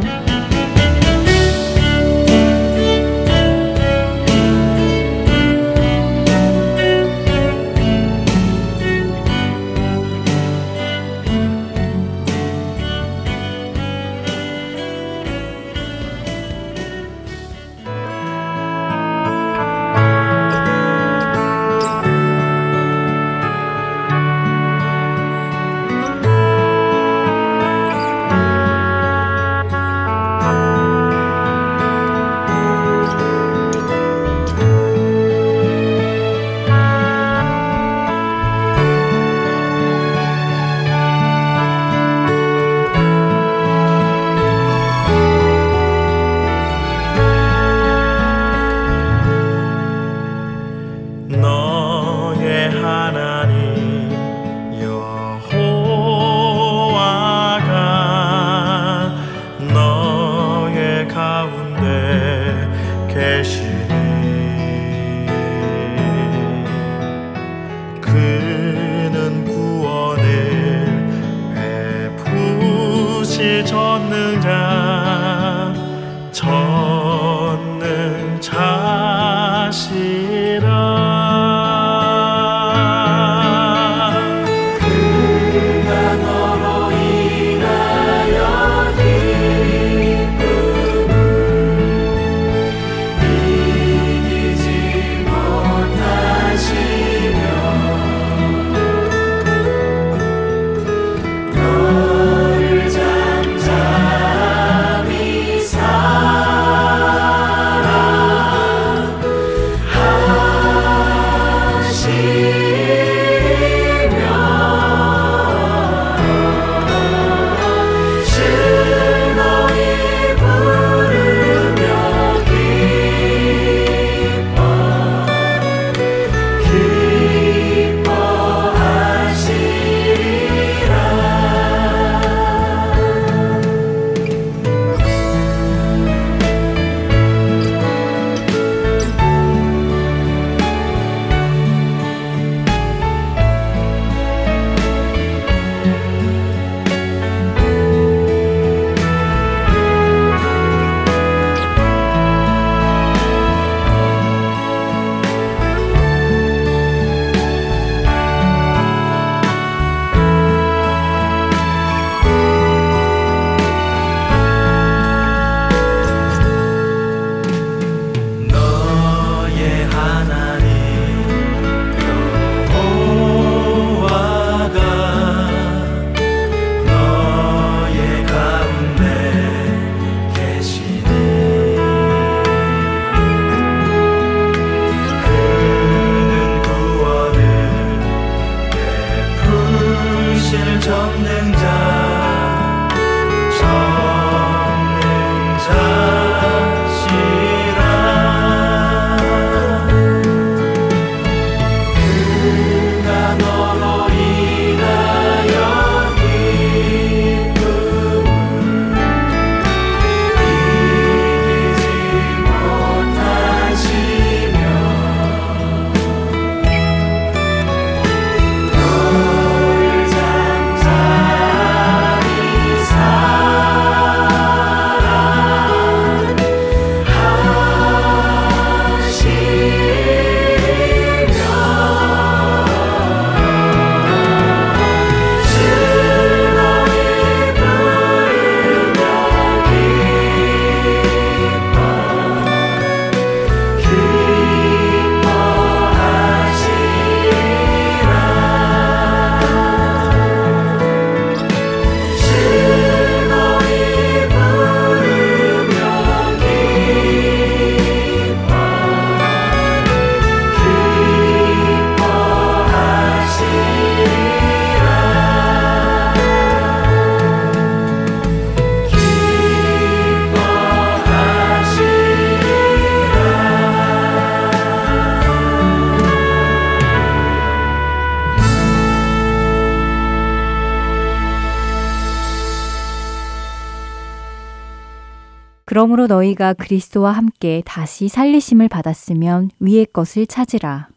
너희가 286.30 286.54
그리스도와 286.54 287.12
함께 287.12 287.62
다시 287.64 288.08
살리심을 288.08 288.68
받았으면 288.68 289.50
위의 289.60 289.86
것을 289.86 290.26
찾으라. 290.26 290.88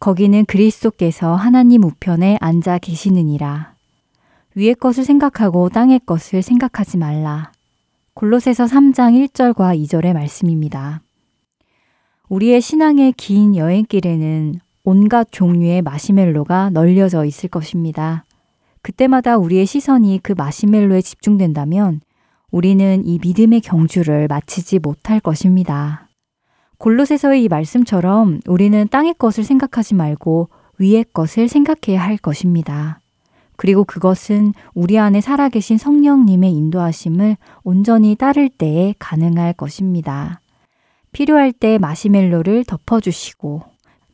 거기는 0.00 0.44
그리스도께서 0.44 1.34
하나님 1.34 1.84
우편에 1.84 2.38
앉아 2.40 2.78
계시느니라. 2.78 3.74
위의 4.54 4.74
것을 4.74 5.04
생각하고 5.04 5.68
땅의 5.68 6.00
것을 6.06 6.42
생각하지 6.42 6.98
말라. 6.98 7.52
골로새서 8.14 8.64
3장 8.64 9.28
1절과 9.28 9.78
2절의 9.82 10.12
말씀입니다. 10.12 11.02
우리의 12.28 12.60
신앙의 12.60 13.12
긴 13.16 13.56
여행길에는 13.56 14.60
온갖 14.84 15.28
종류의 15.30 15.82
마시멜로가 15.82 16.70
널려져 16.70 17.24
있을 17.24 17.48
것입니다. 17.48 18.24
그때마다 18.82 19.36
우리의 19.36 19.66
시선이 19.66 20.20
그 20.22 20.32
마시멜로에 20.36 21.00
집중된다면 21.00 22.00
우리는 22.54 23.04
이 23.04 23.18
믿음의 23.20 23.62
경주를 23.62 24.28
마치지 24.28 24.78
못할 24.78 25.18
것입니다. 25.18 26.08
골로새서의 26.78 27.42
이 27.42 27.48
말씀처럼 27.48 28.38
우리는 28.46 28.86
땅의 28.92 29.16
것을 29.18 29.42
생각하지 29.42 29.96
말고 29.96 30.50
위의 30.78 31.04
것을 31.12 31.48
생각해야 31.48 32.00
할 32.00 32.16
것입니다. 32.16 33.00
그리고 33.56 33.82
그것은 33.82 34.52
우리 34.72 35.00
안에 35.00 35.20
살아계신 35.20 35.78
성령님의 35.78 36.52
인도하심을 36.52 37.38
온전히 37.64 38.14
따를 38.14 38.48
때에 38.48 38.94
가능할 39.00 39.54
것입니다. 39.54 40.40
필요할 41.10 41.50
때 41.50 41.78
마시멜로를 41.78 42.66
덮어주시고 42.66 43.62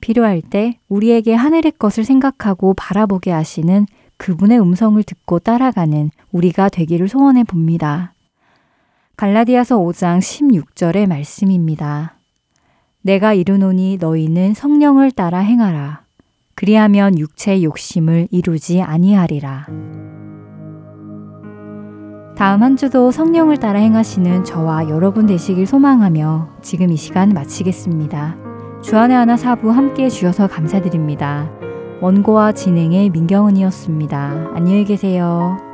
필요할 0.00 0.40
때 0.40 0.78
우리에게 0.88 1.34
하늘의 1.34 1.72
것을 1.78 2.04
생각하고 2.04 2.72
바라보게 2.72 3.32
하시는 3.32 3.84
그분의 4.16 4.58
음성을 4.62 5.02
듣고 5.02 5.40
따라가는 5.40 6.10
우리가 6.32 6.70
되기를 6.70 7.06
소원해 7.06 7.44
봅니다. 7.44 8.14
갈라디아서 9.20 9.76
5장 9.76 10.18
16절의 10.20 11.06
말씀입니다. 11.06 12.14
내가 13.02 13.34
이르노니 13.34 13.98
너희는 14.00 14.54
성령을 14.54 15.10
따라 15.10 15.40
행하라. 15.40 16.04
그리하면 16.54 17.18
육체의 17.18 17.64
욕심을 17.64 18.28
이루지 18.30 18.80
아니하리라. 18.80 19.66
다음 22.34 22.62
한 22.62 22.78
주도 22.78 23.10
성령을 23.10 23.58
따라 23.58 23.80
행하시는 23.80 24.44
저와 24.44 24.88
여러분 24.88 25.26
되시길 25.26 25.66
소망하며 25.66 26.52
지금 26.62 26.90
이 26.90 26.96
시간 26.96 27.28
마치겠습니다. 27.28 28.38
주안의 28.82 29.14
하나 29.14 29.36
사부 29.36 29.70
함께 29.70 30.04
해주셔서 30.04 30.48
감사드립니다. 30.48 31.50
원고와 32.00 32.52
진행의 32.52 33.10
민경은이었습니다. 33.10 34.52
안녕히 34.54 34.86
계세요. 34.86 35.69